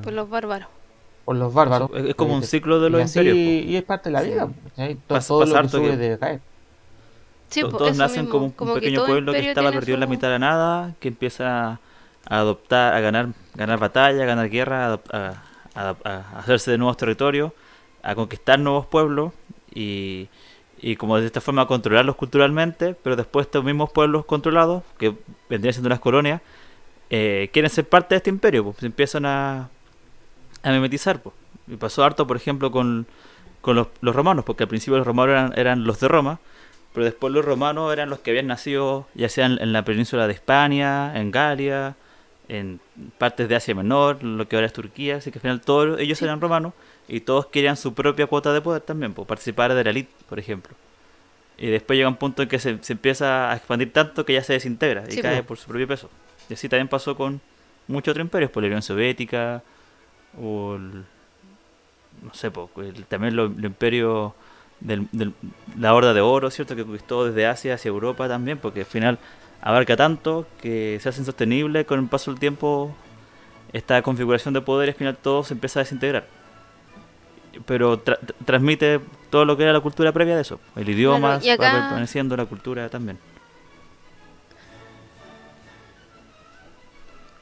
Por 0.00 0.12
los 0.14 0.30
bárbaros. 0.30 0.68
por 1.26 1.36
los 1.36 1.52
bárbaros. 1.52 1.90
Es 1.94 2.14
como 2.14 2.34
un 2.34 2.42
Eh, 2.42 2.46
ciclo 2.46 2.80
de 2.80 2.88
y 2.88 2.90
los 2.92 3.02
así- 3.02 3.18
imperios. 3.18 3.36
y 3.68 3.76
es 3.76 3.82
parte 3.84 4.08
de 4.08 4.12
la 4.14 4.22
Sí. 4.22 4.30
vida. 4.30 4.48
Todo, 5.06 5.18
Pas- 5.18 5.26
todo 5.28 5.44
lo 5.44 5.62
que 5.62 5.68
sube 5.68 5.96
debe 5.98 6.18
caer. 6.18 6.40
Sí, 7.50 7.60
To- 7.60 7.68
pues, 7.68 7.78
Todos 7.78 7.96
nacen 7.98 8.22
mismo. 8.22 8.30
como 8.32 8.44
un, 8.46 8.50
Como 8.52 8.74
pequeño 8.74 9.04
pueblo 9.04 9.32
que 9.32 9.48
estaba 9.50 9.70
perdido 9.72 9.94
en 9.96 10.00
la 10.00 10.06
mitad 10.06 10.28
de 10.28 10.32
la 10.32 10.38
nada, 10.38 10.94
que 11.00 11.08
empieza 11.08 11.72
a 11.72 12.38
adoptar, 12.38 12.94
a 12.94 13.00
ganar, 13.00 13.28
ganar 13.54 13.78
batalla, 13.78 14.22
a 14.22 14.26
ganar 14.26 14.48
guerra, 14.48 14.98
a- 15.12 15.42
a- 15.74 15.96
a 16.04 16.38
hacerse 16.38 16.70
de 16.70 16.78
nuevos 16.78 16.96
territorios, 16.96 17.52
a 18.02 18.14
conquistar 18.14 18.58
nuevos 18.58 18.86
pueblos 18.86 19.32
y, 19.74 20.28
y 20.80 20.96
como 20.96 21.18
de 21.18 21.26
esta 21.26 21.40
forma 21.40 21.66
controlarlos 21.66 22.16
culturalmente, 22.16 22.94
pero 22.94 23.16
después 23.16 23.46
estos 23.46 23.64
mismos 23.64 23.90
pueblos 23.90 24.24
controlados, 24.24 24.82
que 24.98 25.14
vendrían 25.48 25.74
siendo 25.74 25.88
las 25.88 26.00
colonias, 26.00 26.40
eh, 27.10 27.50
quieren 27.52 27.70
ser 27.70 27.88
parte 27.88 28.14
de 28.14 28.18
este 28.18 28.30
imperio, 28.30 28.64
pues 28.64 28.82
empiezan 28.82 29.26
a, 29.26 29.68
a 30.62 30.70
mimetizar. 30.70 31.20
Pues. 31.20 31.34
Y 31.66 31.76
pasó 31.76 32.04
harto, 32.04 32.26
por 32.26 32.36
ejemplo, 32.36 32.70
con, 32.70 33.06
con 33.60 33.76
los, 33.76 33.88
romanos, 34.02 34.44
porque 34.44 34.64
al 34.64 34.68
principio 34.68 34.98
los 34.98 35.06
romanos 35.06 35.32
eran, 35.32 35.52
eran, 35.58 35.84
los 35.84 36.00
de 36.00 36.08
Roma, 36.08 36.40
pero 36.94 37.04
después 37.04 37.32
los 37.32 37.44
romanos 37.44 37.92
eran 37.92 38.10
los 38.10 38.20
que 38.20 38.30
habían 38.30 38.48
nacido 38.48 39.06
ya 39.14 39.28
sea 39.28 39.46
en 39.46 39.72
la 39.72 39.84
península 39.84 40.26
de 40.26 40.32
España, 40.32 41.18
en 41.18 41.30
Galia, 41.30 41.96
en 42.52 42.80
partes 43.16 43.48
de 43.48 43.54
Asia 43.54 43.74
Menor, 43.76 44.22
lo 44.24 44.48
que 44.48 44.56
ahora 44.56 44.66
es 44.66 44.72
Turquía, 44.72 45.16
así 45.16 45.30
que 45.30 45.38
al 45.38 45.42
final 45.42 45.60
todos 45.60 46.00
ellos 46.00 46.20
eran 46.20 46.40
romanos 46.40 46.72
y 47.06 47.20
todos 47.20 47.46
querían 47.46 47.76
su 47.76 47.94
propia 47.94 48.26
cuota 48.26 48.52
de 48.52 48.60
poder 48.60 48.82
también, 48.82 49.14
pues, 49.14 49.26
participar 49.28 49.72
de 49.72 49.84
la 49.84 49.90
elite, 49.90 50.10
por 50.28 50.38
ejemplo. 50.40 50.74
Y 51.56 51.68
después 51.68 51.96
llega 51.96 52.08
un 52.08 52.16
punto 52.16 52.42
en 52.42 52.48
que 52.48 52.58
se, 52.58 52.82
se 52.82 52.94
empieza 52.94 53.52
a 53.52 53.56
expandir 53.56 53.92
tanto 53.92 54.24
que 54.24 54.32
ya 54.32 54.42
se 54.42 54.54
desintegra 54.54 55.04
y 55.08 55.12
Sí, 55.12 55.22
cae 55.22 55.36
pues. 55.36 55.46
por 55.46 55.58
su 55.58 55.66
propio 55.68 55.86
peso. 55.86 56.10
Y 56.48 56.54
así 56.54 56.68
también 56.68 56.88
pasó 56.88 57.14
con 57.16 57.40
muchos 57.86 58.12
otros 58.12 58.24
imperios, 58.24 58.50
por 58.50 58.62
la 58.62 58.66
Unión 58.68 58.82
Soviética, 58.82 59.62
o 60.40 60.74
el- 60.76 61.04
no 62.22 62.34
sé, 62.34 62.50
el- 62.78 63.04
también 63.06 63.36
lo- 63.36 63.46
el 63.46 63.64
imperio 63.64 64.34
del, 64.80 65.06
del- 65.12 65.34
la 65.78 65.94
Horda 65.94 66.14
de 66.14 66.20
Oro, 66.20 66.50
¿cierto? 66.50 66.74
Que 66.74 66.82
conquistó 66.84 67.26
desde 67.26 67.46
Asia 67.46 67.74
hacia 67.74 67.88
Europa 67.90 68.26
también, 68.28 68.58
porque 68.58 68.80
al 68.80 68.86
final 68.86 69.18
abarca 69.62 69.96
tanto 69.96 70.46
que 70.60 70.98
se 71.02 71.08
hace 71.08 71.20
insostenible 71.20 71.84
con 71.84 72.00
el 72.00 72.06
paso 72.08 72.30
del 72.30 72.40
tiempo 72.40 72.94
esta 73.72 74.00
configuración 74.02 74.54
de 74.54 74.60
poder 74.62 74.88
y 74.88 74.92
al 74.92 74.96
final 74.96 75.16
todo 75.16 75.44
se 75.44 75.54
empieza 75.54 75.80
a 75.80 75.82
desintegrar. 75.84 76.24
Pero 77.66 78.02
tra- 78.04 78.18
tra- 78.20 78.34
transmite 78.44 79.00
todo 79.30 79.44
lo 79.44 79.56
que 79.56 79.64
era 79.64 79.72
la 79.72 79.80
cultura 79.80 80.12
previa 80.12 80.34
de 80.36 80.42
eso. 80.42 80.60
El 80.76 80.88
idioma 80.88 81.34
acá- 81.34 81.64
va 81.64 81.70
permaneciendo, 81.88 82.36
la 82.36 82.46
cultura 82.46 82.88
también. 82.88 83.18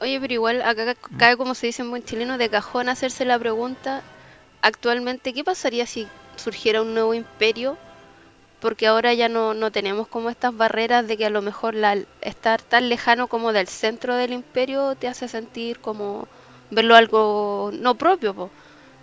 Oye, 0.01 0.19
pero 0.19 0.33
igual 0.33 0.61
acá 0.61 0.85
ca- 0.95 1.09
cae, 1.17 1.35
como 1.37 1.55
se 1.55 1.67
dice 1.67 1.81
en 1.81 1.89
buen 1.89 2.03
chileno, 2.03 2.37
de 2.37 2.49
cajón 2.49 2.87
hacerse 2.89 3.25
la 3.25 3.37
pregunta, 3.37 4.01
actualmente, 4.61 5.33
¿qué 5.33 5.43
pasaría 5.43 5.85
si 5.85 6.07
surgiera 6.37 6.81
un 6.81 6.93
nuevo 6.93 7.13
imperio? 7.13 7.77
Porque 8.59 8.87
ahora 8.87 9.13
ya 9.13 9.29
no, 9.29 9.53
no 9.53 9.71
tenemos 9.71 10.07
como 10.07 10.29
estas 10.29 10.55
barreras 10.55 11.07
de 11.07 11.17
que 11.17 11.25
a 11.25 11.29
lo 11.29 11.41
mejor 11.41 11.75
la, 11.75 11.97
estar 12.21 12.61
tan 12.61 12.89
lejano 12.89 13.27
como 13.29 13.53
del 13.53 13.67
centro 13.67 14.15
del 14.15 14.33
imperio 14.33 14.95
te 14.95 15.07
hace 15.07 15.27
sentir 15.29 15.79
como 15.79 16.29
verlo 16.69 16.95
algo 16.95 17.71
no 17.73 17.97
propio. 17.97 18.35
po. 18.35 18.53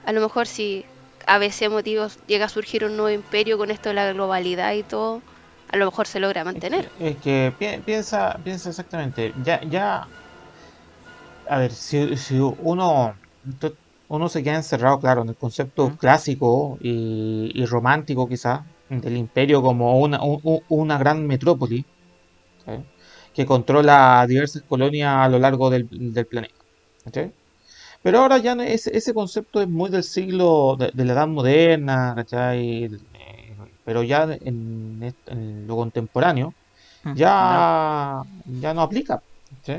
A 0.03 0.13
lo 0.13 0.21
mejor 0.23 0.47
si 0.47 0.87
a 1.27 1.39
veces 1.39 1.71
motivos 1.71 2.19
llega 2.27 2.47
a 2.47 2.49
surgir 2.51 2.85
un 2.85 2.97
nuevo 2.97 3.11
imperio 3.11 3.59
con 3.59 3.71
esto 3.71 3.91
de 3.91 3.95
la 3.97 4.13
globalidad 4.13 4.73
y 4.75 4.85
todo, 4.85 5.25
a 5.69 5.77
lo 5.77 5.87
mejor 5.87 6.07
se 6.09 6.21
logra 6.21 6.45
mantener. 6.45 6.93
Es 6.99 7.19
que 7.23 7.55
pi- 7.59 7.83
piensa, 7.83 8.37
piensa 8.45 8.71
exactamente. 8.71 9.33
Ya, 9.37 9.61
ya. 9.63 10.11
A 11.49 11.59
ver, 11.59 11.73
si, 11.73 12.17
si 12.17 12.39
uno, 12.39 13.13
uno 14.09 14.29
se 14.29 14.43
queda 14.43 14.57
encerrado, 14.57 14.99
claro, 15.01 15.23
en 15.23 15.29
el 15.31 15.37
concepto 15.37 15.97
clásico 15.97 16.77
y, 16.81 17.51
y 17.55 17.65
romántico, 17.67 18.29
quizás, 18.29 18.61
del 18.89 19.17
imperio 19.17 19.63
como 19.63 19.99
una, 20.01 20.23
un- 20.23 20.41
un- 20.43 20.61
una 20.69 20.99
gran 20.99 21.27
metrópoli 21.27 21.87
¿sí? 22.59 22.73
que 23.35 23.47
controla 23.47 24.27
diversas 24.29 24.63
colonias 24.65 25.13
a 25.17 25.29
lo 25.29 25.39
largo 25.39 25.71
del, 25.71 25.89
del 25.91 26.27
planeta. 26.27 26.65
¿sí? 27.15 27.33
Pero 28.03 28.21
ahora 28.21 28.39
ya 28.39 28.55
no- 28.57 28.63
ese, 28.65 28.97
ese 28.97 29.15
concepto 29.15 29.61
es 29.63 29.69
muy 29.69 29.91
del 29.91 30.05
siglo, 30.05 30.77
de, 30.79 30.91
de 30.95 31.05
la 31.07 31.15
edad 31.15 31.29
moderna, 31.29 32.15
Pero 33.85 34.03
ya 34.03 34.25
en, 34.41 34.99
lo 35.67 35.77
contemporáneo 35.77 36.55
ya, 37.13 38.23
ya 38.47 38.75
no 38.75 38.83
aplica. 38.83 39.21
¿sí? 39.65 39.75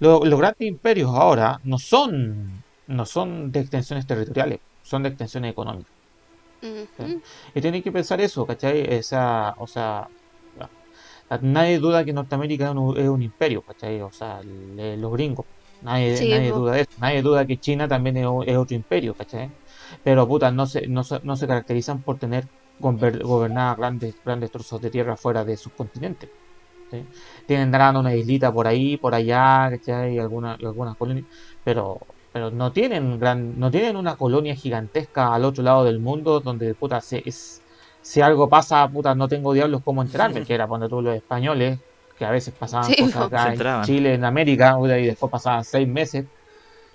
Lo- 0.00 0.24
los 0.24 0.38
grandes 0.40 0.68
imperios 0.68 1.10
ahora 1.14 1.58
no 1.64 1.78
son, 1.78 2.64
no 2.86 3.06
son 3.06 3.52
de 3.52 3.60
extensiones 3.62 4.06
territoriales, 4.06 4.60
son 4.82 5.04
de 5.04 5.10
extensiones 5.10 5.52
económicas. 5.52 5.95
Y 7.54 7.60
tienen 7.60 7.82
que 7.82 7.92
pensar 7.92 8.20
eso, 8.20 8.46
¿cachai? 8.46 8.80
Esa, 8.94 9.52
o 9.58 9.66
sea, 9.66 10.08
nadie 11.42 11.78
duda 11.78 12.04
que 12.04 12.12
Norteamérica 12.12 12.66
es 12.70 12.74
un, 12.76 12.98
es 12.98 13.08
un 13.08 13.22
imperio, 13.22 13.62
¿cachai? 13.62 14.00
O 14.02 14.10
sea, 14.12 14.40
le- 14.44 14.96
los 14.96 15.12
gringos. 15.12 15.46
Nadie, 15.80 16.16
Sí, 16.18 16.26
nadie 16.26 16.52
duda 16.52 16.72
de 16.74 16.80
eso. 16.82 16.90
Nadie 16.96 17.22
duda 17.22 17.46
que 17.46 17.58
China 17.58 17.86
también 17.88 18.16
es, 18.16 18.26
otro 18.26 18.76
imperio, 18.76 19.14
¿cachai? 19.14 19.52
Pero 20.02 20.26
puta, 20.26 20.50
no 20.50 20.66
se, 20.66 20.86
no 20.88 21.04
se, 21.04 21.20
no 21.22 21.36
se 21.36 21.46
caracterizan 21.46 22.02
por 22.02 22.18
tener 22.18 22.48
gober- 22.78 23.22
gobernadas 23.22 23.76
grandes, 23.76 24.16
grandes 24.24 24.50
trozos 24.50 24.80
de 24.80 24.90
tierra 24.90 25.16
fuera 25.16 25.44
de 25.44 25.56
sus 25.56 25.72
continentes. 25.74 26.30
¿sí? 26.90 27.08
Tienen 27.46 27.70
darán 27.70 27.96
una 27.96 28.14
islita 28.16 28.52
por 28.52 28.66
ahí, 28.66 28.96
por 28.98 29.14
allá, 29.14 29.68
¿cachai? 29.70 30.14
Y 30.16 30.18
alguna, 30.18 30.54
algunas 30.54 30.96
colonias, 30.96 31.26
pero, 31.62 31.98
pero 32.32 32.50
no 32.50 32.72
tienen 32.72 33.18
gran, 33.18 33.58
no 33.58 33.70
tienen 33.70 33.96
una 33.96 34.16
colonia 34.16 34.54
gigantesca 34.54 35.34
al 35.34 35.44
otro 35.44 35.62
lado 35.64 35.84
del 35.84 36.00
mundo 36.00 36.40
donde 36.40 36.74
puta 36.74 37.00
se, 37.00 37.22
es, 37.28 37.62
si 38.02 38.20
algo 38.20 38.48
pasa, 38.48 38.88
puta, 38.88 39.14
no 39.14 39.28
tengo 39.28 39.52
diablos 39.52 39.80
cómo 39.84 40.02
enterarme, 40.02 40.42
que 40.46 40.54
era 40.54 40.66
cuando 40.66 40.88
tú 40.88 41.00
los 41.02 41.16
españoles, 41.16 41.78
que 42.18 42.24
a 42.24 42.30
veces 42.30 42.54
pasaban 42.58 42.88
Sí, 42.88 42.96
cosas 42.96 43.22
acá 43.22 43.54
en. 43.54 43.56
Chile, 43.82 44.14
en 44.14 44.24
América, 44.24 44.76
y 44.82 45.06
después 45.06 45.30
pasaban 45.30 45.64
seis 45.64 45.88
meses. 45.88 46.26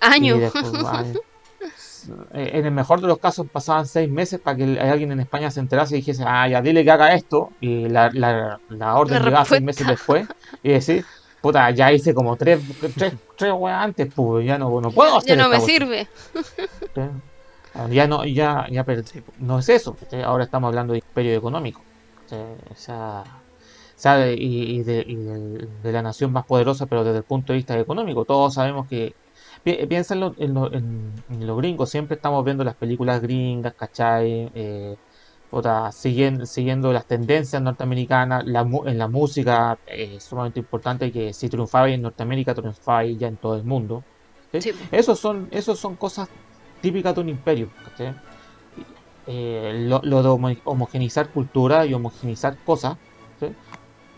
Años. 0.00 0.52
eh, 2.34 2.50
en 2.54 2.66
el 2.66 2.72
mejor 2.72 3.00
de 3.00 3.06
los 3.08 3.18
casos 3.18 3.46
pasaban 3.50 3.86
seis 3.86 4.10
meses 4.10 4.40
para 4.40 4.56
que 4.56 4.64
el- 4.64 4.78
alguien 4.78 5.12
en 5.12 5.20
España 5.20 5.50
se 5.50 5.60
enterase 5.60 5.94
y 5.96 5.98
dijese, 6.00 6.24
ah, 6.26 6.48
ya 6.48 6.60
dile 6.62 6.84
que 6.84 6.90
haga 6.90 7.14
esto, 7.14 7.50
y 7.60 7.88
la, 7.88 8.10
la, 8.12 8.60
la 8.68 8.94
orden 8.96 9.18
La 9.18 9.24
llegaba 9.24 9.44
seis 9.44 9.62
meses 9.62 9.86
después, 9.86 10.28
y 10.62 10.70
decir, 10.70 11.06
puta, 11.42 11.70
ya 11.72 11.92
hice 11.92 12.14
como 12.14 12.36
tres, 12.36 12.60
tres, 12.96 13.14
tres 13.36 13.52
weas 13.56 13.84
antes, 13.84 14.08
pues 14.14 14.46
ya 14.46 14.58
no, 14.58 14.80
no 14.80 14.92
puedo 14.92 15.10
Ya 15.12 15.18
hacer 15.18 15.38
no 15.38 15.44
esta 15.44 15.50
me 15.50 15.58
cuestión". 15.60 15.88
sirve. 15.90 16.08
Ya 17.90 18.06
no, 18.06 18.24
ya, 18.26 18.66
ya 18.70 18.84
per- 18.84 19.06
Sí, 19.06 19.20
po. 19.22 19.32
no 19.38 19.58
es 19.58 19.68
eso, 19.68 19.96
ahora 20.24 20.44
estamos 20.44 20.68
hablando 20.68 20.92
de 20.92 21.00
imperio 21.00 21.34
económico, 21.34 21.86
o 22.30 22.74
sea, 22.76 24.16
de- 24.18 24.34
y, 24.34 24.80
y 24.80 24.82
de, 24.82 25.04
y 25.06 25.16
de 25.82 25.92
la 25.92 26.02
nación 26.02 26.32
más 26.32 26.44
poderosa, 26.44 26.86
pero 26.86 27.04
desde 27.04 27.18
el 27.18 27.24
punto 27.24 27.52
de 27.52 27.58
vista 27.58 27.78
económico, 27.78 28.24
todos 28.24 28.54
sabemos 28.54 28.86
que, 28.88 29.12
pi- 29.62 29.86
piensa 29.86 30.14
en 30.14 30.20
lo, 30.20 30.34
en 30.38 30.54
lo- 30.54 30.72
en- 30.72 31.14
en 31.28 31.46
lo 31.46 31.56
gringo, 31.56 31.86
siempre 31.86 32.16
estamos 32.16 32.44
viendo 32.44 32.64
las 32.64 32.76
películas 32.76 33.20
gringas, 33.22 33.74
¿cachai? 33.74 34.50
Eh, 34.54 34.96
siguiendo, 35.92 36.46
siguiendo 36.46 36.92
las 36.92 37.06
tendencias 37.06 37.60
norteamericanas, 37.62 38.44
la, 38.46 38.64
en 38.86 38.98
la 38.98 39.08
música 39.08 39.78
eh, 39.86 40.16
es 40.16 40.24
sumamente 40.24 40.60
importante 40.60 41.12
que 41.12 41.32
si 41.34 41.48
triunfaba 41.48 41.90
en 41.90 42.02
Norteamérica, 42.02 42.54
triunfaba 42.54 43.04
ya 43.06 43.28
en 43.28 43.38
todo 43.38 43.56
el 43.56 43.64
mundo. 43.64 44.06
¿sí? 44.52 44.62
Sí. 44.62 44.72
Esos 44.90 45.18
son, 45.20 45.48
esos 45.50 45.78
son 45.78 45.96
cosas 45.96 46.28
típicas 46.80 47.14
de 47.14 47.20
un 47.20 47.28
imperio. 47.28 47.72
Eh, 49.26 49.72
lo, 49.88 50.00
lo 50.04 50.22
de 50.22 50.28
homo- 50.28 50.54
homogenizar 50.64 51.30
cultura 51.30 51.86
y 51.86 51.94
homogenizar 51.94 52.58
cosas, 52.62 52.96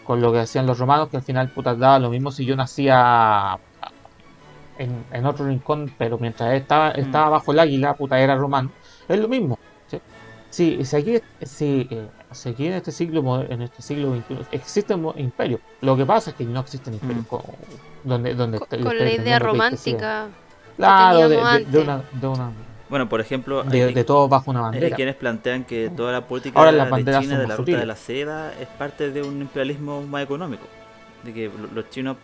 con 0.02 0.20
lo 0.20 0.32
que 0.32 0.38
hacían 0.40 0.66
los 0.66 0.78
romanos, 0.78 1.08
que 1.10 1.16
al 1.16 1.22
final 1.24 1.50
puta, 1.52 1.74
daba 1.74 1.98
lo 1.98 2.10
mismo 2.10 2.30
si 2.30 2.44
yo 2.46 2.56
nacía 2.56 3.56
en, 4.74 5.06
en 5.10 5.26
otro 5.26 5.46
rincón, 5.46 5.94
pero 5.96 6.18
mientras 6.18 6.54
estaba, 6.54 6.90
estaba 6.92 7.30
bajo 7.30 7.52
el 7.52 7.58
águila, 7.60 7.94
puta, 7.96 8.20
era 8.20 8.36
romano, 8.36 8.74
es 9.08 9.18
lo 9.18 9.28
mismo. 9.28 9.60
¿Sí? 10.54 10.84
Si 10.84 10.96
aquí, 10.96 11.18
si, 11.42 11.88
eh, 11.90 12.06
si 12.32 12.48
aquí 12.50 12.66
en 12.66 12.74
este 12.74 12.92
siglo 12.92 13.44
en 13.48 13.62
este 13.62 13.82
siglo 13.82 14.14
XXI 14.14 14.46
existen 14.52 15.04
imperios, 15.16 15.60
lo 15.80 15.96
que 15.96 16.06
pasa 16.06 16.30
es 16.30 16.36
que 16.36 16.44
no 16.44 16.60
existen 16.60 16.94
imperios 16.94 17.24
Mm. 17.24 17.28
co- 17.28 17.44
donde, 18.04 18.34
donde 18.34 18.58
Con, 18.58 18.68
con 18.82 18.98
la 18.98 19.10
idea 19.10 19.38
que- 19.38 19.44
romántica. 19.44 20.28
Claro, 20.76 21.28
de, 21.28 21.36
una, 21.38 22.02
de 22.20 22.26
una 22.26 22.50
Bueno, 22.88 23.08
por 23.08 23.20
ejemplo, 23.20 23.62
de, 23.64 23.82
hay, 23.84 23.94
de 23.94 24.04
todo 24.04 24.28
bajo 24.28 24.50
una 24.50 24.60
hay 24.60 24.64
bandera. 24.72 24.96
quienes 24.96 25.14
plantean 25.16 25.64
que 25.64 25.90
toda 25.96 26.12
la 26.12 26.26
política 26.26 26.58
Ahora 26.58 26.72
las 26.72 26.90
de 26.90 27.04
China 27.20 27.38
de 27.38 27.46
la 27.46 27.56
ruta 27.56 27.76
de 27.78 27.86
la 27.86 27.96
seda 27.96 28.52
es 28.60 28.66
parte 28.68 29.10
de 29.10 29.22
un 29.22 29.40
imperialismo 29.40 30.02
más 30.02 30.22
económico. 30.22 30.64
De 31.24 31.32
que 31.32 31.46
lo- 31.48 31.68
los 31.74 31.90
chinos 31.90 32.16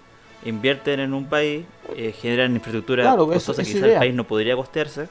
invierten 0.45 1.01
en 1.01 1.15
un 1.15 1.27
país, 1.27 1.65
eh, 1.97 2.13
generan 2.13 2.55
infraestructura 2.55 3.03
Claro, 3.05 3.27
costosa 3.27 3.63
que 3.63 3.63
esa 3.63 3.73
quizás 3.73 3.83
el 3.85 3.89
idea. 3.91 3.99
país 4.01 4.15
no 4.15 4.25
podría 4.25 4.57
costearse, 4.57 5.09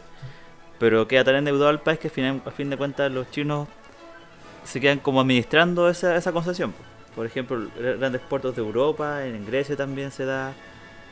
pero 0.80 1.08
queda 1.08 1.24
tan 1.24 1.36
endeudado 1.36 1.70
el 1.72 1.80
país 1.80 2.00
que 2.00 2.08
al 2.08 2.14
final- 2.14 2.42
a 2.46 2.52
fin 2.52 2.70
de 2.70 2.78
cuentas 2.78 3.12
los 3.12 3.30
chinos 3.32 3.68
se 4.64 4.80
quedan 4.80 5.00
como 5.00 5.22
administrando 5.22 5.90
esa, 5.90 6.16
esa 6.16 6.32
concesión. 6.32 6.74
Por 7.16 7.26
ejemplo, 7.26 7.68
grandes 8.00 8.22
puertos 8.22 8.56
de 8.56 8.62
Europa, 8.62 9.26
en 9.26 9.46
Grecia 9.46 9.76
también 9.76 10.12
se 10.12 10.26
da. 10.26 10.54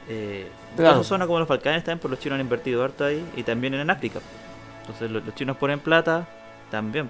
Eh, 0.10 0.48
en 0.72 0.76
Claro. 0.78 0.92
otras 0.92 1.08
zonas 1.08 1.28
como 1.28 1.40
los 1.40 1.48
Balcanes 1.48 1.84
también, 1.84 2.00
pues 2.00 2.12
los 2.12 2.20
chinos 2.20 2.36
han 2.36 2.42
invertido 2.42 2.84
harto 2.84 3.04
ahí 3.04 3.26
y 3.36 3.44
también 3.44 3.74
en 3.74 3.90
África. 3.90 4.20
Entonces 4.82 5.12
los, 5.12 5.26
los 5.26 5.36
chinos 5.36 5.58
ponen 5.58 5.80
plata 5.80 6.26
también. 6.72 7.10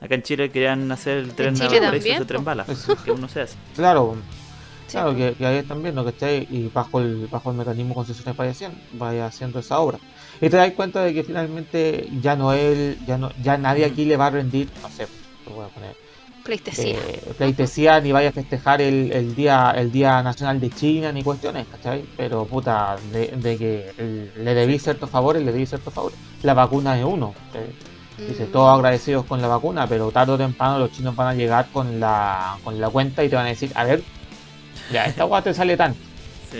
Acá 0.00 0.16
en 0.16 0.22
Chile 0.22 0.50
querían 0.50 0.90
hacer 0.90 1.18
el 1.18 1.34
tren 1.34 1.56
también, 1.56 1.84
ese 1.94 2.24
tren 2.24 2.42
bala, 2.44 2.64
que 3.04 3.10
aún 3.12 3.20
no 3.20 3.28
se 3.28 3.42
hace. 3.42 3.56
Claro, 3.76 4.16
Claro, 4.90 5.14
que, 5.16 5.34
que 5.34 5.46
ahí 5.46 5.56
están 5.58 5.82
viendo, 5.82 6.04
¿cachai? 6.04 6.46
Y 6.50 6.68
bajo 6.68 7.00
el, 7.00 7.26
bajo 7.28 7.50
el 7.52 7.56
mecanismo 7.56 7.90
de 7.90 7.94
concesiones 7.94 8.36
vaya 8.36 8.50
haciendo, 8.50 8.76
vaya 8.94 9.26
haciendo 9.26 9.58
esa 9.60 9.78
obra. 9.78 9.98
Y 10.42 10.50
te 10.50 10.56
das 10.56 10.72
cuenta 10.72 11.02
de 11.04 11.14
que 11.14 11.22
finalmente 11.22 12.08
ya 12.20 12.34
no 12.34 12.52
él, 12.52 12.98
ya 13.06 13.16
no, 13.16 13.30
ya 13.40 13.56
nadie 13.56 13.84
aquí 13.84 14.04
le 14.04 14.16
va 14.16 14.26
a 14.26 14.30
rendir, 14.30 14.68
no 14.82 14.88
sé, 14.90 15.06
te 15.46 15.52
voy 15.52 15.64
a 15.64 15.68
poner 15.68 15.94
Pleitesía. 16.42 16.98
eh, 16.98 17.32
pleitesía 17.38 18.00
ni 18.00 18.10
vaya 18.10 18.30
a 18.30 18.32
festejar 18.32 18.82
el, 18.82 19.12
el 19.12 19.36
día 19.36 19.72
el 19.76 19.92
día 19.92 20.20
nacional 20.20 20.58
de 20.58 20.70
China 20.74 21.12
ni 21.12 21.22
cuestiones, 21.22 21.68
¿cachai? 21.68 22.04
Pero 22.16 22.44
puta, 22.46 22.96
de, 23.12 23.28
de 23.28 23.56
que 23.56 23.92
el- 23.96 24.32
le 24.44 24.54
debí 24.54 24.80
ciertos 24.80 25.08
favores, 25.08 25.44
le 25.44 25.52
debí 25.52 25.64
ciertos 25.64 25.94
favores. 25.94 26.18
La 26.42 26.54
vacuna 26.54 26.98
es 26.98 27.04
uno. 27.04 27.32
Dice, 28.18 28.46
Mm. 28.46 28.50
todos 28.52 28.74
agradecidos 28.74 29.24
con 29.26 29.40
la 29.40 29.46
vacuna, 29.46 29.86
pero 29.88 30.10
tarde 30.10 30.32
o 30.32 30.38
temprano 30.38 30.80
los 30.80 30.90
chinos 30.90 31.14
van 31.14 31.28
a 31.28 31.34
llegar 31.34 31.68
con 31.72 32.00
la, 32.00 32.56
con 32.64 32.80
la 32.80 32.90
cuenta 32.90 33.22
y 33.22 33.28
te 33.28 33.36
van 33.36 33.46
a 33.46 33.50
decir, 33.50 33.70
a 33.76 33.84
ver, 33.84 34.02
ya, 34.92 35.06
esta 35.06 35.22
guay 35.22 35.42
te 35.44 35.54
sale 35.54 35.76
tanto. 35.76 36.00
Sí. 36.50 36.58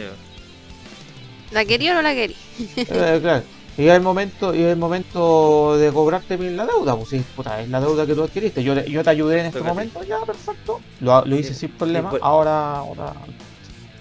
¿La 1.50 1.64
querí 1.64 1.88
o 1.90 1.94
no 1.94 2.02
la 2.02 2.14
querí? 2.14 2.36
Eh, 2.76 3.18
claro. 3.20 3.42
Y 3.78 3.86
es 3.86 3.94
el 3.94 4.02
momento, 4.02 4.54
y 4.54 4.58
es 4.62 4.66
el 4.72 4.76
momento 4.76 5.78
de 5.78 5.90
cobrarte 5.92 6.36
bien 6.36 6.56
la 6.58 6.66
deuda, 6.66 6.94
pues 6.94 7.08
sí, 7.08 7.24
puta, 7.34 7.60
es 7.62 7.68
la 7.70 7.80
deuda 7.80 8.06
que 8.06 8.14
tú 8.14 8.22
adquiriste. 8.22 8.62
Yo, 8.62 8.74
yo 8.84 9.02
te 9.02 9.10
ayudé 9.10 9.40
en 9.40 9.46
este 9.46 9.60
momento, 9.62 10.02
ya 10.04 10.18
perfecto. 10.26 10.80
Lo, 11.00 11.24
lo 11.24 11.36
hice 11.36 11.54
Sí, 11.54 11.60
sin 11.60 11.70
problema. 11.70 12.10
sí, 12.10 12.12
pues. 12.12 12.22
ahora, 12.22 12.76
ahora 12.78 13.14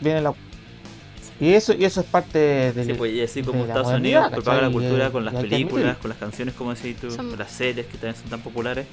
viene 0.01 0.21
la 0.21 0.33
y 1.39 1.53
eso, 1.53 1.73
y 1.73 1.85
eso 1.85 2.01
es 2.01 2.05
parte 2.05 2.71
del 2.73 2.85
Sí, 2.85 2.93
pues, 2.93 3.13
y 3.13 3.21
así 3.21 3.41
como 3.41 3.63
Estados 3.65 3.93
Unidos 3.93 4.29
propaga 4.29 4.61
la 4.61 4.69
cultura 4.71 5.07
Y- 5.07 5.11
con 5.11 5.25
las 5.25 5.33
películas, 5.33 5.97
con 5.97 6.09
las 6.09 6.19
canciones, 6.19 6.53
como 6.53 6.73
decís 6.75 6.97
tú, 6.97 7.09
Son- 7.09 7.29
con 7.29 7.39
las 7.39 7.51
series 7.51 7.87
que 7.87 7.93
también 7.93 8.15
son 8.15 8.29
tan 8.29 8.41
populares. 8.41 8.85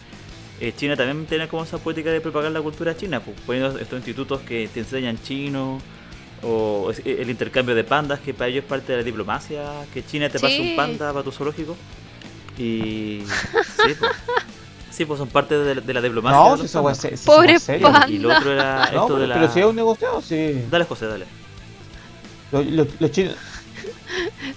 eh, 0.60 0.72
China 0.76 0.96
también 0.96 1.24
tiene 1.26 1.46
como 1.46 1.62
esa 1.64 1.78
política 1.78 2.10
de 2.10 2.20
propagar 2.20 2.50
la 2.50 2.60
cultura 2.62 2.96
china, 2.96 3.20
pues, 3.20 3.36
poniendo 3.46 3.78
estos 3.78 3.96
institutos 3.98 4.40
que 4.40 4.66
te 4.72 4.80
enseñan 4.80 5.16
chino, 5.22 5.78
o 6.42 6.90
es- 6.90 7.02
el 7.04 7.28
intercambio 7.30 7.74
de 7.74 7.84
pandas, 7.84 8.20
que 8.20 8.32
para 8.34 8.48
ellos 8.48 8.64
es 8.64 8.68
parte 8.68 8.92
de 8.92 8.98
la 8.98 9.04
diplomacia, 9.04 9.62
que 9.92 10.04
China 10.04 10.28
te 10.28 10.38
pase 10.38 10.56
Sí. 10.56 10.70
un 10.70 10.76
panda 10.76 11.12
para 11.12 11.24
tu 11.24 11.32
zoológico. 11.32 11.76
Y. 12.56 13.22
sí, 13.86 13.94
pues. 13.98 14.12
Sí, 14.90 15.04
pues 15.04 15.18
son 15.18 15.28
parte 15.28 15.56
de, 15.56 15.74
la- 15.76 15.80
de 15.80 15.94
la 15.94 16.00
diplomacia. 16.00 16.38
No, 16.40 16.50
de 16.56 16.58
si 16.58 16.64
eso 16.66 16.94
si 16.94 17.24
Pobre. 17.24 17.56
Y 18.08 18.18
lo 18.18 18.36
otro 18.36 18.52
era 18.52 18.78
No, 18.78 18.84
esto 18.84 19.06
pero, 19.06 19.18
de 19.20 19.26
la. 19.28 19.34
pero 19.36 19.52
si 19.52 19.60
es 19.60 19.66
un 19.66 19.76
negociado, 19.76 20.20
sí. 20.22 20.64
Dale, 20.70 20.84
José, 20.86 21.06
dale. 21.06 21.26
Los, 22.50 22.66
los- 22.66 22.88
los 23.00 23.10
chinos, 23.12 23.34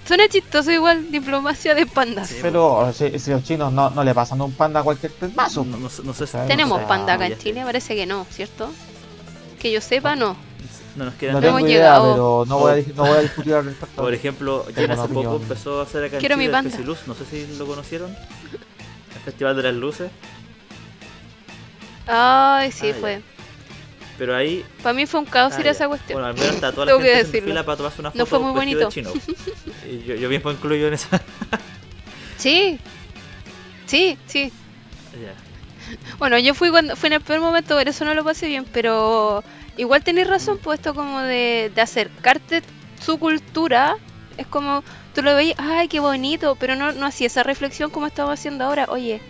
Suena 0.07 0.27
chistoso 0.29 0.71
igual, 0.71 1.11
diplomacia 1.11 1.75
de 1.75 1.86
pandas. 1.86 2.29
Sí. 2.29 2.38
pero 2.41 2.91
si, 2.93 3.19
si 3.19 3.29
los 3.32 3.43
chinos 3.43 3.71
no, 3.71 3.89
no 3.91 4.03
le 4.03 4.15
pasan 4.15 4.41
un 4.41 4.53
panda 4.53 4.79
a 4.79 4.84
cualquier 4.84 5.11
mazo. 5.36 5.63
No, 5.63 5.77
no 5.77 5.89
sé- 5.89 6.01
no 6.03 6.13
sé 6.13 6.25
si- 6.25 6.38
Tenemos 6.47 6.82
panda 6.84 7.13
acá 7.13 7.27
en 7.27 7.34
sé. 7.34 7.39
Chile, 7.43 7.61
parece 7.63 7.95
que 7.95 8.05
no, 8.07 8.25
¿cierto? 8.32 8.71
Que 9.59 9.71
yo 9.71 9.79
sepa, 9.82 10.15
no. 10.15 10.36
No 10.95 11.05
nos 11.05 11.13
quedan 11.15 11.33
No 11.35 11.39
No 11.39 11.45
tengo 11.45 11.57
hemos 11.59 11.69
idea, 11.69 11.77
llegado. 11.79 12.11
pero 12.13 12.45
no 12.47 12.59
voy, 12.59 12.71
a, 12.81 12.93
no 12.95 13.03
voy 13.05 13.17
a 13.17 13.21
discutir 13.21 13.53
al 13.53 13.65
respecto. 13.65 14.01
Por 14.01 14.13
ejemplo, 14.13 14.65
Jen 14.75 14.91
hace 14.91 15.07
poco 15.13 15.35
empezó 15.37 15.79
a 15.79 15.83
hacer 15.83 16.03
acá 16.05 16.15
en 16.17 16.19
Quiero 16.19 16.35
mi 16.37 16.43
Chile 16.43 16.45
el 16.47 16.51
banda. 16.51 16.69
Festiluz, 16.69 16.99
no 17.07 17.13
sé 17.15 17.25
si 17.25 17.57
lo 17.57 17.65
conocieron. 17.65 18.11
El 18.11 19.21
Festival 19.23 19.55
de 19.55 19.63
las 19.63 19.73
Luces. 19.75 20.11
Ay, 22.07 22.71
sí, 22.71 22.87
Ah, 22.89 22.93
ya. 22.93 22.99
fue. 22.99 23.21
Pero 24.17 24.35
ahí. 24.35 24.65
Para 24.83 24.93
mí 24.93 25.05
fue 25.05 25.19
un 25.21 25.25
caos 25.25 25.53
ah, 25.55 25.61
ir 25.61 25.67
a 25.67 25.71
esa 25.71 25.87
cuestión. 25.87 26.15
Bueno, 26.19 26.27
al 26.27 26.33
menos 26.35 26.55
está 26.55 26.71
toda 26.71 26.85
la 26.85 26.91
Tengo 26.91 27.01
que 27.03 27.09
gente 27.09 27.25
decirlo. 27.25 27.47
fila 27.49 27.63
para 27.65 27.77
tomarse 27.77 28.01
una 28.01 28.11
foto 28.11 28.19
No 28.19 28.25
fue 28.25 28.39
muy 28.39 28.53
vestido 28.53 28.79
de 28.79 28.85
bonito. 28.85 28.89
chino. 28.91 29.35
Y 29.89 30.03
yo, 30.05 30.15
yo 30.15 30.29
mismo 30.29 30.51
incluyo 30.51 30.87
en 30.87 30.93
esa. 30.93 31.21
Sí. 32.37 32.79
Sí, 33.85 34.17
sí. 34.25 34.51
Ya. 35.13 35.33
Bueno, 36.17 36.39
yo 36.39 36.55
fui 36.55 36.71
cuando 36.71 36.95
fui 36.95 37.07
en 37.07 37.13
el 37.13 37.21
peor 37.21 37.39
momento, 37.39 37.75
por 37.77 37.87
eso 37.87 38.03
no 38.03 38.15
lo 38.15 38.23
pasé 38.23 38.47
bien, 38.47 38.65
pero 38.73 39.43
igual 39.82 40.03
tenéis 40.03 40.27
razón, 40.27 40.59
pues 40.63 40.79
esto 40.79 40.93
como 40.93 41.19
de, 41.21 41.71
de 41.73 41.82
acercarte 41.82 42.61
su 43.03 43.17
cultura, 43.17 43.95
es 44.38 44.47
como 44.47 44.84
tú 45.13 45.21
lo 45.21 45.36
veis, 45.36 45.55
ay, 45.57 45.88
qué 45.88 45.99
bonito, 45.99 46.55
pero 46.59 46.75
no, 46.75 46.91
no 46.91 47.05
hacía 47.05 47.27
esa 47.27 47.43
reflexión 47.43 47.89
como 47.89 48.07
estamos 48.07 48.32
haciendo 48.34 48.63
ahora, 48.65 48.86
oye, 48.89 49.21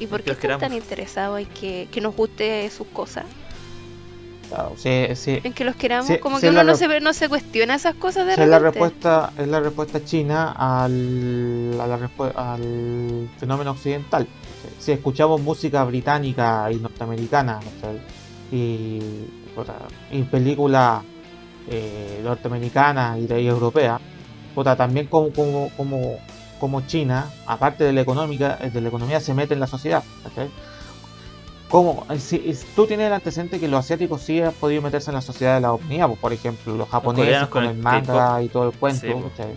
¿y 0.00 0.06
por 0.06 0.20
Que 0.22 0.24
qué 0.24 0.30
están 0.32 0.58
tan 0.60 0.72
interesados 0.72 1.38
en 1.40 1.46
que, 1.46 1.88
que 1.92 2.00
nos 2.00 2.16
guste 2.16 2.68
sus 2.70 2.86
cosas? 2.88 3.24
Claro, 4.48 4.72
sí, 4.78 5.06
sí. 5.14 5.40
En 5.44 5.52
que 5.52 5.62
los 5.64 5.76
queramos, 5.76 6.06
Sí, 6.08 6.18
como 6.18 6.36
sí, 6.36 6.40
que 6.40 6.46
es 6.46 6.52
uno 6.52 6.62
la 6.62 6.72
no 6.72 6.76
se, 6.78 7.00
no 7.00 7.12
se 7.12 7.28
cuestiona 7.28 7.74
esas 7.74 7.94
cosas 7.96 8.26
de 8.26 8.34
Sí, 8.34 8.40
es 8.40 8.48
la 8.48 8.58
repente. 8.58 8.80
respuesta 8.80 9.32
es 9.36 9.46
la 9.46 9.60
respuesta 9.60 10.04
china 10.04 10.52
al, 10.52 11.78
a 11.78 11.86
la 11.86 11.98
respu- 11.98 12.32
al 12.34 13.28
fenómeno 13.38 13.72
occidental 13.72 14.26
si 14.78 14.92
escuchamos 14.92 15.40
música 15.42 15.84
británica 15.84 16.66
y 16.72 16.76
norteamericana 16.76 17.60
¿cachai? 17.60 18.00
y, 18.50 19.00
puta, 19.58 19.74
y 20.10 20.22
películas 20.22 21.02
eh, 21.68 22.20
norteamericanas 22.24 23.18
y, 23.18 23.26
de- 23.26 23.42
y 23.42 23.46
europeas 23.48 24.00
puta, 24.54 24.76
también 24.76 25.06
como, 25.06 25.32
como, 25.32 25.70
como, 25.76 26.18
como 26.60 26.80
China 26.82 27.26
aparte 27.46 27.84
de 27.84 27.92
la 27.92 28.00
económica 28.00 28.58
eh, 28.60 28.70
de 28.70 28.80
la 28.80 28.88
economía 28.88 29.20
se 29.20 29.34
mete 29.34 29.54
en 29.54 29.60
la 29.60 29.66
sociedad 29.66 30.02
¿cachai? 30.22 30.48
como 31.68 32.06
si, 32.18 32.54
si 32.54 32.66
tú 32.74 32.86
tienes 32.86 33.08
el 33.08 33.12
antecedente 33.12 33.60
que 33.60 33.68
los 33.68 33.80
asiáticos 33.80 34.22
sí 34.22 34.40
han 34.40 34.52
podido 34.54 34.80
meterse 34.80 35.10
en 35.10 35.16
la 35.16 35.20
sociedad 35.20 35.56
de 35.56 35.60
la 35.60 35.72
oportunidad, 35.72 36.06
pues, 36.08 36.18
por 36.18 36.32
ejemplo, 36.32 36.74
los 36.76 36.88
japoneses 36.88 37.24
coreanos 37.26 37.48
con 37.50 37.62
con 37.64 37.70
el 37.70 37.76
el 37.76 37.82
manga 37.82 38.42
y 38.42 38.48
todo 38.48 38.68
el 38.70 38.72
cuento, 38.72 39.00
Sí, 39.06 39.12
pues. 39.12 39.24
¿cachai? 39.36 39.54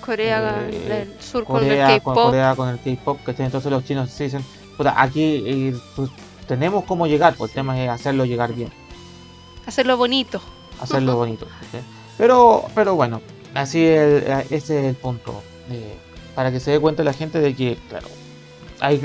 Corea 0.00 0.66
Eh, 0.70 0.88
del 1.10 1.20
Sur 1.22 1.44
Corea, 1.44 1.68
con 1.86 1.92
el 1.92 1.98
K-pop. 2.00 2.14
Corea 2.14 2.54
con 2.56 2.68
el 2.70 2.78
K-pop, 2.78 3.18
¿cachai? 3.26 3.44
Entonces 3.44 3.70
los 3.70 3.84
chinos 3.84 4.16
dicen, 4.18 4.42
puta, 4.78 4.94
aquí 4.96 5.42
eh, 5.46 5.74
pues, 5.96 6.08
tenemos 6.48 6.84
cómo 6.84 7.06
llegar, 7.06 7.34
pues 7.34 7.50
el 7.50 7.56
tema 7.56 7.78
es 7.78 7.90
hacerlo 7.90 8.24
llegar 8.24 8.54
bien, 8.54 8.70
Hacerlo 10.80 11.16
bonito. 11.16 11.46
hacerlo 11.52 11.76
bonito. 11.76 11.86
Pero, 12.18 12.64
pero 12.74 12.94
bueno, 12.96 13.20
así 13.54 13.84
el- 13.84 14.24
eh, 14.26 14.46
ese 14.50 14.80
es 14.80 14.86
el 14.86 14.94
punto, 14.94 15.42
eh, 15.70 15.96
para 16.34 16.50
que 16.50 16.60
se 16.60 16.70
dé 16.72 16.80
cuenta 16.80 17.02
la 17.04 17.12
gente 17.12 17.38
de 17.40 17.54
que, 17.54 17.76
claro, 17.88 18.08
hay, 18.80 18.96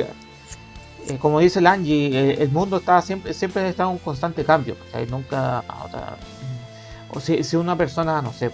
eh, 1.07 1.17
como 1.19 1.39
dice 1.39 1.59
el 1.59 1.67
Angie, 1.67 2.41
el 2.41 2.49
mundo 2.49 2.77
está 2.77 3.01
siempre, 3.01 3.33
siempre 3.33 3.67
está 3.69 3.83
en 3.83 3.89
un 3.89 3.97
constante 3.99 4.43
cambio. 4.43 4.75
Nunca, 5.09 5.63
o, 5.85 5.89
sea, 5.89 6.17
o 7.09 7.19
si, 7.19 7.43
si 7.43 7.55
una 7.55 7.75
persona, 7.77 8.21
no 8.21 8.33
sé, 8.33 8.51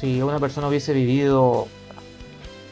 si 0.00 0.22
una 0.22 0.38
persona 0.38 0.68
hubiese 0.68 0.92
vivido 0.92 1.66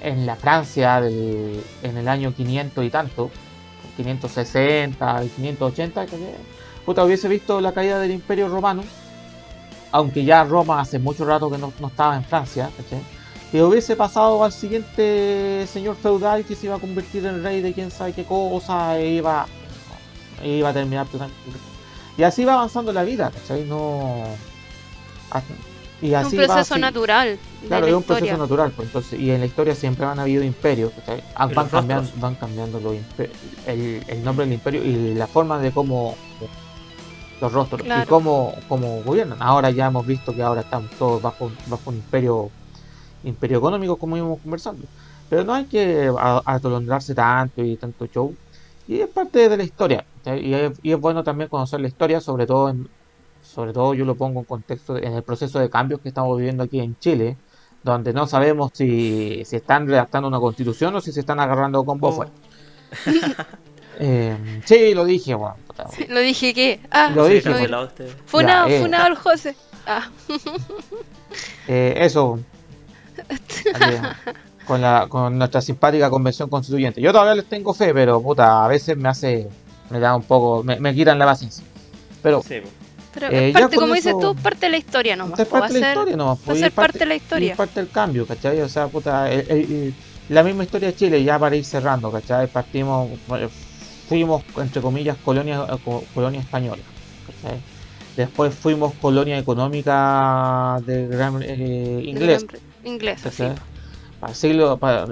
en 0.03 0.27
la 0.27 0.37
Francia 0.37 0.99
en 1.07 1.97
el 1.97 2.09
año 2.09 2.33
500 2.35 2.85
y 2.85 2.91
tanto, 2.91 3.31
560 3.97 5.25
y 5.25 5.29
580, 5.29 6.05
¿cachai? 6.05 6.21
Puta, 6.91 7.05
hubiese 7.05 7.28
visto 7.28 7.61
la 7.61 7.70
caída 7.70 8.01
del 8.01 8.11
Imperio 8.11 8.49
Romano, 8.49 8.82
aunque 9.93 10.24
ya 10.24 10.43
Roma 10.43 10.80
hace 10.80 10.99
mucho 10.99 11.24
rato 11.24 11.49
que 11.49 11.57
no, 11.57 11.72
no 11.78 11.86
estaba 11.86 12.16
en 12.16 12.24
Francia, 12.24 12.68
¿cachai? 12.76 13.01
que 13.53 13.62
hubiese 13.62 13.95
pasado 13.95 14.43
al 14.43 14.51
siguiente 14.53 15.66
señor 15.72 15.95
feudal 15.97 16.45
que 16.45 16.57
se 16.57 16.66
iba 16.66 16.74
a 16.74 16.78
convertir 16.80 17.24
en 17.26 17.45
rey 17.45 17.61
de 17.61 17.72
quién 17.72 17.93
sabe 17.93 18.12
qué 18.12 18.24
cosa 18.24 18.99
e 18.99 19.07
iba, 19.14 19.47
e 20.43 20.49
iba 20.57 20.68
a 20.70 20.72
terminar 20.72 21.07
totalmente. 21.07 21.38
Y 22.18 22.24
así 22.24 22.45
va 22.45 22.55
avanzando 22.55 22.93
la 22.93 23.05
vida, 23.05 23.30
¿cachai? 23.32 23.62
No. 23.64 24.24
hasta- 25.30 25.55
Y 26.03 26.09
Es 26.14 26.14
así 26.26 26.36
un 26.36 26.43
va 26.43 26.47
proceso 26.47 26.74
así- 26.74 26.80
natural 26.80 27.38
Claro, 27.68 27.82
la 27.86 27.88
es 27.91 27.95
un 27.95 28.01
historia. 28.01 28.20
proceso 28.20 28.38
natural, 28.43 28.72
pues 28.74 28.88
entonces, 28.88 29.20
y 29.20 29.30
en 29.30 29.41
la 29.41 29.47
historia 29.47 29.74
siempre 29.76 30.07
han 30.07 30.18
habido 30.18 30.43
imperios. 30.43 30.93
Ah, 31.36 31.47
van, 31.47 31.68
cambiando, 31.68 32.11
van 32.16 32.34
cambiando 32.36 32.80
los 32.80 32.95
impe- 32.95 33.30
el, 33.66 34.03
el 34.09 34.24
nombre 34.24 34.45
del 34.47 34.55
imperio 34.55 34.82
y 34.84 35.14
la 35.14 35.26
forma 35.28 35.59
de 35.61 35.70
cómo 35.72 36.16
los 37.41 37.53
rostros 37.53 37.82
y 37.82 37.84
Claro. 37.84 38.07
cómo, 38.07 38.64
cómo 38.66 39.03
gobiernan. 39.03 39.38
Ahora 39.43 39.70
ya 39.70 39.86
hemos 39.86 40.07
visto 40.07 40.34
que 40.34 40.43
ahora 40.43 40.62
estamos 40.62 40.93
todos 40.97 41.20
bajo, 41.22 41.51
bajo 41.64 41.91
un 41.91 41.97
imperio 41.97 42.53
imperio 43.22 43.59
económico 43.59 43.99
como 43.99 44.16
íbamos 44.16 44.41
conversando. 44.43 44.88
Pero 45.28 45.45
no 45.45 45.55
hay 45.55 45.66
que 45.68 46.11
atolondrarse 46.47 47.14
tanto 47.14 47.62
y 47.62 47.76
tanto 47.78 48.07
show. 48.07 48.36
Y 48.86 49.01
es 49.01 49.09
parte 49.09 49.49
de 49.49 49.57
la 49.57 49.62
historia. 49.64 50.07
¿cachai? 50.14 50.47
Y 50.47 50.55
es, 50.55 50.72
y 50.82 50.93
es 50.93 50.99
bueno 50.99 51.22
también 51.22 51.49
conocer 51.49 51.80
la 51.80 51.88
historia, 51.88 52.20
sobre 52.20 52.47
todo 52.47 52.68
en, 52.70 52.84
sobre 53.41 53.72
todo 53.72 53.95
yo 53.95 54.05
lo 54.05 54.16
pongo 54.16 54.41
en 54.41 54.47
contexto 54.47 54.97
en 54.97 55.14
el 55.14 55.22
proceso 55.24 55.59
de 55.59 55.70
cambios 55.70 56.01
que 56.01 56.09
estamos 56.09 56.36
viviendo 56.38 56.64
aquí 56.64 56.80
en 56.80 56.97
Chile, 56.97 57.38
donde 57.82 58.12
no 58.12 58.26
sabemos 58.26 58.70
si, 58.74 59.45
si 59.45 59.57
están 59.57 59.86
redactando 59.86 60.28
una 60.28 60.41
constitución 60.41 60.95
o 60.97 61.01
si 61.01 61.12
se 61.12 61.20
están 61.20 61.41
agarrando 61.41 61.84
con 61.84 61.99
Oh. 62.03 62.12
fuera. 62.12 62.32
Eh, 64.03 64.36
sí, 64.64 64.95
lo 64.95 65.05
dije, 65.05 65.34
bueno, 65.34 65.57
Lo 66.09 66.20
dije 66.20 66.55
que. 66.55 66.81
Ah, 66.91 67.11
Lo 67.14 67.26
Sí, 67.26 67.35
dije, 67.35 67.51
pues. 67.51 67.68
funado, 68.26 68.68
Ya, 68.68 68.74
eh. 68.76 68.81
funado 68.83 69.07
el 69.09 69.14
José. 69.16 69.55
Ah, 69.87 70.09
eh, 71.68 71.95
eso. 71.99 72.39
Con, 74.66 74.81
la, 74.83 75.07
con 75.09 75.37
nuestra 75.37 75.61
simpática 75.61 76.09
convención 76.11 76.49
constituyente. 76.49 77.01
Yo 77.01 77.11
todavía 77.11 77.35
les 77.35 77.47
tengo 77.47 77.74
fe, 77.74 77.93
pero 77.93 78.22
puta, 78.22 78.64
a 78.64 78.68
veces 78.68 78.97
me 78.97 79.09
hace, 79.09 79.49
me 79.89 79.99
da 79.99 80.14
un 80.14 80.22
poco, 80.22 80.62
me, 80.62 80.78
me 80.78 80.95
quitan 80.95 81.18
la 81.18 81.24
paciencia. 81.24 81.64
Pero 82.22 82.41
Sí, 82.41 82.61
pues. 82.61 82.72
pero 83.12 83.26
Eh, 83.33 83.51
parte, 83.53 83.74
como 83.76 83.95
dices 83.95 84.14
tú, 84.20 84.37
parte 84.37 84.66
de 84.66 84.70
la 84.70 84.76
historia 84.76 85.16
nomás. 85.16 85.41
Es 85.41 85.49
a 85.49 85.51
parte 85.51 85.74
de 85.74 85.81
la 85.81 85.89
historia 85.89 86.16
nomás, 86.16 86.39
va 86.39 86.43
a 86.43 86.45
pues, 86.45 86.59
ser 86.61 86.68
es 86.68 86.74
parte 86.74 86.99
de 87.01 87.07
la 87.07 87.14
historia. 87.16 87.51
es 87.51 87.57
parte 87.57 87.81
del 87.81 87.91
cambio, 87.91 88.26
¿cachai? 88.28 88.61
O 88.61 88.68
sea, 88.68 88.87
puta, 88.87 89.28
el- 89.33 89.41
el- 89.51 89.59
el- 89.72 89.95
la 90.28 90.45
misma 90.45 90.62
historia 90.62 90.89
de 90.89 90.95
Chile, 90.95 91.24
ya 91.24 91.37
para 91.37 91.57
ir 91.57 91.64
cerrando, 91.64 92.12
¿cachai? 92.12 92.47
Partimos, 92.47 93.09
fuimos, 94.11 94.42
entre 94.56 94.82
comillas, 94.82 95.16
colonia, 95.24 95.64
eh, 95.70 95.76
co- 95.84 96.02
colonia 96.12 96.40
española. 96.40 96.82
Después 98.16 98.52
fuimos 98.52 98.92
colonia 99.00 99.38
económica 99.38 100.80
de 100.84 101.06
gran 101.06 101.40
eh, 101.42 102.02
inglés. 102.04 102.44
Inglés, 102.84 103.20
sí. 103.30 103.44
Para 104.18 104.34
siglo, 104.34 104.76
para, 104.78 105.06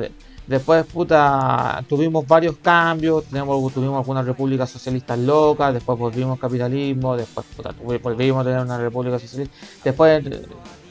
después, 0.48 0.84
puta, 0.86 1.84
tuvimos 1.88 2.26
varios 2.26 2.56
cambios. 2.56 3.24
Tenemos, 3.26 3.72
tuvimos 3.72 3.98
algunas 3.98 4.26
repúblicas 4.26 4.68
socialistas 4.68 5.16
locas. 5.16 5.72
Después 5.74 5.96
volvimos 5.96 6.36
capitalismo. 6.40 7.16
Después, 7.16 7.46
puta, 7.56 7.72
volvimos 8.02 8.40
a 8.40 8.44
tener 8.44 8.60
una 8.62 8.78
república 8.78 9.16
socialista. 9.20 9.54
Después, 9.84 10.24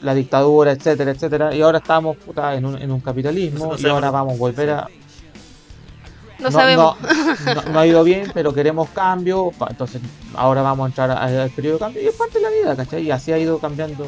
la 0.00 0.14
dictadura, 0.14 0.72
etcétera, 0.72 1.10
etcétera. 1.10 1.54
Y 1.54 1.60
ahora 1.60 1.78
estamos, 1.78 2.16
puta, 2.16 2.54
en 2.54 2.64
un, 2.64 2.80
en 2.80 2.90
un 2.90 3.00
capitalismo. 3.00 3.74
y 3.76 3.86
ahora 3.90 4.10
vamos 4.10 4.34
a 4.34 4.38
volver 4.38 4.70
a 4.70 4.88
no, 6.38 6.50
sabemos. 6.50 6.96
No, 7.72 7.78
ha 7.78 7.86
ido 7.86 8.04
bien, 8.04 8.30
pero 8.32 8.54
queremos 8.54 8.88
cambio. 8.90 9.52
Entonces, 9.68 10.00
ahora 10.34 10.62
vamos 10.62 10.84
a 10.84 10.88
entrar 10.88 11.10
al 11.10 11.50
periodo 11.50 11.74
de 11.74 11.80
cambio. 11.80 12.02
Y 12.02 12.06
es 12.06 12.14
parte 12.14 12.38
de 12.38 12.42
la 12.42 12.50
vida, 12.50 12.76
¿cachai? 12.76 13.02
Y 13.02 13.10
así 13.10 13.32
ha 13.32 13.38
ido 13.38 13.58
cambiando. 13.58 14.06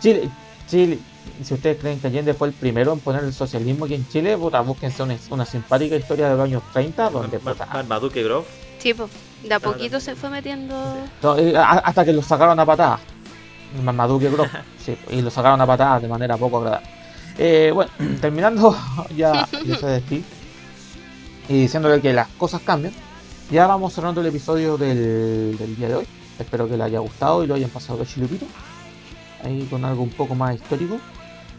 Chile, 0.00 0.30
Chile, 0.68 0.98
si 1.42 1.54
ustedes 1.54 1.78
creen 1.78 2.00
que 2.00 2.06
Allende 2.06 2.34
fue 2.34 2.48
el 2.48 2.54
primero 2.54 2.92
en 2.92 3.00
poner 3.00 3.24
el 3.24 3.32
socialismo 3.32 3.84
aquí 3.84 3.94
en 3.94 4.08
Chile, 4.08 4.36
puta, 4.36 4.60
búsquense 4.60 5.02
una, 5.02 5.44
simpática 5.44 5.96
historia 5.96 6.30
de 6.30 6.36
los 6.36 6.44
años 6.44 6.62
30, 6.72 7.10
donde. 7.10 7.40
Maduque 7.86 8.22
Grove. 8.22 8.46
Sí, 8.78 8.94
pues, 8.94 9.10
de 9.42 9.54
a 9.54 9.60
poquito 9.60 10.00
se 10.00 10.14
fue 10.14 10.30
metiendo. 10.30 10.74
Eh, 11.36 11.54
hasta 11.56 12.04
que 12.04 12.12
lo 12.12 12.22
sacaron 12.22 12.58
a 12.58 12.64
patadas. 12.64 13.00
Maduque 13.82 14.30
Grove, 14.30 14.50
sí, 14.84 14.96
y 15.10 15.20
lo 15.20 15.30
sacaron 15.30 15.60
a 15.60 15.66
patadas 15.66 16.00
de 16.00 16.08
manera 16.08 16.36
poco 16.38 16.58
agradable. 16.58 16.88
Eh, 17.36 17.70
bueno, 17.74 17.90
terminando 18.20 18.76
ya, 19.16 19.46
ya 19.64 19.76
se 19.76 19.86
despide 19.86 20.37
y 21.48 21.62
diciéndole 21.62 22.00
que 22.00 22.12
las 22.12 22.28
cosas 22.28 22.60
cambian. 22.62 22.92
Ya 23.50 23.66
vamos 23.66 23.94
cerrando 23.94 24.20
el 24.20 24.26
episodio 24.26 24.76
del, 24.76 25.56
día 25.76 25.88
de 25.88 25.94
hoy. 25.94 26.06
Espero 26.38 26.68
que 26.68 26.76
les 26.76 26.86
haya 26.86 26.98
gustado 26.98 27.42
y 27.42 27.46
lo 27.46 27.54
hayan 27.54 27.70
pasado 27.70 27.98
de 27.98 28.06
chilupito. 28.06 28.46
Ahí 29.42 29.66
con 29.70 29.84
algo 29.84 30.02
un 30.02 30.10
poco 30.10 30.34
más 30.34 30.54
histórico. 30.54 31.00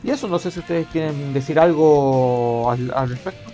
Y 0.03 0.11
eso, 0.11 0.27
no 0.27 0.37
sé 0.39 0.51
si 0.51 0.59
ustedes 0.59 0.87
quieren 0.87 1.33
decir 1.33 1.59
algo 1.59 2.69
al, 2.69 3.09
respecto. 3.09 3.51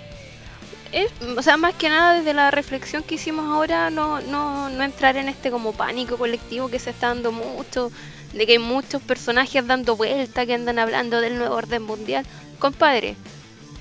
o 1.38 1.42
sea, 1.42 1.58
más 1.58 1.74
que 1.76 1.90
nada 1.90 2.16
desde 2.16 2.34
la 2.34 2.52
reflexión 2.52 3.02
que 3.04 3.16
hicimos 3.16 3.46
ahora, 3.46 3.90
no, 3.90 4.22
no, 4.22 4.70
no 4.70 4.84
entrar 4.84 5.18
en 5.18 5.30
este 5.30 5.50
como 5.50 5.72
pánico 5.72 6.18
colectivo 6.18 6.68
que 6.68 6.78
se 6.78 6.92
está 6.92 7.08
dando 7.08 7.32
mucho, 7.32 7.92
de 8.34 8.46
que 8.46 8.54
hay 8.54 8.60
muchos 8.60 9.02
personajes 9.02 9.66
dando 9.66 9.96
vuelta 9.96 10.46
que 10.46 10.54
andan 10.54 10.78
hablando 10.78 11.22
del 11.22 11.38
nuevo 11.38 11.56
orden 11.56 11.82
mundial. 11.82 12.26
Compadre, 12.60 13.16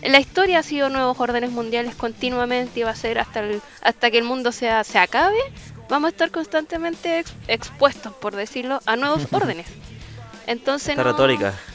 la 0.05 0.21
historia 0.21 0.59
ha 0.59 0.63
sido 0.63 0.89
nuevos 0.89 1.19
órdenes 1.19 1.51
mundiales 1.51 1.95
continuamente 1.95 2.81
y 2.81 2.83
va 2.83 2.91
a 2.91 2.97
ser 2.97 3.19
hasta, 3.19 3.43
hasta 3.81 4.11
que 4.11 4.19
el 4.19 4.25
mundo 4.25 4.53
sea, 4.53 4.85
se 4.85 4.99
acabe. 4.99 5.39
Vamos 5.89 6.09
a 6.09 6.11
estar 6.11 6.31
constantemente 6.31 7.25
expuestos, 7.49 8.13
por 8.15 8.37
decirlo, 8.37 8.81
a 8.87 8.97
nuevos 8.97 9.27
órdenes. 9.33 9.67
Entonces 10.47 10.95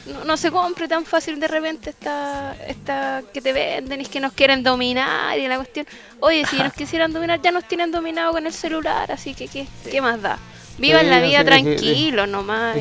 no, 0.06 0.24
no, 0.24 0.36
se 0.36 0.52
compre 0.52 0.86
tan 0.86 1.04
fácil 1.04 1.40
de 1.40 1.48
repente 1.48 1.90
esta, 1.90 2.54
esta 2.68 3.22
que 3.34 3.40
te 3.40 3.52
venden 3.52 4.00
y 4.00 4.06
que 4.06 4.20
nos 4.20 4.32
quieren 4.32 4.62
dominar 4.62 5.36
y 5.38 5.48
la 5.48 5.56
cuestión. 5.56 5.86
Oye, 6.20 6.46
si 6.46 6.56
nos 6.56 6.72
quisieran 6.74 7.12
dominar 7.12 7.42
ya 7.42 7.50
nos 7.50 7.64
tienen 7.64 7.90
dominado 7.90 8.32
con 8.32 8.46
el 8.46 8.52
celular, 8.52 9.10
así 9.10 9.34
que 9.34 9.48
¿qué, 9.48 9.66
¿qué 9.90 10.00
más 10.00 10.22
da? 10.22 10.38
Vivan 10.78 11.10
la 11.10 11.20
vida 11.20 11.44
tranquilo 11.44 12.28
nomás. 12.28 12.76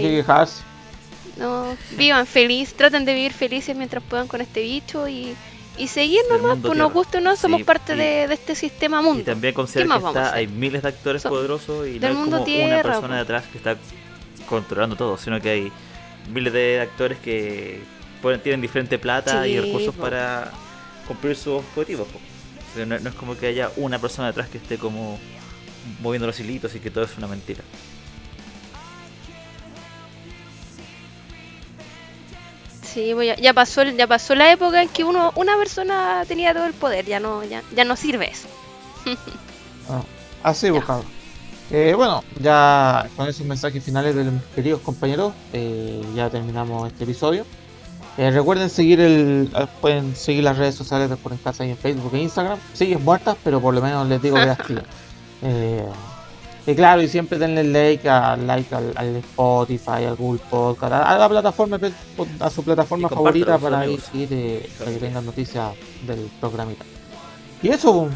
No, 1.39 1.75
vivan 1.91 2.27
feliz, 2.27 2.73
traten 2.73 3.05
de 3.05 3.13
vivir 3.13 3.33
felices 3.33 3.75
mientras 3.75 4.03
puedan 4.03 4.27
con 4.27 4.41
este 4.41 4.61
bicho 4.61 5.07
y, 5.07 5.35
y 5.77 5.87
seguir 5.87 6.21
nomás, 6.29 6.57
pues 6.61 6.77
nos 6.77 6.91
gusta 6.91 7.19
o 7.19 7.21
no, 7.21 7.35
somos 7.35 7.63
parte 7.63 7.95
de, 7.95 8.25
este 8.25 8.55
sistema 8.55 9.01
mundo. 9.01 9.21
Y 9.21 9.23
también 9.23 9.53
considera 9.53 9.99
que 9.99 10.19
hay 10.19 10.47
miles 10.47 10.81
de 10.81 10.89
actores 10.89 11.23
poderosos 11.23 11.87
y 11.87 11.99
no 11.99 12.07
es 12.07 12.13
como 12.13 12.25
una 12.27 12.81
persona 12.81 13.07
pues. 13.07 13.19
detrás 13.19 13.45
que 13.47 13.57
está 13.57 13.77
controlando 14.47 14.95
todo, 14.95 15.17
sino 15.17 15.39
que 15.39 15.49
hay 15.49 15.71
miles 16.33 16.51
de 16.53 16.81
actores 16.81 17.17
que 17.19 17.81
tienen 18.43 18.61
diferente 18.61 18.99
plata 18.99 19.47
y 19.47 19.59
recursos 19.59 19.95
para 19.95 20.51
cumplir 21.07 21.35
sus 21.35 21.63
objetivos. 21.77 22.07
Pues. 22.73 22.87
no, 22.87 22.95
es 22.95 23.15
como 23.15 23.37
que 23.37 23.47
haya 23.47 23.71
una 23.77 23.99
persona 23.99 24.27
detrás 24.27 24.49
que 24.49 24.57
esté 24.57 24.77
como 24.77 25.19
moviendo 26.01 26.27
los 26.27 26.39
hilitos 26.39 26.75
y 26.75 26.79
que 26.79 26.91
todo 26.91 27.05
es 27.05 27.17
una 27.17 27.27
mentira. 27.27 27.63
Sí, 32.93 33.11
pues 33.13 33.37
ya, 33.39 33.53
pasó 33.53 33.83
ya 33.83 34.07
pasó 34.07 34.35
la 34.35 34.51
época 34.51 34.81
en 34.81 34.89
que 34.89 35.03
uno 35.03 35.31
una 35.35 35.57
persona 35.57 36.23
tenía 36.27 36.53
todo 36.53 36.65
el 36.65 36.73
poder, 36.73 37.05
ya 37.05 37.19
no 37.19 37.43
ya, 37.43 37.61
ya 37.75 37.85
no 37.85 37.95
sirve 37.95 38.29
eso. 38.29 38.47
Ah, 39.91 40.03
así 40.43 40.69
buscado. 40.69 41.03
Eh, 41.71 41.95
bueno, 41.95 42.23
ya 42.39 43.09
con 43.17 43.27
esos 43.27 43.43
mensajes 43.43 43.83
finales 43.83 44.13
de 44.15 44.25
los 44.25 44.33
queridos 44.53 44.81
compañeros, 44.81 45.33
eh, 45.51 45.99
ya 46.15 46.29
terminamos 46.29 46.91
este 46.91 47.05
episodio. 47.05 47.43
Eh, 48.19 48.29
recuerden 48.29 48.69
seguir 48.69 48.99
el, 48.99 49.49
pueden 49.81 50.15
seguir 50.15 50.43
las 50.43 50.57
redes 50.57 50.75
sociales 50.75 51.09
de 51.09 51.15
Por 51.15 51.31
en 51.31 51.39
Casa 51.39 51.65
y 51.65 51.71
en 51.71 51.77
Facebook 51.77 52.13
e 52.13 52.19
Instagram. 52.19 52.59
Siguen 52.73 53.03
muertas, 53.03 53.35
pero 53.43 53.59
por 53.61 53.73
lo 53.73 53.81
menos 53.81 54.07
les 54.07 54.21
digo 54.21 54.35
que 54.39 54.45
las 54.45 54.59
eh, 55.41 55.85
y 56.69 56.75
claro, 56.75 57.01
y 57.01 57.07
siempre 57.07 57.39
denle 57.39 57.63
like, 57.63 58.07
a, 58.07 58.37
like 58.37 58.75
al, 58.75 59.15
Spotify, 59.15 60.05
al 60.05 60.15
Google 60.15 60.41
Podcast, 60.51 60.93
a, 60.93 61.17
la 61.17 61.27
plataforma, 61.27 61.79
a 62.39 62.49
su 62.51 62.63
plataforma 62.63 63.09
favorita 63.09 63.57
para 63.57 63.87
ir, 63.87 63.99
eh, 64.13 64.69
para 64.77 64.91
que 64.91 64.97
tengan 64.97 65.25
noticias 65.25 65.73
del 66.05 66.29
programita. 66.39 66.85
Y 67.63 67.69
eso, 67.69 68.07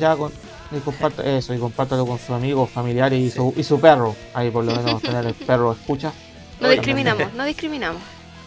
ya 0.00 0.16
con, 0.16 0.32
y 0.72 0.80
comparto, 0.80 1.22
eso, 1.22 1.54
y 1.54 1.58
compártalo 1.58 2.04
con 2.04 2.18
sus 2.18 2.30
amigos, 2.30 2.70
familiares 2.70 3.20
y 3.20 3.30
su, 3.30 3.54
y 3.56 3.62
su 3.62 3.78
perro. 3.80 4.16
Ahí 4.34 4.50
por 4.50 4.64
lo 4.64 4.74
menos 4.74 5.00
tener 5.00 5.24
el 5.24 5.34
perro 5.34 5.70
escucha. 5.70 6.12
No 6.60 6.70
discriminamos, 6.70 7.32
no 7.36 7.44
discriminamos. 7.44 8.02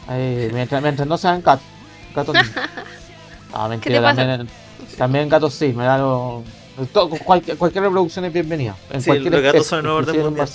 Ahí, 0.08 0.50
mientras, 0.52 0.82
mientras 0.82 1.08
no 1.08 1.18
sean 1.18 1.42
gatos. 1.42 1.66
Gatos. 2.14 2.36
no, 3.54 3.70
mentira, 3.70 4.02
también, 4.14 4.50
también 4.98 5.30
gatos 5.30 5.54
sí, 5.54 5.72
me 5.72 5.86
da 5.86 5.98
lo 5.98 6.44
cualquier, 7.24 7.58
cualquier, 7.58 7.84
reproducción 7.84 8.26
es 8.26 8.34
bienvenida. 8.34 8.76
En 8.92 9.02
sí, 9.02 9.18
los 9.20 9.42
gatos 9.42 9.68
son 9.68 9.80
el 9.80 9.86
nuevo 9.86 10.00
orden 10.00 10.22
mundial. 10.22 10.50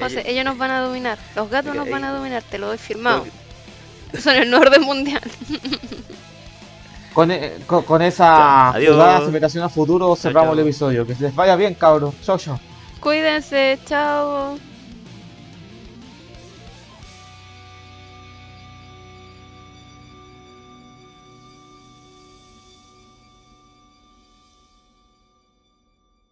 José, 0.00 0.22
ellos 0.26 0.44
nos 0.44 0.58
van 0.58 0.70
a 0.70 0.80
dominar. 0.80 1.18
Los 1.36 1.50
gatos 1.50 1.74
nos 1.74 1.88
van 1.88 2.04
a 2.04 2.12
dominar, 2.12 2.42
te 2.42 2.58
lo 2.58 2.68
doy 2.68 2.78
firmado. 2.78 3.24
Son 4.18 4.34
el 4.34 4.50
nuevo 4.50 4.66
orden 4.66 4.82
mundial. 4.82 5.22
Con, 7.14 7.30
e, 7.30 7.52
con, 7.68 8.02
esa 8.02 8.72
jugada 8.72 9.18
a 9.64 9.68
futuro 9.68 10.16
cerramos 10.16 10.54
el 10.54 10.64
episodio. 10.64 11.06
Que 11.06 11.14
les 11.14 11.32
vaya 11.32 11.54
bien, 11.54 11.74
cabros. 11.74 12.12
Chau, 12.24 12.36
chau. 12.36 12.58
Cuídense, 12.98 13.78
chao. 13.86 14.58